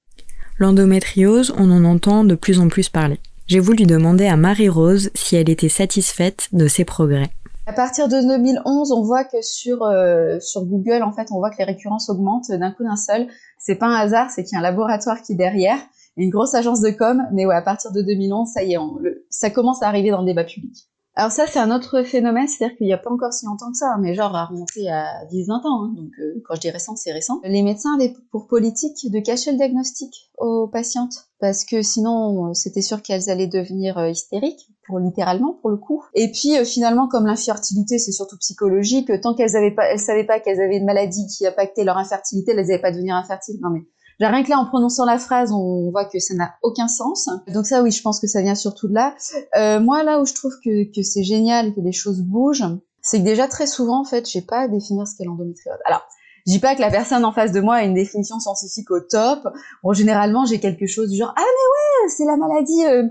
L'endométriose, 0.58 1.54
on 1.58 1.72
en 1.72 1.86
entend 1.86 2.26
de 2.26 2.36
plus 2.36 2.60
en 2.60 2.68
plus 2.68 2.90
parler. 2.90 3.20
J'ai 3.48 3.60
voulu 3.60 3.86
demander 3.86 4.28
à 4.28 4.36
Marie-Rose 4.36 5.10
si 5.16 5.36
elle 5.36 5.50
était 5.50 5.70
satisfaite 5.70 6.50
de 6.52 6.68
ses 6.68 6.86
progrès. 6.86 7.32
À 7.66 7.74
partir 7.74 8.08
de 8.08 8.20
2011, 8.20 8.92
on 8.92 9.02
voit 9.02 9.24
que 9.24 9.42
sur 9.42 9.84
euh, 9.84 10.40
sur 10.40 10.66
Google, 10.66 11.02
en 11.02 11.12
fait, 11.14 11.30
on 11.32 11.38
voit 11.38 11.50
que 11.50 11.58
les 11.60 11.64
récurrences 11.64 12.10
augmentent 12.10 12.52
d'un 12.52 12.72
coup 12.72 12.84
d'un 12.84 12.96
seul. 12.96 13.28
C'est 13.58 13.76
pas 13.76 13.88
un 13.88 13.96
hasard, 13.96 14.32
c'est 14.32 14.44
qu'il 14.44 14.54
y 14.54 14.56
a 14.56 14.60
un 14.60 14.64
laboratoire 14.64 15.22
qui 15.22 15.34
est 15.34 15.36
derrière, 15.36 15.80
une 16.18 16.30
grosse 16.30 16.54
agence 16.56 16.82
de 16.82 16.90
com. 16.90 17.24
Mais 17.32 17.46
ouais, 17.46 17.56
à 17.56 17.62
partir 17.62 17.92
de 17.92 18.02
2011, 18.02 18.50
ça 18.54 18.64
y 18.64 18.74
est, 18.74 18.78
ça 19.30 19.50
commence 19.50 19.82
à 19.82 19.88
arriver 19.88 20.12
dans 20.12 20.22
le 20.22 20.26
débat 20.26 20.44
public. 20.44 20.90
Alors 21.16 21.32
ça, 21.32 21.48
c'est 21.48 21.60
un 21.60 21.76
autre 21.76 22.04
phénomène, 22.04 22.48
c'est-à-dire 22.48 22.78
qu'il 22.78 22.88
n'y 22.88 22.94
a 22.94 22.98
pas 22.98 23.10
encore 23.10 23.34
si 23.34 23.46
longtemps 23.46 23.72
que 23.72 23.78
ça, 23.78 23.98
mais 24.00 24.14
genre 24.14 24.34
à 24.36 24.46
remonter 24.46 24.90
à 24.90 25.26
10-20 25.32 25.52
ans, 25.68 25.84
hein, 25.84 25.94
donc 25.96 26.12
euh, 26.20 26.42
quand 26.46 26.56
je 26.56 26.62
dis 26.62 26.70
récent, 26.70 26.96
c'est 26.96 27.12
récent. 27.12 27.42
Les 27.44 27.62
médecins 27.62 27.96
avaient 27.96 28.14
pour 28.32 28.48
politique 28.48 29.12
de 29.12 29.20
cacher 29.20 29.52
le 29.52 29.58
diagnostic 29.58 30.32
aux 30.38 30.68
patientes, 30.68 31.30
parce 31.40 31.66
que 31.66 31.82
sinon, 31.82 32.50
euh, 32.50 32.54
c'était 32.54 32.82
sûr 32.82 33.02
qu'elles 33.02 33.30
allaient 33.30 33.48
devenir 33.48 33.98
euh, 33.98 34.10
hystériques, 34.10 34.70
pour 34.88 35.00
littéralement 35.00 35.54
pour 35.62 35.72
le 35.72 35.78
coup. 35.78 36.04
Et 36.14 36.32
puis 36.32 36.56
finalement, 36.66 37.08
comme 37.08 37.26
l'infertilité, 37.26 38.00
c'est 38.00 38.12
surtout 38.12 38.38
psychologique, 38.38 39.12
tant 39.22 39.34
qu'elles 39.36 39.56
avaient 39.56 39.76
pas, 39.76 39.92
elles 39.92 40.00
savaient 40.00 40.26
pas 40.26 40.40
qu'elles 40.40 40.62
avaient 40.62 40.78
une 40.78 40.86
maladie 40.86 41.28
qui 41.28 41.46
impactait 41.46 41.84
leur 41.84 41.98
infertilité, 41.98 42.52
elles 42.52 42.66
n'avaient 42.66 42.82
pas 42.82 42.92
devenir 42.92 43.16
infertiles. 43.16 43.60
Non 43.62 43.72
mais 43.72 43.82
Rien 44.20 44.44
que 44.44 44.50
là, 44.50 44.60
en 44.60 44.66
prononçant 44.66 45.06
la 45.06 45.18
phrase, 45.18 45.52
on 45.52 45.92
voit 45.92 46.06
que 46.06 46.20
ça 46.20 46.34
n'a 46.34 46.54
aucun 46.62 46.88
sens. 46.88 47.30
Donc 47.54 47.66
ça, 47.66 47.82
oui, 47.82 47.92
je 47.92 48.02
pense 48.02 48.20
que 48.20 48.28
ça 48.28 48.42
vient 48.42 48.56
surtout 48.56 48.88
de 48.88 48.94
là. 48.94 49.16
Euh, 49.56 49.80
moi, 49.80 50.04
là 50.04 50.20
où 50.20 50.26
je 50.26 50.34
trouve 50.34 50.54
que, 50.64 50.94
que 50.94 51.04
c'est 51.04 51.24
génial, 51.24 51.74
que 51.74 51.80
les 51.80 51.94
choses 51.94 52.22
bougent, 52.22 52.66
c'est 53.02 53.20
que 53.20 53.24
déjà 53.24 53.48
très 53.48 53.68
souvent, 53.68 54.02
en 54.02 54.04
fait, 54.04 54.30
j'ai 54.30 54.42
pas 54.42 54.62
à 54.62 54.68
définir 54.68 55.08
ce 55.08 55.16
qu'est 55.16 55.24
l'endométriose. 55.24 55.78
Alors, 55.86 56.06
je 56.50 56.54
dis 56.54 56.60
pas 56.60 56.76
que 56.76 56.82
la 56.82 56.90
personne 56.90 57.26
en 57.26 57.32
face 57.32 57.52
de 57.52 57.62
moi 57.62 57.76
a 57.76 57.84
une 57.84 57.94
définition 57.94 58.40
scientifique 58.40 58.90
au 58.92 59.00
top. 59.00 59.48
Bon, 59.84 59.94
généralement, 59.94 60.46
j'ai 60.46 60.60
quelque 60.60 60.88
chose 60.88 61.10
du 61.10 61.18
genre 61.18 61.34
ah 61.36 61.42
mais 61.42 61.44
ouais, 61.46 62.10
c'est 62.10 62.26
la 62.26 62.38
maladie 62.38 62.86
euh, 62.86 63.04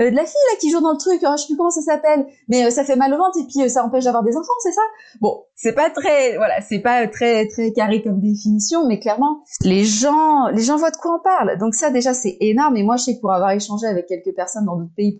euh, 0.00 0.10
de 0.10 0.16
la 0.16 0.24
fille 0.24 0.46
là 0.50 0.56
qui 0.58 0.70
joue 0.70 0.80
dans 0.80 0.92
le 0.92 0.98
truc. 0.98 1.20
Oh, 1.22 1.32
je 1.36 1.42
sais 1.42 1.46
plus 1.46 1.56
comment 1.56 1.70
ça 1.70 1.82
s'appelle, 1.82 2.26
mais 2.48 2.64
euh, 2.64 2.70
ça 2.70 2.84
fait 2.84 2.96
mal 2.96 3.12
au 3.12 3.18
ventre 3.18 3.38
et 3.38 3.46
puis 3.46 3.68
ça 3.68 3.84
empêche 3.84 4.04
d'avoir 4.04 4.22
des 4.22 4.36
enfants, 4.36 4.52
c'est 4.62 4.72
ça? 4.72 4.80
Bon, 5.20 5.44
c'est 5.58 5.72
pas 5.72 5.88
très 5.88 6.36
voilà 6.36 6.60
c'est 6.60 6.80
pas 6.80 7.08
très 7.08 7.48
très 7.48 7.72
carré 7.72 8.02
comme 8.02 8.20
définition 8.20 8.86
mais 8.86 9.00
clairement 9.00 9.40
les 9.62 9.84
gens 9.84 10.48
les 10.48 10.62
gens 10.62 10.76
voient 10.76 10.90
de 10.90 10.96
quoi 10.96 11.16
on 11.18 11.22
parle. 11.22 11.58
Donc 11.58 11.74
ça 11.74 11.90
déjà 11.90 12.12
c'est 12.12 12.36
énorme. 12.40 12.76
Et 12.76 12.82
moi 12.82 12.96
je 12.96 13.04
sais 13.04 13.16
que 13.16 13.20
pour 13.20 13.32
avoir 13.32 13.50
échangé 13.52 13.86
avec 13.86 14.06
quelques 14.06 14.34
personnes 14.34 14.66
dans 14.66 14.76
d'autres 14.76 14.94
pays 14.94 15.18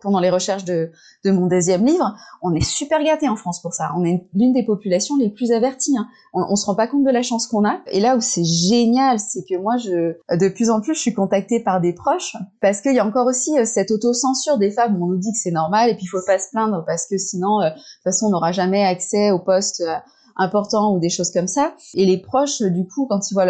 pendant, 0.00 0.20
les 0.20 0.30
recherches 0.30 0.64
de, 0.64 0.90
de 1.24 1.30
mon 1.30 1.46
deuxième 1.46 1.84
livre 1.84 2.16
on 2.42 2.54
est 2.54 2.64
super 2.64 3.02
gâté 3.04 3.28
en 3.28 3.36
France 3.36 3.60
pour 3.60 3.74
ça. 3.74 3.90
On 3.96 4.04
est 4.04 4.26
l'une 4.34 4.52
des 4.52 4.64
populations 4.64 5.16
les 5.16 5.30
plus 5.30 5.52
averties 5.52 5.96
hein. 5.98 6.08
on, 6.32 6.46
on 6.48 6.56
se 6.56 6.64
rend 6.66 6.74
pas 6.74 6.86
compte 6.86 7.04
de 7.04 7.10
la 7.10 7.22
chance 7.22 7.46
qu'on 7.46 7.66
a. 7.66 7.80
Et 7.88 8.00
là 8.00 8.16
où 8.16 8.20
c'est 8.20 8.44
génial 8.44 9.18
c'est 9.20 9.44
que 9.48 9.58
moi 9.58 9.76
je 9.76 10.14
de 10.34 10.48
plus 10.48 10.70
en 10.70 10.80
plus 10.80 10.94
je 10.94 11.00
suis 11.00 11.14
contactée 11.14 11.62
par 11.62 11.80
des 11.80 11.92
proches 11.92 12.36
parce 12.62 12.80
qu'il 12.80 12.94
y 12.94 12.98
a 12.98 13.06
encore 13.06 13.26
aussi 13.26 13.58
euh, 13.58 13.64
cette 13.64 13.90
autocensure 13.90 14.58
des 14.58 14.70
femmes. 14.70 14.96
Où 14.98 15.04
on 15.04 15.08
nous 15.08 15.18
dit 15.18 15.32
que 15.32 15.38
c'est 15.38 15.50
normal 15.50 15.90
et 15.90 15.94
puis 15.94 16.04
il 16.04 16.08
faut 16.08 16.24
pas 16.26 16.38
se 16.38 16.48
plaindre 16.50 16.82
parce 16.86 17.06
que 17.06 17.18
sinon 17.18 17.60
euh, 17.60 17.68
de 17.68 17.74
toute 17.74 18.02
façon 18.04 18.26
on 18.26 18.30
n'aura 18.30 18.52
jamais 18.52 18.84
accès 18.84 19.30
au 19.30 19.38
poste 19.58 19.80
euh, 19.80 19.96
important 20.36 20.94
ou 20.94 21.00
des 21.00 21.08
choses 21.08 21.30
comme 21.30 21.48
ça. 21.48 21.74
Et 21.94 22.06
les 22.06 22.18
proches, 22.18 22.62
du 22.62 22.86
coup, 22.86 23.06
quand 23.08 23.30
ils 23.30 23.34
voient 23.34 23.46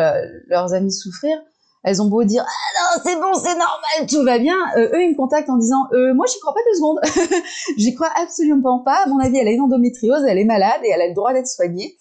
leurs 0.46 0.72
amis 0.72 0.92
souffrir, 0.92 1.36
elles 1.84 2.02
ont 2.02 2.06
beau 2.06 2.24
dire 2.24 2.44
ah 2.44 2.96
non 2.96 3.02
c'est 3.04 3.14
bon 3.14 3.32
c'est 3.34 3.54
normal 3.54 4.08
tout 4.10 4.24
va 4.24 4.40
bien 4.40 4.56
euh, 4.76 4.90
eux 4.94 5.02
ils 5.04 5.12
me 5.12 5.16
contactent 5.16 5.48
en 5.48 5.56
disant 5.56 5.84
euh, 5.92 6.12
moi 6.12 6.26
j'y 6.26 6.38
crois 6.40 6.52
pas 6.52 6.60
deux 6.68 6.76
secondes. 6.76 6.98
J'y 7.78 7.94
crois 7.94 8.10
absolument 8.20 8.80
pas. 8.80 9.04
À 9.04 9.08
mon 9.08 9.20
avis 9.20 9.38
elle 9.38 9.46
a 9.46 9.52
une 9.52 9.60
endométriose 9.60 10.24
elle 10.26 10.38
est 10.38 10.44
malade 10.44 10.80
et 10.82 10.90
elle 10.90 11.00
a 11.00 11.06
le 11.06 11.14
droit 11.14 11.32
d'être 11.32 11.46
soignée. 11.46 11.96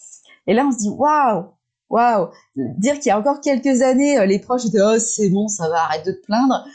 Et 0.47 0.55
là 0.55 0.65
on 0.67 0.71
se 0.71 0.79
dit 0.79 0.89
waouh 0.89 1.45
waouh. 1.91 2.29
Dire 2.55 2.95
qu'il 2.95 3.07
y 3.07 3.11
a 3.11 3.19
encore 3.19 3.39
quelques 3.39 3.83
années 3.83 4.25
les 4.25 4.39
proches 4.39 4.65
étaient 4.65 4.81
oh 4.81 4.97
c'est 4.97 5.29
bon 5.29 5.47
ça 5.47 5.69
va 5.69 5.83
arrête 5.83 6.05
de 6.07 6.11
te 6.11 6.25
plaindre 6.25 6.65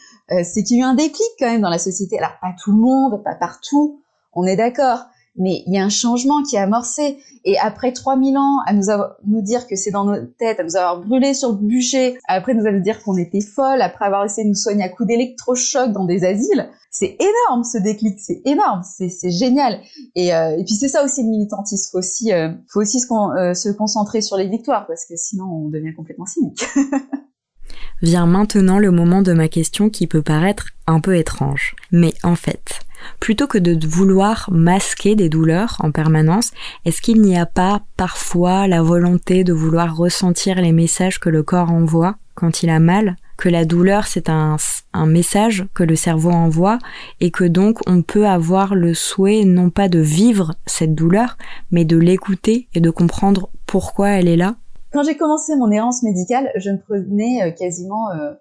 c'est 0.45 0.63
qu'il 0.63 0.79
y 0.79 0.81
a 0.81 0.85
eu 0.85 0.89
un 0.89 0.95
déclic 0.95 1.29
quand 1.41 1.51
même 1.51 1.61
dans 1.61 1.71
la 1.71 1.81
société. 1.81 2.19
Alors 2.19 2.39
pas 2.41 2.55
tout 2.63 2.71
le 2.71 2.79
monde 2.79 3.21
pas 3.25 3.35
partout 3.35 4.01
on 4.33 4.47
est 4.47 4.57
d'accord 4.57 5.01
mais 5.37 5.63
il 5.67 5.75
y 5.75 5.79
a 5.79 5.85
un 5.85 5.89
changement 5.89 6.43
qui 6.43 6.57
est 6.57 6.61
amorcé. 6.61 7.19
Et 7.45 7.59
après 7.59 7.93
3000 7.93 8.37
ans 8.37 8.59
à 8.67 8.73
nous, 8.73 8.91
avoir, 8.91 9.17
dire 9.25 9.67
que 9.67 9.77
c'est 9.77 9.91
dans 9.91 10.05
nos 10.05 10.25
têtes, 10.39 10.61
à 10.61 10.65
nous 10.65 10.77
avoir 10.77 11.01
brûlé 11.01 11.35
sur 11.35 11.51
le 11.51 11.57
bûcher, 11.57 12.19
après 12.29 12.55
nous 12.55 12.81
dire 12.81 13.03
qu'on 13.03 13.17
était 13.17 13.41
folle, 13.41 13.83
après 13.83 14.05
avoir 14.05 14.25
essayé 14.25 14.45
de 14.45 14.51
nous 14.51 14.55
soigner 14.55 14.85
à 14.85 14.89
coups 14.89 15.09
d'électrochoc 15.09 15.93
dans 15.93 16.05
des 16.05 16.25
asiles, 16.25 16.69
c'est 16.91 17.17
énorme 17.19 17.65
ce 17.65 17.79
déclic, 17.79 18.21
c'est 18.21 18.43
énorme, 18.45 18.83
c'est 18.85 19.31
génial. 19.31 19.81
Et, 20.15 20.35
euh, 20.35 20.57
et 20.59 20.65
puis 20.65 20.75
c'est 20.75 20.89
ça 20.89 21.05
aussi 21.05 21.23
le 21.23 21.31
militantisme, 21.31 21.91
faut 21.91 21.99
aussi, 21.99 22.33
euh, 22.33 22.51
faut 22.73 22.81
aussi 22.81 23.01
se, 23.01 23.07
euh, 23.13 23.55
se 23.55 23.71
concentrer 23.71 24.21
sur 24.21 24.37
les 24.37 24.49
victoires 24.49 24.87
parce 24.87 25.07
que 25.07 25.15
sinon 25.17 25.45
on 25.47 25.69
devient 25.69 25.95
complètement 25.95 26.27
cynique. 26.27 26.65
Vient 28.03 28.27
maintenant 28.27 28.79
le 28.79 28.91
moment 28.91 29.23
de 29.23 29.33
ma 29.33 29.49
question 29.49 29.89
qui 29.89 30.07
peut 30.07 30.23
paraître 30.23 30.67
un 30.87 31.01
peu 31.01 31.17
étrange. 31.17 31.77
Mais 31.93 32.13
en 32.25 32.35
fait, 32.35 32.81
Plutôt 33.21 33.47
que 33.47 33.59
de 33.59 33.87
vouloir 33.87 34.49
masquer 34.53 35.15
des 35.15 35.29
douleurs 35.29 35.77
en 35.81 35.91
permanence, 35.91 36.51
est-ce 36.85 37.01
qu'il 37.01 37.21
n'y 37.21 37.39
a 37.39 37.47
pas 37.47 37.83
parfois 37.97 38.67
la 38.67 38.83
volonté 38.83 39.45
de 39.45 39.53
vouloir 39.53 39.97
ressentir 39.97 40.61
les 40.61 40.73
messages 40.73 41.21
que 41.21 41.29
le 41.31 41.43
corps 41.43 41.71
envoie 41.71 42.17
quand 42.35 42.63
il 42.63 42.71
a 42.71 42.81
mal 42.81 43.17
que 43.37 43.49
la 43.49 43.65
douleur 43.65 44.07
c'est 44.07 44.29
un, 44.29 44.57
message 45.05 45.67
que 45.75 45.83
le 45.83 45.97
cerveau 45.97 46.31
envoie 46.31 46.79
et 47.21 47.31
que 47.31 47.45
donc 47.45 47.81
on 47.89 48.03
peut 48.03 48.27
avoir 48.27 48.75
le 48.75 48.95
souhait 48.95 49.45
non 49.45 49.71
pas 49.71 49.89
de 49.89 49.99
vivre 49.99 50.53
cette 50.65 50.95
douleur 50.95 51.37
mais 51.71 51.85
de 51.85 51.97
l'écouter 51.97 52.69
et 52.75 52.81
de 52.81 52.91
comprendre 52.91 53.51
pourquoi 53.67 54.11
elle 54.11 54.29
est 54.29 54.37
là? 54.37 54.55
Quand 54.93 55.03
j'ai 55.03 55.17
commencé 55.17 55.57
mon 55.57 55.71
errance 55.71 56.03
médicale, 56.03 56.51
je 56.57 56.71
ne 56.71 56.77
prenais 56.77 57.43
euh, 57.43 57.51
quasiment 57.51 58.11
euh, 58.11 58.33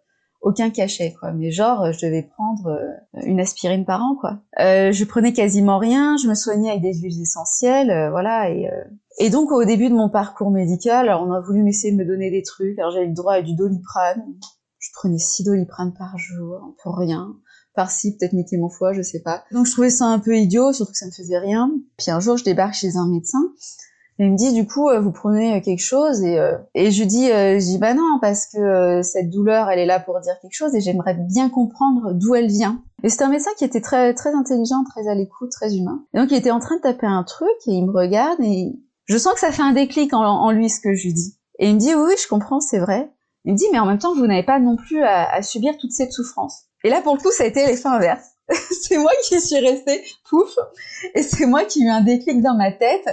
aucun 0.41 0.69
cachet 0.69 1.15
quoi. 1.19 1.31
Mais 1.31 1.51
genre 1.51 1.91
je 1.91 2.05
devais 2.05 2.23
prendre 2.23 2.67
euh, 2.67 3.21
une 3.23 3.39
aspirine 3.39 3.85
par 3.85 4.01
an 4.01 4.15
quoi. 4.19 4.39
Euh, 4.59 4.91
je 4.91 5.05
prenais 5.05 5.33
quasiment 5.33 5.77
rien 5.77 6.17
je 6.17 6.27
me 6.27 6.35
soignais 6.35 6.69
avec 6.69 6.81
des 6.81 6.93
huiles 6.93 7.21
essentielles 7.21 7.91
euh, 7.91 8.09
voilà 8.09 8.49
et 8.49 8.69
euh, 8.69 9.29
donc 9.29 9.51
au 9.51 9.63
début 9.63 9.89
de 9.89 9.95
mon 9.95 10.09
parcours 10.09 10.51
médical 10.51 11.09
on 11.09 11.31
a 11.31 11.39
voulu 11.39 11.63
m'essayer 11.63 11.93
de 11.93 11.97
me 11.97 12.05
donner 12.05 12.31
des 12.31 12.43
trucs. 12.43 12.77
Alors 12.79 12.91
j'avais 12.91 13.07
le 13.07 13.13
droit 13.13 13.33
à 13.33 13.41
du 13.41 13.55
doliprane. 13.55 14.23
Je 14.79 14.89
prenais 14.95 15.19
six 15.19 15.43
doliprane 15.43 15.93
par 15.93 16.17
jour 16.17 16.75
pour 16.81 16.97
rien. 16.97 17.35
Par-ci, 17.75 18.17
peut-être 18.17 18.33
niquer 18.33 18.57
mon 18.57 18.69
foie, 18.69 18.93
je 18.93 19.01
sais 19.01 19.21
pas. 19.21 19.43
Donc 19.51 19.65
je 19.65 19.71
trouvais 19.71 19.91
ça 19.91 20.05
un 20.05 20.19
peu 20.19 20.35
idiot, 20.35 20.73
surtout 20.73 20.91
que 20.91 20.97
ça 20.97 21.05
me 21.05 21.11
faisait 21.11 21.37
rien. 21.37 21.71
Puis 21.97 22.11
un 22.11 22.19
jour, 22.19 22.35
je 22.35 22.43
débarque 22.43 22.73
chez 22.73 22.97
un 22.97 23.07
médecin 23.07 23.39
et 24.21 24.25
il 24.25 24.31
me 24.33 24.37
dit 24.37 24.53
du 24.53 24.67
coup 24.67 24.87
euh, 24.87 24.99
vous 24.99 25.11
prenez 25.11 25.55
euh, 25.55 25.61
quelque 25.61 25.81
chose 25.81 26.21
et 26.21 26.37
euh, 26.37 26.55
et 26.75 26.91
je 26.91 27.03
dis 27.03 27.25
je 27.25 27.57
dis 27.57 27.79
bah 27.79 27.95
non 27.95 28.19
parce 28.21 28.45
que 28.45 29.01
cette 29.01 29.31
douleur 29.31 29.71
elle 29.71 29.79
est 29.79 29.87
là 29.87 29.99
pour 29.99 30.19
dire 30.19 30.35
quelque 30.39 30.53
chose 30.53 30.75
et 30.75 30.79
j'aimerais 30.79 31.15
bien 31.15 31.49
comprendre 31.49 32.13
d'où 32.13 32.35
elle 32.35 32.47
vient. 32.47 32.83
Et 33.01 33.09
c'est 33.09 33.23
un 33.23 33.29
médecin 33.29 33.49
qui 33.57 33.65
était 33.65 33.81
très 33.81 34.13
très 34.13 34.35
intelligent, 34.35 34.83
très 34.83 35.07
à 35.07 35.15
l'écoute, 35.15 35.49
très 35.51 35.75
humain. 35.75 36.05
Et 36.13 36.19
donc 36.19 36.29
il 36.29 36.37
était 36.37 36.51
en 36.51 36.59
train 36.59 36.75
de 36.75 36.81
taper 36.81 37.07
un 37.07 37.23
truc 37.23 37.49
et 37.65 37.71
il 37.71 37.87
me 37.87 37.91
regarde 37.91 38.39
et 38.41 38.79
je 39.05 39.17
sens 39.17 39.33
que 39.33 39.39
ça 39.39 39.51
fait 39.51 39.63
un 39.63 39.73
déclic 39.73 40.13
en, 40.13 40.51
lui 40.51 40.69
ce 40.69 40.79
que 40.81 40.93
je 40.93 41.07
lui 41.07 41.13
dis. 41.15 41.35
Et 41.57 41.69
il 41.69 41.75
me 41.75 41.79
dit 41.79 41.95
oui, 41.95 42.03
oui 42.09 42.15
je 42.21 42.27
comprends 42.27 42.59
c'est 42.59 42.79
vrai. 42.79 43.11
Il 43.45 43.53
me 43.53 43.57
dit 43.57 43.65
mais 43.71 43.79
en 43.79 43.87
même 43.87 43.97
temps 43.97 44.13
vous 44.13 44.27
n'avez 44.27 44.43
pas 44.43 44.59
non 44.59 44.75
plus 44.75 45.01
à, 45.01 45.33
à 45.33 45.41
subir 45.41 45.77
toute 45.79 45.93
cette 45.93 46.11
souffrance. 46.11 46.65
Et 46.83 46.91
là 46.91 47.01
pour 47.01 47.15
le 47.15 47.21
coup 47.21 47.31
ça 47.31 47.43
a 47.43 47.47
été 47.47 47.65
l'effet 47.65 47.89
inverse. 47.89 48.27
c'est 48.83 48.97
moi 48.97 49.11
qui 49.27 49.41
suis 49.41 49.57
restée 49.57 50.03
pouf 50.29 50.55
et 51.15 51.23
c'est 51.23 51.47
moi 51.47 51.63
qui 51.63 51.81
ai 51.81 51.85
eu 51.85 51.89
un 51.89 52.01
déclic 52.01 52.41
dans 52.43 52.55
ma 52.55 52.71
tête 52.71 53.07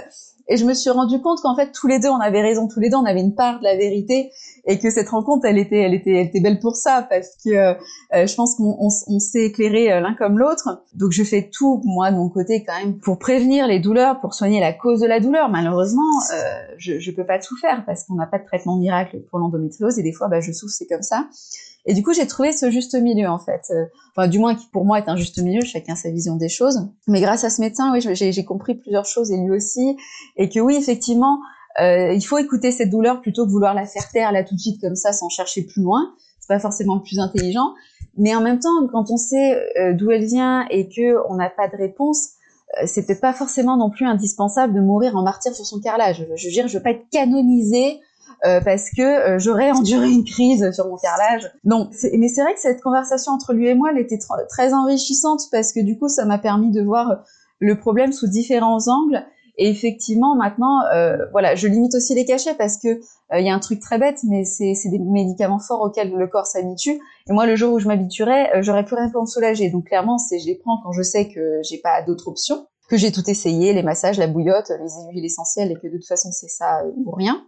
et 0.49 0.57
je 0.57 0.65
me 0.65 0.73
suis 0.73 0.89
rendu 0.89 1.21
compte 1.21 1.39
qu'en 1.41 1.55
fait 1.55 1.71
tous 1.71 1.87
les 1.87 1.99
deux 1.99 2.09
on 2.09 2.19
avait 2.19 2.41
raison, 2.41 2.67
tous 2.67 2.79
les 2.79 2.89
deux 2.89 2.97
on 2.97 3.05
avait 3.05 3.21
une 3.21 3.35
part 3.35 3.59
de 3.59 3.63
la 3.63 3.77
vérité 3.77 4.31
et 4.65 4.79
que 4.79 4.89
cette 4.89 5.09
rencontre 5.09 5.45
elle 5.45 5.57
était 5.57 5.79
elle 5.79 5.93
était 5.93 6.11
elle 6.11 6.27
était 6.27 6.41
belle 6.41 6.59
pour 6.59 6.75
ça 6.75 7.07
parce 7.09 7.29
que 7.43 7.49
euh, 7.49 7.75
je 8.13 8.35
pense 8.35 8.55
qu'on 8.55 8.75
on, 8.79 9.19
s'est 9.19 9.45
éclairé 9.45 9.91
euh, 9.91 9.99
l'un 9.99 10.15
comme 10.15 10.39
l'autre. 10.39 10.83
Donc 10.95 11.11
je 11.11 11.23
fais 11.23 11.49
tout 11.51 11.81
moi 11.85 12.11
de 12.11 12.17
mon 12.17 12.29
côté 12.29 12.63
quand 12.65 12.77
même 12.79 12.97
pour 12.97 13.19
prévenir 13.19 13.67
les 13.67 13.79
douleurs, 13.79 14.19
pour 14.19 14.33
soigner 14.33 14.59
la 14.59 14.73
cause 14.73 15.01
de 15.01 15.07
la 15.07 15.19
douleur. 15.19 15.49
Malheureusement, 15.49 16.01
euh, 16.33 16.75
je 16.77 16.99
je 16.99 17.11
peux 17.11 17.25
pas 17.25 17.39
tout 17.39 17.55
faire 17.57 17.83
parce 17.85 18.03
qu'on 18.03 18.15
n'a 18.15 18.25
pas 18.25 18.39
de 18.39 18.45
traitement 18.45 18.75
miracle 18.75 19.21
pour 19.29 19.39
l'endométriose 19.39 19.99
et 19.99 20.03
des 20.03 20.13
fois 20.13 20.27
bah 20.27 20.39
je 20.41 20.51
souffre 20.51 20.73
c'est 20.73 20.87
comme 20.87 21.03
ça. 21.03 21.27
Et 21.85 21.93
du 21.93 22.03
coup, 22.03 22.13
j'ai 22.13 22.27
trouvé 22.27 22.51
ce 22.51 22.69
juste 22.69 22.95
milieu 22.95 23.27
en 23.29 23.39
fait. 23.39 23.61
Euh, 23.71 23.85
enfin, 24.11 24.27
du 24.27 24.39
moins 24.39 24.55
qui 24.55 24.67
pour 24.67 24.85
moi 24.85 24.99
est 24.99 25.09
un 25.09 25.15
juste 25.15 25.41
milieu, 25.41 25.61
chacun 25.61 25.95
sa 25.95 26.11
vision 26.11 26.35
des 26.35 26.49
choses. 26.49 26.87
Mais 27.07 27.21
grâce 27.21 27.43
à 27.43 27.49
ce 27.49 27.61
médecin, 27.61 27.91
oui, 27.93 28.01
j'ai 28.13 28.45
compris 28.45 28.75
plusieurs 28.75 29.05
choses 29.05 29.31
et 29.31 29.37
lui 29.37 29.51
aussi, 29.51 29.97
et 30.35 30.49
que 30.49 30.59
oui, 30.59 30.75
effectivement, 30.75 31.39
euh, 31.79 32.13
il 32.13 32.21
faut 32.21 32.37
écouter 32.37 32.71
cette 32.71 32.89
douleur 32.89 33.21
plutôt 33.21 33.45
que 33.45 33.51
vouloir 33.51 33.73
la 33.73 33.85
faire 33.85 34.09
taire 34.09 34.31
là 34.31 34.43
tout 34.43 34.55
de 34.55 34.59
suite 34.59 34.81
comme 34.81 34.95
ça 34.95 35.13
sans 35.13 35.29
chercher 35.29 35.63
plus 35.63 35.81
loin. 35.81 36.13
C'est 36.39 36.47
pas 36.47 36.59
forcément 36.59 36.95
le 36.95 37.01
plus 37.01 37.19
intelligent. 37.19 37.73
Mais 38.17 38.35
en 38.35 38.41
même 38.41 38.59
temps, 38.59 38.87
quand 38.91 39.11
on 39.11 39.17
sait 39.17 39.55
euh, 39.79 39.93
d'où 39.93 40.11
elle 40.11 40.25
vient 40.25 40.65
et 40.69 40.89
que 40.89 41.15
on 41.29 41.35
n'a 41.35 41.49
pas 41.49 41.67
de 41.69 41.77
réponse, 41.77 42.31
euh, 42.77 42.85
c'est 42.85 43.05
peut-être 43.05 43.21
pas 43.21 43.33
forcément 43.33 43.77
non 43.77 43.89
plus 43.89 44.05
indispensable 44.05 44.73
de 44.73 44.81
mourir 44.81 45.15
en 45.15 45.23
martyr 45.23 45.55
sur 45.55 45.65
son 45.65 45.79
carrelage. 45.79 46.25
Je 46.35 46.47
veux 46.47 46.51
dire, 46.51 46.67
je 46.67 46.77
veux 46.77 46.83
pas 46.83 46.91
être 46.91 47.07
canonisé 47.11 47.99
euh, 48.45 48.61
parce 48.61 48.89
que 48.89 49.01
euh, 49.01 49.39
j'aurais 49.39 49.71
enduré 49.71 50.09
une 50.09 50.23
crise 50.23 50.71
sur 50.71 50.87
mon 50.87 50.97
carrelage. 50.97 51.51
Non, 51.65 51.89
mais 52.17 52.29
c'est 52.29 52.41
vrai 52.41 52.53
que 52.53 52.59
cette 52.59 52.81
conversation 52.81 53.33
entre 53.33 53.53
lui 53.53 53.67
et 53.67 53.75
moi, 53.75 53.89
elle 53.91 53.99
était 53.99 54.19
très 54.47 54.73
enrichissante 54.73 55.41
parce 55.51 55.73
que 55.73 55.81
du 55.81 55.97
coup, 55.97 56.07
ça 56.07 56.25
m'a 56.25 56.37
permis 56.37 56.71
de 56.71 56.81
voir 56.81 57.23
le 57.59 57.77
problème 57.77 58.13
sous 58.13 58.27
différents 58.27 58.87
angles. 58.87 59.25
Et 59.61 59.69
effectivement, 59.69 60.35
maintenant, 60.35 60.85
euh, 60.93 61.17
voilà, 61.33 61.53
je 61.55 61.67
limite 61.67 61.93
aussi 61.93 62.15
les 62.15 62.23
cachets 62.23 62.55
parce 62.55 62.77
que 62.77 63.01
il 63.37 63.45
y 63.45 63.49
a 63.49 63.53
un 63.53 63.59
truc 63.59 63.81
très 63.81 63.99
bête, 63.99 64.19
mais 64.23 64.45
c'est 64.45 64.73
des 64.85 64.99
médicaments 64.99 65.59
forts 65.59 65.81
auxquels 65.81 66.13
le 66.13 66.27
corps 66.27 66.45
s'habitue. 66.45 67.01
Et 67.29 67.33
moi, 67.33 67.45
le 67.45 67.57
jour 67.57 67.73
où 67.73 67.79
je 67.79 67.87
m'habituerai, 67.87 68.61
j'aurais 68.61 68.85
plus 68.85 68.95
rien 68.95 69.09
pour 69.09 69.21
me 69.21 69.27
soulager. 69.27 69.69
Donc 69.69 69.87
clairement, 69.87 70.17
c'est 70.17 70.39
je 70.39 70.45
les 70.45 70.55
prends 70.55 70.79
quand 70.81 70.93
je 70.93 71.01
sais 71.01 71.27
que 71.27 71.59
j'ai 71.63 71.77
pas 71.79 72.01
d'autres 72.03 72.29
options 72.29 72.68
que 72.89 72.97
j'ai 72.97 73.11
tout 73.11 73.29
essayé, 73.29 73.71
les 73.73 73.83
massages, 73.83 74.17
la 74.17 74.27
bouillotte, 74.27 74.69
les 74.69 75.13
huiles 75.13 75.25
essentielles, 75.25 75.71
et 75.71 75.75
que 75.75 75.87
de 75.87 75.97
toute 75.97 76.07
façon 76.07 76.31
c'est 76.31 76.49
ça 76.49 76.81
euh, 76.81 76.91
ou 76.95 77.11
rien. 77.11 77.43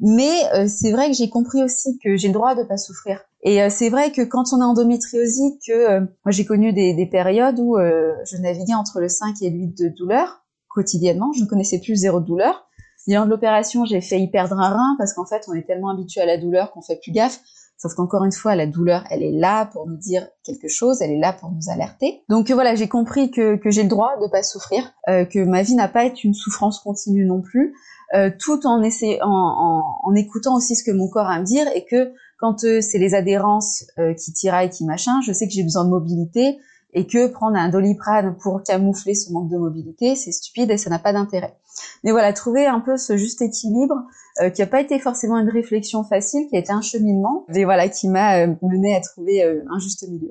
Mais 0.00 0.30
euh, 0.54 0.66
c'est 0.68 0.92
vrai 0.92 1.10
que 1.10 1.16
j'ai 1.16 1.28
compris 1.28 1.62
aussi 1.62 1.98
que 1.98 2.16
j'ai 2.16 2.28
le 2.28 2.34
droit 2.34 2.54
de 2.54 2.62
pas 2.62 2.76
souffrir. 2.76 3.20
Et 3.42 3.60
euh, 3.60 3.68
c'est 3.70 3.90
vrai 3.90 4.12
que 4.12 4.22
quand 4.22 4.52
on 4.52 4.60
est 4.60 4.64
endométriosique, 4.64 5.60
que 5.66 6.00
moi 6.00 6.30
j'ai 6.30 6.44
connu 6.44 6.72
des, 6.72 6.94
des, 6.94 7.06
périodes 7.06 7.58
où 7.58 7.76
je 7.76 8.36
naviguais 8.36 8.74
entre 8.74 9.00
le 9.00 9.08
5 9.08 9.42
et 9.42 9.50
8 9.50 9.76
de 9.76 9.88
douleur 9.88 10.44
quotidiennement, 10.68 11.32
je 11.32 11.42
ne 11.42 11.48
connaissais 11.48 11.80
plus 11.80 11.96
zéro 11.96 12.20
douleur. 12.20 12.68
Ayant 13.08 13.24
de 13.24 13.30
l'opération, 13.30 13.86
j'ai 13.86 14.02
failli 14.02 14.28
perdre 14.28 14.60
un 14.60 14.68
rein 14.68 14.94
parce 14.98 15.14
qu'en 15.14 15.24
fait 15.24 15.42
on 15.48 15.54
est 15.54 15.66
tellement 15.66 15.88
habitué 15.88 16.20
à 16.20 16.26
la 16.26 16.36
douleur 16.36 16.72
qu'on 16.72 16.82
fait 16.82 17.00
plus 17.02 17.10
gaffe. 17.10 17.40
Sauf 17.80 17.94
qu'encore 17.94 18.24
une 18.24 18.32
fois, 18.32 18.56
la 18.56 18.66
douleur, 18.66 19.04
elle 19.08 19.22
est 19.22 19.32
là 19.32 19.66
pour 19.66 19.86
nous 19.86 19.96
dire 19.96 20.26
quelque 20.44 20.66
chose, 20.68 21.00
elle 21.00 21.12
est 21.12 21.20
là 21.20 21.32
pour 21.32 21.50
nous 21.50 21.70
alerter. 21.72 22.22
Donc 22.28 22.50
voilà, 22.50 22.74
j'ai 22.74 22.88
compris 22.88 23.30
que, 23.30 23.54
que 23.54 23.70
j'ai 23.70 23.84
le 23.84 23.88
droit 23.88 24.10
de 24.20 24.28
pas 24.28 24.42
souffrir, 24.42 24.92
euh, 25.08 25.24
que 25.24 25.38
ma 25.44 25.62
vie 25.62 25.76
n'a 25.76 25.86
pas 25.86 26.04
été 26.04 26.22
une 26.24 26.34
souffrance 26.34 26.80
continue 26.80 27.24
non 27.24 27.40
plus, 27.40 27.74
euh, 28.14 28.30
tout 28.36 28.66
en, 28.66 28.82
essayant, 28.82 29.20
en, 29.22 29.82
en, 30.02 30.14
écoutant 30.14 30.56
aussi 30.56 30.74
ce 30.74 30.82
que 30.82 30.90
mon 30.90 31.08
corps 31.08 31.26
a 31.26 31.34
à 31.34 31.40
me 31.40 31.44
dire 31.44 31.66
et 31.74 31.84
que 31.84 32.12
quand 32.38 32.64
euh, 32.64 32.80
c'est 32.80 32.98
les 32.98 33.14
adhérences 33.14 33.84
euh, 33.98 34.14
qui 34.14 34.32
tiraillent, 34.32 34.70
qui 34.70 34.84
machin, 34.84 35.20
je 35.26 35.32
sais 35.32 35.46
que 35.46 35.52
j'ai 35.52 35.62
besoin 35.62 35.84
de 35.84 35.90
mobilité 35.90 36.58
et 36.98 37.06
que 37.06 37.28
prendre 37.28 37.56
un 37.56 37.68
doliprane 37.68 38.36
pour 38.42 38.64
camoufler 38.64 39.14
ce 39.14 39.32
manque 39.32 39.48
de 39.48 39.56
mobilité, 39.56 40.16
c'est 40.16 40.32
stupide 40.32 40.68
et 40.72 40.76
ça 40.76 40.90
n'a 40.90 40.98
pas 40.98 41.12
d'intérêt. 41.12 41.56
Mais 42.02 42.10
voilà, 42.10 42.32
trouver 42.32 42.66
un 42.66 42.80
peu 42.80 42.96
ce 42.96 43.16
juste 43.16 43.40
équilibre 43.40 43.94
euh, 44.40 44.50
qui 44.50 44.62
n'a 44.62 44.66
pas 44.66 44.80
été 44.80 44.98
forcément 44.98 45.38
une 45.38 45.48
réflexion 45.48 46.02
facile, 46.02 46.48
qui 46.48 46.56
a 46.56 46.58
été 46.58 46.72
un 46.72 46.80
cheminement, 46.80 47.46
et 47.54 47.64
voilà, 47.64 47.88
qui 47.88 48.08
m'a 48.08 48.38
euh, 48.38 48.54
mené 48.62 48.96
à 48.96 49.00
trouver 49.00 49.44
euh, 49.44 49.62
un 49.70 49.78
juste 49.78 50.08
milieu. 50.08 50.30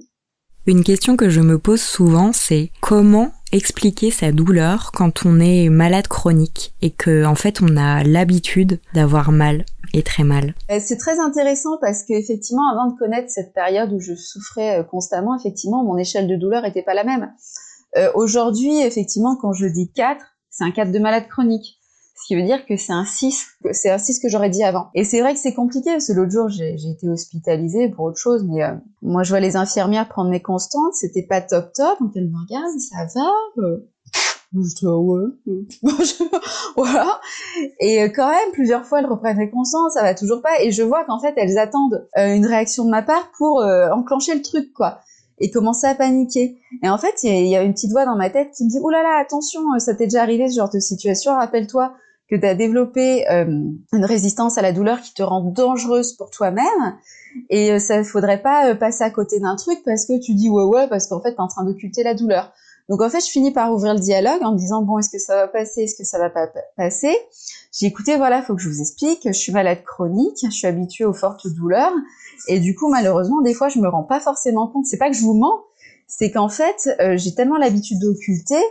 Une 0.68 0.84
question 0.84 1.16
que 1.16 1.30
je 1.30 1.40
me 1.40 1.58
pose 1.58 1.82
souvent, 1.82 2.34
c'est 2.34 2.72
comment 2.82 3.32
expliquer 3.54 4.12
sa 4.12 4.34
douleur 4.34 4.92
quand 4.94 5.26
on 5.26 5.40
est 5.40 5.70
malade 5.70 6.10
chronique 6.10 6.74
et 6.82 6.92
que 6.92 7.24
en 7.24 7.36
fait 7.36 7.62
on 7.62 7.78
a 7.78 8.04
l'habitude 8.04 8.82
d'avoir 8.94 9.32
mal 9.32 9.64
et 9.94 10.04
très 10.04 10.26
mal? 10.26 10.56
Euh, 10.70 10.80
c'est 10.84 10.98
très 10.98 11.20
intéressant 11.20 11.78
parce 11.80 12.04
qu'effectivement, 12.04 12.70
avant 12.70 12.92
de 12.92 13.00
connaître 13.00 13.30
cette 13.30 13.54
période 13.54 13.94
où 13.94 14.02
je 14.02 14.14
souffrais 14.14 14.82
euh, 14.82 14.84
constamment, 14.84 15.40
effectivement, 15.40 15.86
mon 15.86 15.98
échelle 15.98 16.28
de 16.28 16.36
douleur 16.36 16.64
n'était 16.64 16.84
pas 16.84 16.94
la 16.94 17.06
même. 17.06 17.32
Euh, 17.96 18.12
aujourd'hui, 18.14 18.82
effectivement, 18.82 19.38
quand 19.38 19.54
je 19.54 19.68
dis 19.68 19.90
4, 19.94 20.22
c'est 20.50 20.66
un 20.66 20.72
4 20.72 20.92
de 20.92 21.00
malade 21.00 21.30
chronique. 21.30 21.80
Ce 22.20 22.26
qui 22.26 22.36
veut 22.36 22.48
dire 22.48 22.66
que 22.66 22.76
c'est 22.78 22.94
un 22.94 23.06
6, 23.06 23.46
c'est 23.74 23.92
un 23.92 24.00
6 24.00 24.20
que 24.20 24.28
j'aurais 24.28 24.50
dit 24.50 24.64
avant. 24.64 24.88
Et 24.96 25.04
c'est 25.04 25.22
vrai 25.22 25.36
que 25.36 25.40
c'est 25.40 25.54
compliqué, 25.54 25.92
parce 25.92 26.08
que 26.08 26.14
l'autre 26.14 26.32
jour, 26.32 26.50
j'ai 26.50 26.74
été 26.74 27.08
hospitalisée 27.08 27.90
pour 27.90 28.06
autre 28.06 28.18
chose, 28.18 28.44
mais 28.44 28.64
euh, 28.64 28.74
moi, 29.04 29.22
je 29.22 29.30
vois 29.30 29.40
les 29.40 29.56
infirmières 29.56 30.10
prendre 30.10 30.32
mes 30.32 30.42
constantes, 30.42 30.96
c'était 30.96 31.22
pas 31.22 31.42
top 31.42 31.72
top, 31.74 32.00
donc 32.02 32.14
elles 32.16 32.28
me 32.28 32.40
regardent, 32.40 32.80
ça 32.80 33.06
va 33.14 33.64
euh. 33.64 33.88
je 34.56 34.76
dis, 34.76 34.88
ah 34.88 34.98
ouais. 34.98 35.28
voilà. 36.76 37.22
Et 37.80 38.02
euh, 38.02 38.10
quand 38.10 38.30
même, 38.30 38.52
plusieurs 38.52 38.84
fois, 38.84 39.00
elles 39.00 39.06
reprennent 39.06 39.38
les 39.38 39.52
constantes, 39.52 39.92
ça 39.92 40.02
va 40.02 40.16
toujours 40.16 40.42
pas. 40.42 40.60
Et 40.62 40.72
je 40.72 40.82
vois 40.82 41.06
qu'en 41.06 41.20
fait, 41.20 41.36
elles 41.38 41.60
attendent 41.60 42.08
une 42.16 42.48
réaction 42.48 42.84
de 42.84 42.90
ma 42.90 43.04
part 43.04 43.32
pour 43.38 43.64
enclencher 43.92 44.34
le 44.34 44.42
truc, 44.42 44.74
quoi 44.74 45.02
et 45.40 45.52
commencer 45.52 45.86
à 45.86 45.94
paniquer. 45.94 46.58
Et 46.82 46.90
en 46.90 46.98
fait, 46.98 47.14
il 47.22 47.48
y, 47.48 47.56
a 47.56 47.62
une 47.62 47.74
petite 47.74 47.92
voix 47.92 48.06
dans 48.06 48.16
ma 48.16 48.32
tête 48.32 48.50
qui 48.58 48.64
me 48.64 48.70
dit, 48.70 48.80
là, 48.80 49.20
attention, 49.22 49.62
ça 49.78 49.94
t'est 49.94 50.06
déjà 50.06 50.24
arrivé 50.24 50.50
ce 50.50 50.56
genre 50.56 50.72
de 50.72 50.80
situation, 50.80 51.34
rappelle-toi 51.36 51.94
que 52.30 52.36
tu 52.36 52.46
as 52.46 52.56
développé 52.56 53.30
euh, 53.30 53.46
une 53.46 54.06
résistance 54.06 54.58
à 54.58 54.62
la 54.62 54.74
douleur 54.74 55.02
qui 55.02 55.14
te 55.14 55.24
rend 55.24 55.42
dangereuse 55.42 56.14
pour 56.14 56.30
toi-même. 56.30 56.98
Et 57.50 57.72
euh, 57.72 57.80
ça 57.80 58.04
faudrait 58.04 58.42
pas 58.42 58.70
euh, 58.70 58.76
passer 58.76 59.04
à 59.04 59.10
côté 59.10 59.40
d'un 59.40 59.56
truc 59.56 59.80
parce 59.86 60.06
que 60.06 60.20
tu 60.20 60.34
dis 60.34 60.50
ouais 60.50 60.64
ouais 60.64 60.88
parce 60.88 61.08
qu'en 61.08 61.22
fait 61.22 61.32
tu 61.32 61.38
es 61.38 61.42
en 61.42 61.48
train 61.48 61.64
d'occulter 61.64 62.04
la 62.04 62.14
douleur. 62.14 62.52
Donc 62.90 63.02
en 63.02 63.10
fait, 63.10 63.20
je 63.20 63.30
finis 63.30 63.52
par 63.52 63.74
ouvrir 63.74 63.94
le 63.94 64.00
dialogue 64.00 64.42
en 64.44 64.54
me 64.54 64.58
disant 64.58 64.82
bon, 64.82 64.98
est-ce 64.98 65.10
que 65.10 65.20
ça 65.20 65.36
va 65.36 65.48
passer, 65.50 65.82
est-ce 65.82 65.98
que 65.98 66.06
ça 66.06 66.20
va 66.20 66.30
pas 66.30 66.48
passer? 66.78 67.18
J'ai 67.78 67.86
écouté, 67.86 68.16
voilà, 68.16 68.42
faut 68.42 68.56
que 68.56 68.62
je 68.62 68.70
vous 68.70 68.80
explique, 68.80 69.24
je 69.26 69.34
suis 69.34 69.52
malade 69.52 69.84
chronique, 69.84 70.38
je 70.42 70.52
suis 70.52 70.68
habituée 70.68 71.04
aux 71.04 71.14
fortes 71.14 71.48
douleurs. 71.48 71.92
Et 72.48 72.60
du 72.60 72.76
coup 72.76 72.90
malheureusement 72.90 73.42
des 73.42 73.54
fois 73.54 73.68
je 73.68 73.80
me 73.80 73.88
rends 73.88 74.04
pas 74.04 74.20
forcément 74.20 74.68
compte. 74.68 74.86
C'est 74.86 74.98
pas 74.98 75.10
que 75.10 75.16
je 75.16 75.22
vous 75.22 75.34
mens, 75.34 75.64
c'est 76.08 76.32
qu'en 76.32 76.50
fait 76.50 76.90
j'ai 77.16 77.36
tellement 77.36 77.58
l'habitude 77.58 78.00
d'occulter 78.00 78.62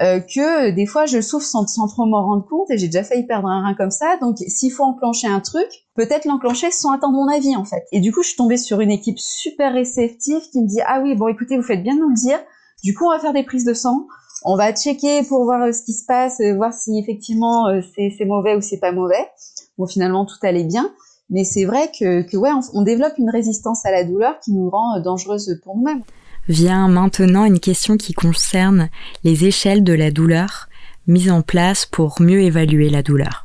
euh, 0.00 0.20
que 0.20 0.70
des 0.70 0.86
fois 0.86 1.04
je 1.04 1.20
souffre 1.20 1.46
sans, 1.46 1.64
trop 1.64 2.06
m'en 2.06 2.24
rendre 2.24 2.46
compte 2.48 2.70
et 2.70 2.78
j'ai 2.78 2.86
déjà 2.86 3.04
failli 3.04 3.26
perdre 3.26 3.48
un 3.48 3.62
rein 3.62 3.74
comme 3.74 3.90
ça. 3.90 4.16
Donc 4.20 4.38
s'il 4.38 4.72
faut 4.72 4.84
enclencher 4.84 5.28
un 5.28 5.40
truc, 5.40 5.68
peut-être 5.94 6.24
l'enclencher 6.24 6.70
sans 6.70 6.92
attendre 6.92 7.14
mon 7.14 7.28
avis 7.28 7.54
en 7.56 7.64
fait. 7.64 7.84
Et 7.92 8.00
du 8.00 8.10
coup 8.12 8.22
je 8.22 8.28
suis 8.28 8.36
tombée 8.36 8.56
sur 8.56 8.80
une 8.80 8.90
équipe 8.90 9.18
super 9.18 9.72
réceptive 9.74 10.40
qui 10.50 10.62
me 10.62 10.66
dit 10.66 10.80
ah 10.86 11.00
oui 11.02 11.14
bon 11.14 11.28
écoutez 11.28 11.56
vous 11.56 11.62
faites 11.62 11.82
bien 11.82 11.94
de 11.94 12.00
nous 12.00 12.08
le 12.08 12.14
dire. 12.14 12.38
Du 12.82 12.94
coup 12.94 13.04
on 13.04 13.10
va 13.10 13.18
faire 13.18 13.34
des 13.34 13.44
prises 13.44 13.64
de 13.64 13.74
sang. 13.74 14.06
On 14.44 14.56
va 14.56 14.72
checker 14.72 15.22
pour 15.24 15.44
voir 15.44 15.62
euh, 15.62 15.72
ce 15.72 15.82
qui 15.82 15.92
se 15.92 16.06
passe, 16.06 16.40
euh, 16.40 16.54
voir 16.54 16.72
si 16.72 16.98
effectivement 16.98 17.66
c'est 17.94 18.24
mauvais 18.24 18.56
ou 18.56 18.62
c'est 18.62 18.80
pas 18.80 18.92
mauvais. 18.92 19.28
Bon 19.76 19.86
finalement 19.86 20.24
tout 20.24 20.38
allait 20.42 20.64
bien. 20.64 20.90
Mais 21.28 21.44
c'est 21.44 21.64
vrai 21.64 21.90
que, 21.98 22.22
que 22.22 22.36
ouais, 22.36 22.50
on, 22.52 22.80
on, 22.80 22.82
développe 22.82 23.16
une 23.16 23.30
résistance 23.30 23.86
à 23.86 23.90
la 23.90 24.04
douleur 24.04 24.38
qui 24.40 24.52
nous 24.52 24.68
rend 24.68 25.00
dangereuse 25.00 25.60
pour 25.64 25.76
nous-mêmes 25.76 26.02
vient 26.48 26.88
maintenant 26.88 27.44
une 27.44 27.60
question 27.60 27.96
qui 27.96 28.12
concerne 28.12 28.88
les 29.24 29.44
échelles 29.44 29.84
de 29.84 29.92
la 29.92 30.10
douleur 30.10 30.68
mises 31.06 31.30
en 31.30 31.42
place 31.42 31.86
pour 31.86 32.20
mieux 32.20 32.40
évaluer 32.40 32.88
la 32.88 33.02
douleur. 33.02 33.44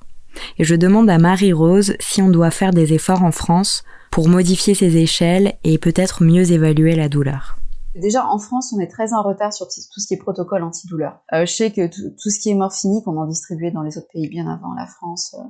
Et 0.59 0.63
je 0.63 0.75
demande 0.75 1.09
à 1.09 1.17
Marie-Rose 1.17 1.95
si 1.99 2.21
on 2.21 2.29
doit 2.29 2.51
faire 2.51 2.71
des 2.71 2.93
efforts 2.93 3.23
en 3.23 3.31
France 3.31 3.83
pour 4.11 4.29
modifier 4.29 4.73
ces 4.73 4.97
échelles 4.97 5.53
et 5.63 5.77
peut-être 5.77 6.23
mieux 6.23 6.51
évaluer 6.51 6.95
la 6.95 7.09
douleur. 7.09 7.57
Déjà, 7.95 8.27
en 8.27 8.37
France, 8.37 8.73
on 8.77 8.79
est 8.79 8.87
très 8.87 9.13
en 9.13 9.23
retard 9.23 9.51
sur 9.53 9.67
tout 9.67 9.99
ce 9.99 10.07
qui 10.07 10.13
est 10.13 10.17
protocole 10.17 10.61
antidouleur. 10.61 11.19
Euh, 11.33 11.45
je 11.47 11.53
sais 11.53 11.71
que 11.71 11.87
tout 11.87 12.29
ce 12.29 12.39
qui 12.39 12.51
est 12.51 12.55
morphinique, 12.55 13.07
on 13.07 13.17
en 13.17 13.25
distribuait 13.25 13.71
dans 13.71 13.81
les 13.81 13.97
autres 13.97 14.09
pays 14.13 14.29
bien 14.29 14.47
avant 14.47 14.73
la 14.75 14.85
France. 14.85 15.35
Euh, 15.39 15.43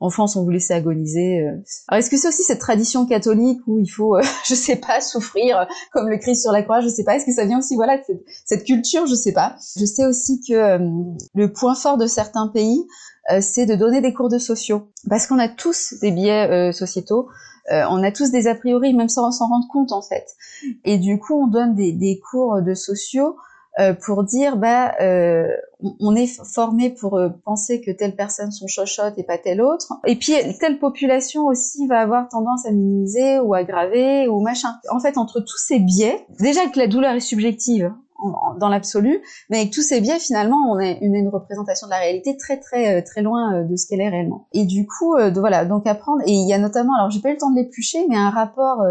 en 0.00 0.08
France, 0.08 0.34
on 0.34 0.44
vous 0.44 0.50
laissait 0.50 0.72
agoniser. 0.72 1.42
Euh. 1.42 1.62
Alors, 1.88 1.98
est-ce 1.98 2.08
que 2.08 2.16
c'est 2.16 2.28
aussi 2.28 2.42
cette 2.42 2.58
tradition 2.58 3.04
catholique 3.04 3.60
où 3.66 3.78
il 3.78 3.86
faut, 3.86 4.16
euh, 4.16 4.22
je 4.46 4.54
sais 4.54 4.76
pas, 4.76 5.00
souffrir 5.02 5.58
euh, 5.58 5.64
comme 5.92 6.08
le 6.08 6.16
Christ 6.16 6.42
sur 6.42 6.52
la 6.52 6.62
croix 6.62 6.80
Je 6.80 6.88
sais 6.88 7.04
pas. 7.04 7.16
Est-ce 7.16 7.26
que 7.26 7.32
ça 7.34 7.44
vient 7.44 7.58
aussi, 7.58 7.76
voilà, 7.76 7.98
de 7.98 8.04
cette, 8.46 8.64
culture 8.64 9.06
Je 9.06 9.14
sais 9.14 9.32
pas. 9.32 9.56
Je 9.78 9.84
sais 9.84 10.06
aussi 10.06 10.40
que 10.46 10.78
le 11.34 11.52
point 11.52 11.74
fort 11.74 11.98
de 11.98 12.06
certains 12.06 12.48
pays, 12.48 12.86
c'est 13.40 13.66
de 13.66 13.74
donner 13.74 14.00
des 14.00 14.12
cours 14.12 14.28
de 14.28 14.38
sociaux, 14.38 14.88
parce 15.08 15.26
qu'on 15.26 15.38
a 15.38 15.48
tous 15.48 15.94
des 16.00 16.10
biais 16.10 16.72
sociétaux. 16.72 17.28
on 17.70 18.02
a 18.02 18.12
tous 18.12 18.30
des 18.30 18.46
a 18.46 18.54
priori, 18.54 18.94
même 18.94 19.08
sans 19.08 19.30
s'en 19.32 19.48
rendre 19.48 19.66
compte 19.70 19.92
en 19.92 20.02
fait. 20.02 20.26
Et 20.84 20.98
du 20.98 21.18
coup, 21.18 21.34
on 21.34 21.46
donne 21.46 21.74
des, 21.74 22.20
cours 22.30 22.62
de 22.62 22.74
sociaux 22.74 23.36
euh, 23.36 23.49
pour 24.04 24.24
dire 24.24 24.56
bah 24.56 24.94
euh, 25.00 25.46
on 26.00 26.14
est 26.16 26.26
formé 26.44 26.90
pour 26.90 27.16
euh, 27.16 27.28
penser 27.44 27.80
que 27.80 27.90
telle 27.90 28.16
personne 28.16 28.50
son 28.50 28.66
chochotte 28.66 29.14
et 29.16 29.22
pas 29.22 29.38
telle 29.38 29.62
autre 29.62 29.92
et 30.06 30.16
puis 30.16 30.34
telle 30.58 30.78
population 30.78 31.46
aussi 31.46 31.86
va 31.86 32.00
avoir 32.00 32.28
tendance 32.28 32.66
à 32.66 32.72
minimiser 32.72 33.38
ou 33.38 33.54
aggraver 33.54 34.28
ou 34.28 34.40
machin 34.40 34.70
en 34.90 34.98
fait 34.98 35.16
entre 35.16 35.40
tous 35.40 35.56
ces 35.56 35.78
biais 35.78 36.26
déjà 36.40 36.66
que 36.66 36.78
la 36.78 36.88
douleur 36.88 37.14
est 37.14 37.20
subjective 37.20 37.92
dans 38.58 38.68
l'absolu, 38.68 39.22
mais 39.48 39.60
avec 39.60 39.70
tous 39.70 39.80
ces 39.80 39.98
biais, 40.02 40.18
finalement, 40.18 40.58
on 40.70 40.76
a 40.76 40.84
une, 40.84 41.14
une, 41.14 41.28
représentation 41.30 41.86
de 41.86 41.90
la 41.90 42.00
réalité 42.00 42.36
très 42.36 42.60
très 42.60 43.00
très 43.02 43.22
loin 43.22 43.62
de 43.62 43.76
ce 43.76 43.88
qu'elle 43.88 44.02
est 44.02 44.10
réellement. 44.10 44.46
Et 44.52 44.66
du 44.66 44.86
coup, 44.86 45.16
de, 45.16 45.40
voilà, 45.40 45.64
donc 45.64 45.86
apprendre. 45.86 46.20
Et 46.26 46.32
il 46.32 46.46
y 46.46 46.52
a 46.52 46.58
notamment, 46.58 46.94
alors 46.96 47.10
j'ai 47.10 47.20
pas 47.20 47.30
eu 47.30 47.32
le 47.32 47.38
temps 47.38 47.50
de 47.50 47.56
l'éplucher, 47.56 48.06
mais 48.10 48.16
un 48.16 48.28
rapport 48.28 48.82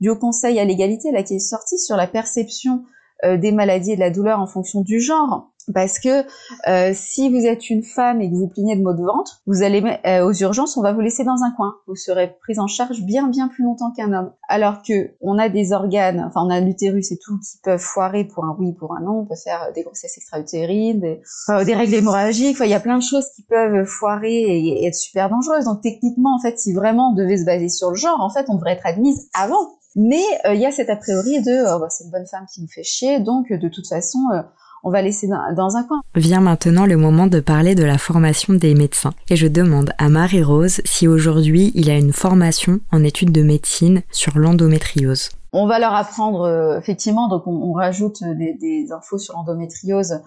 du 0.00 0.08
Haut 0.08 0.16
Conseil 0.16 0.60
à 0.60 0.64
l'égalité 0.64 1.10
là 1.10 1.24
qui 1.24 1.34
est 1.34 1.40
sorti 1.40 1.78
sur 1.78 1.96
la 1.96 2.06
perception 2.06 2.74
euh, 2.74 2.95
des 3.24 3.52
maladies 3.52 3.92
et 3.92 3.96
de 3.96 4.00
la 4.00 4.10
douleur 4.10 4.40
en 4.40 4.46
fonction 4.46 4.82
du 4.82 5.00
genre. 5.00 5.52
Parce 5.74 5.98
que 5.98 6.24
euh, 6.68 6.92
si 6.94 7.28
vous 7.28 7.44
êtes 7.44 7.70
une 7.70 7.82
femme 7.82 8.20
et 8.20 8.30
que 8.30 8.36
vous 8.36 8.46
plaignez 8.46 8.76
de 8.76 8.82
maux 8.82 8.92
de 8.92 9.02
ventre, 9.02 9.42
vous 9.46 9.62
allez 9.62 9.82
euh, 10.06 10.24
aux 10.24 10.32
urgences, 10.32 10.76
on 10.76 10.82
va 10.82 10.92
vous 10.92 11.00
laisser 11.00 11.24
dans 11.24 11.42
un 11.42 11.50
coin. 11.56 11.74
Vous 11.88 11.96
serez 11.96 12.36
prise 12.40 12.60
en 12.60 12.68
charge 12.68 13.02
bien 13.02 13.26
bien 13.28 13.48
plus 13.48 13.64
longtemps 13.64 13.90
qu'un 13.90 14.12
homme. 14.12 14.32
Alors 14.48 14.82
que 14.82 15.10
on 15.20 15.38
a 15.38 15.48
des 15.48 15.72
organes, 15.72 16.24
enfin 16.24 16.42
on 16.44 16.50
a 16.50 16.60
l'utérus 16.60 17.10
et 17.10 17.18
tout 17.18 17.38
qui 17.38 17.58
peuvent 17.64 17.80
foirer 17.80 18.24
pour 18.24 18.44
un 18.44 18.56
oui, 18.60 18.74
pour 18.74 18.96
un 18.96 19.00
non. 19.00 19.20
On 19.20 19.26
peut 19.26 19.34
faire 19.34 19.72
des 19.74 19.82
grossesses 19.82 20.16
extra-utérines, 20.16 21.00
des, 21.00 21.20
des 21.64 21.74
règles 21.74 21.94
hémorragiques. 21.94 22.54
Enfin, 22.54 22.66
il 22.66 22.70
y 22.70 22.74
a 22.74 22.80
plein 22.80 22.98
de 22.98 23.02
choses 23.02 23.26
qui 23.34 23.42
peuvent 23.42 23.84
foirer 23.86 24.34
et, 24.34 24.82
et 24.82 24.86
être 24.86 24.94
super 24.94 25.28
dangereuses. 25.28 25.64
Donc 25.64 25.80
techniquement, 25.80 26.36
en 26.36 26.40
fait, 26.40 26.60
si 26.60 26.74
vraiment 26.74 27.10
on 27.10 27.14
devait 27.14 27.38
se 27.38 27.44
baser 27.44 27.70
sur 27.70 27.90
le 27.90 27.96
genre, 27.96 28.20
en 28.20 28.30
fait, 28.30 28.46
on 28.48 28.54
devrait 28.54 28.74
être 28.74 28.86
admise 28.86 29.28
avant. 29.34 29.76
Mais 29.96 30.22
euh, 30.44 30.54
il 30.54 30.60
y 30.60 30.66
a 30.66 30.70
cet 30.70 30.90
a 30.90 30.96
priori 30.96 31.42
de 31.42 31.74
oh, 31.74 31.80
bah, 31.80 31.88
c'est 31.88 32.04
une 32.04 32.10
bonne 32.10 32.26
femme 32.26 32.44
qui 32.52 32.60
nous 32.60 32.68
fait 32.68 32.82
chier, 32.82 33.18
donc 33.18 33.50
de 33.50 33.68
toute 33.68 33.88
façon 33.88 34.18
euh, 34.34 34.42
on 34.84 34.90
va 34.90 35.00
laisser 35.00 35.26
dans, 35.26 35.76
un 35.76 35.84
coin. 35.84 36.02
Vient 36.14 36.42
maintenant 36.42 36.84
le 36.84 36.98
moment 36.98 37.26
de 37.26 37.40
parler 37.40 37.74
de 37.74 37.82
la 37.82 37.96
formation 37.96 38.52
des 38.52 38.74
médecins. 38.74 39.14
Et 39.30 39.36
je 39.36 39.48
demande 39.48 39.90
à 39.98 40.08
Marie-Rose 40.10 40.82
si 40.84 41.08
aujourd'hui 41.08 41.72
il 41.74 41.90
a 41.90 41.96
une 41.96 42.12
formation 42.12 42.78
en 42.92 43.02
études 43.02 43.32
de 43.32 43.42
médecine 43.42 44.02
sur 44.12 44.38
l'endométriose. 44.38 45.30
On 45.52 45.66
va 45.66 45.78
leur 45.78 45.94
apprendre, 45.94 46.42
euh, 46.42 46.78
effectivement, 46.78 47.28
donc 47.28 47.46
on, 47.46 47.72
rajoute 47.72 48.22
des, 48.22 48.54
des, 48.60 48.92
infos 48.92 49.18
sur 49.18 49.34
l'endométriose 49.34 50.20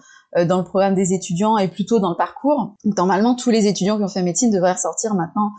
dans 0.46 0.58
le 0.58 0.64
programme 0.64 0.94
des 0.94 1.12
étudiants 1.12 1.58
et 1.58 1.68
plutôt 1.68 1.98
dans 1.98 2.10
le 2.10 2.16
parcours. 2.16 2.74
Normalement, 2.84 3.34
tous 3.34 3.50
les 3.50 3.66
étudiants 3.66 3.96
qui 3.98 4.04
ont 4.04 4.08
fait 4.08 4.22
médecine 4.22 4.50
devraient 4.50 4.72
ressortir 4.72 5.14
maintenant 5.14 5.52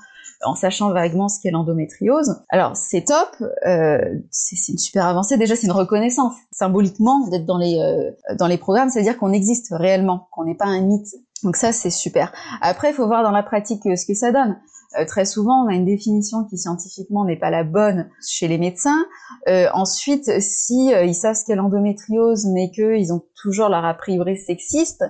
en 0.43 0.55
sachant 0.55 0.91
vaguement 0.91 1.29
ce 1.29 1.39
qu'est 1.39 1.51
l'endométriose. 1.51 2.41
Alors 2.49 2.75
c'est 2.75 3.05
top, 3.05 3.29
euh, 3.65 3.99
c'est 4.29 4.71
une 4.71 4.77
super 4.77 5.05
avancée. 5.05 5.37
Déjà 5.37 5.55
c'est 5.55 5.67
une 5.67 5.73
reconnaissance 5.73 6.33
symboliquement 6.51 7.27
d'être 7.27 7.45
dans 7.45 7.57
les 7.57 7.79
euh, 7.79 8.35
dans 8.35 8.47
les 8.47 8.57
programmes, 8.57 8.89
c'est-à-dire 8.89 9.17
qu'on 9.17 9.31
existe 9.31 9.67
réellement, 9.71 10.27
qu'on 10.31 10.45
n'est 10.45 10.55
pas 10.55 10.65
un 10.65 10.81
mythe. 10.81 11.15
Donc 11.43 11.55
ça 11.55 11.71
c'est 11.71 11.89
super. 11.89 12.31
Après 12.61 12.91
il 12.91 12.93
faut 12.93 13.07
voir 13.07 13.23
dans 13.23 13.31
la 13.31 13.43
pratique 13.43 13.85
euh, 13.85 13.95
ce 13.95 14.05
que 14.05 14.13
ça 14.13 14.31
donne. 14.31 14.57
très 15.07 15.23
souvent, 15.23 15.63
on 15.63 15.69
a 15.69 15.73
une 15.73 15.85
définition 15.85 16.43
qui 16.43 16.57
scientifiquement 16.57 17.23
n'est 17.23 17.39
pas 17.39 17.49
la 17.49 17.63
bonne 17.63 18.09
chez 18.27 18.49
les 18.49 18.57
médecins. 18.57 19.05
ensuite, 19.73 20.29
si 20.41 20.91
ils 20.91 21.15
savent 21.15 21.35
ce 21.35 21.45
qu'est 21.45 21.55
l'endométriose, 21.55 22.45
mais 22.53 22.71
qu'ils 22.71 23.13
ont 23.13 23.23
toujours 23.41 23.69
leur 23.69 23.85
a 23.85 23.93
priori 23.93 24.37
sexiste, 24.37 25.05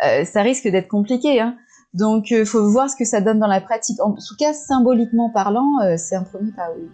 ça 0.00 0.42
risque 0.42 0.68
d'être 0.68 0.88
compliqué. 0.88 1.40
Hein. 1.40 1.56
Donc, 1.94 2.30
il 2.30 2.38
euh, 2.38 2.44
faut 2.44 2.70
voir 2.70 2.88
ce 2.88 2.96
que 2.96 3.04
ça 3.04 3.20
donne 3.20 3.38
dans 3.38 3.46
la 3.46 3.60
pratique. 3.60 4.00
En 4.00 4.12
tout 4.12 4.36
cas, 4.38 4.54
symboliquement 4.54 5.30
parlant, 5.30 5.80
euh, 5.84 5.96
c'est 5.98 6.16
un 6.16 6.22
premier 6.22 6.52
pas, 6.52 6.70
oui. 6.76 6.88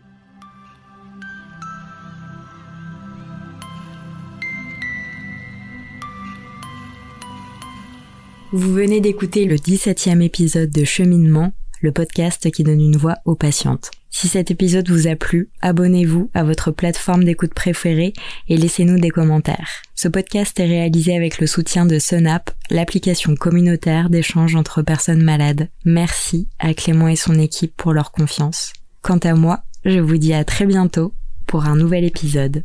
Vous 8.50 8.72
venez 8.72 9.00
d'écouter 9.00 9.44
le 9.44 9.56
17e 9.56 10.22
épisode 10.22 10.70
de 10.70 10.82
Cheminement, 10.82 11.52
le 11.82 11.92
podcast 11.92 12.50
qui 12.50 12.64
donne 12.64 12.80
une 12.80 12.96
voix 12.96 13.16
aux 13.26 13.36
patientes. 13.36 13.90
Si 14.10 14.28
cet 14.28 14.50
épisode 14.50 14.88
vous 14.88 15.06
a 15.06 15.16
plu, 15.16 15.50
abonnez-vous 15.60 16.30
à 16.34 16.44
votre 16.44 16.70
plateforme 16.70 17.24
d'écoute 17.24 17.54
préférée 17.54 18.12
et 18.48 18.56
laissez-nous 18.56 18.98
des 18.98 19.10
commentaires. 19.10 19.82
Ce 19.94 20.08
podcast 20.08 20.58
est 20.60 20.66
réalisé 20.66 21.14
avec 21.14 21.40
le 21.40 21.46
soutien 21.46 21.86
de 21.86 21.98
Sunap, 21.98 22.50
l'application 22.70 23.34
communautaire 23.34 24.10
d'échange 24.10 24.54
entre 24.54 24.82
personnes 24.82 25.22
malades. 25.22 25.68
Merci 25.84 26.48
à 26.58 26.74
Clément 26.74 27.08
et 27.08 27.16
son 27.16 27.38
équipe 27.38 27.76
pour 27.76 27.92
leur 27.92 28.12
confiance. 28.12 28.72
Quant 29.02 29.18
à 29.18 29.34
moi, 29.34 29.60
je 29.84 30.00
vous 30.00 30.18
dis 30.18 30.34
à 30.34 30.44
très 30.44 30.66
bientôt 30.66 31.12
pour 31.46 31.66
un 31.66 31.76
nouvel 31.76 32.04
épisode. 32.04 32.64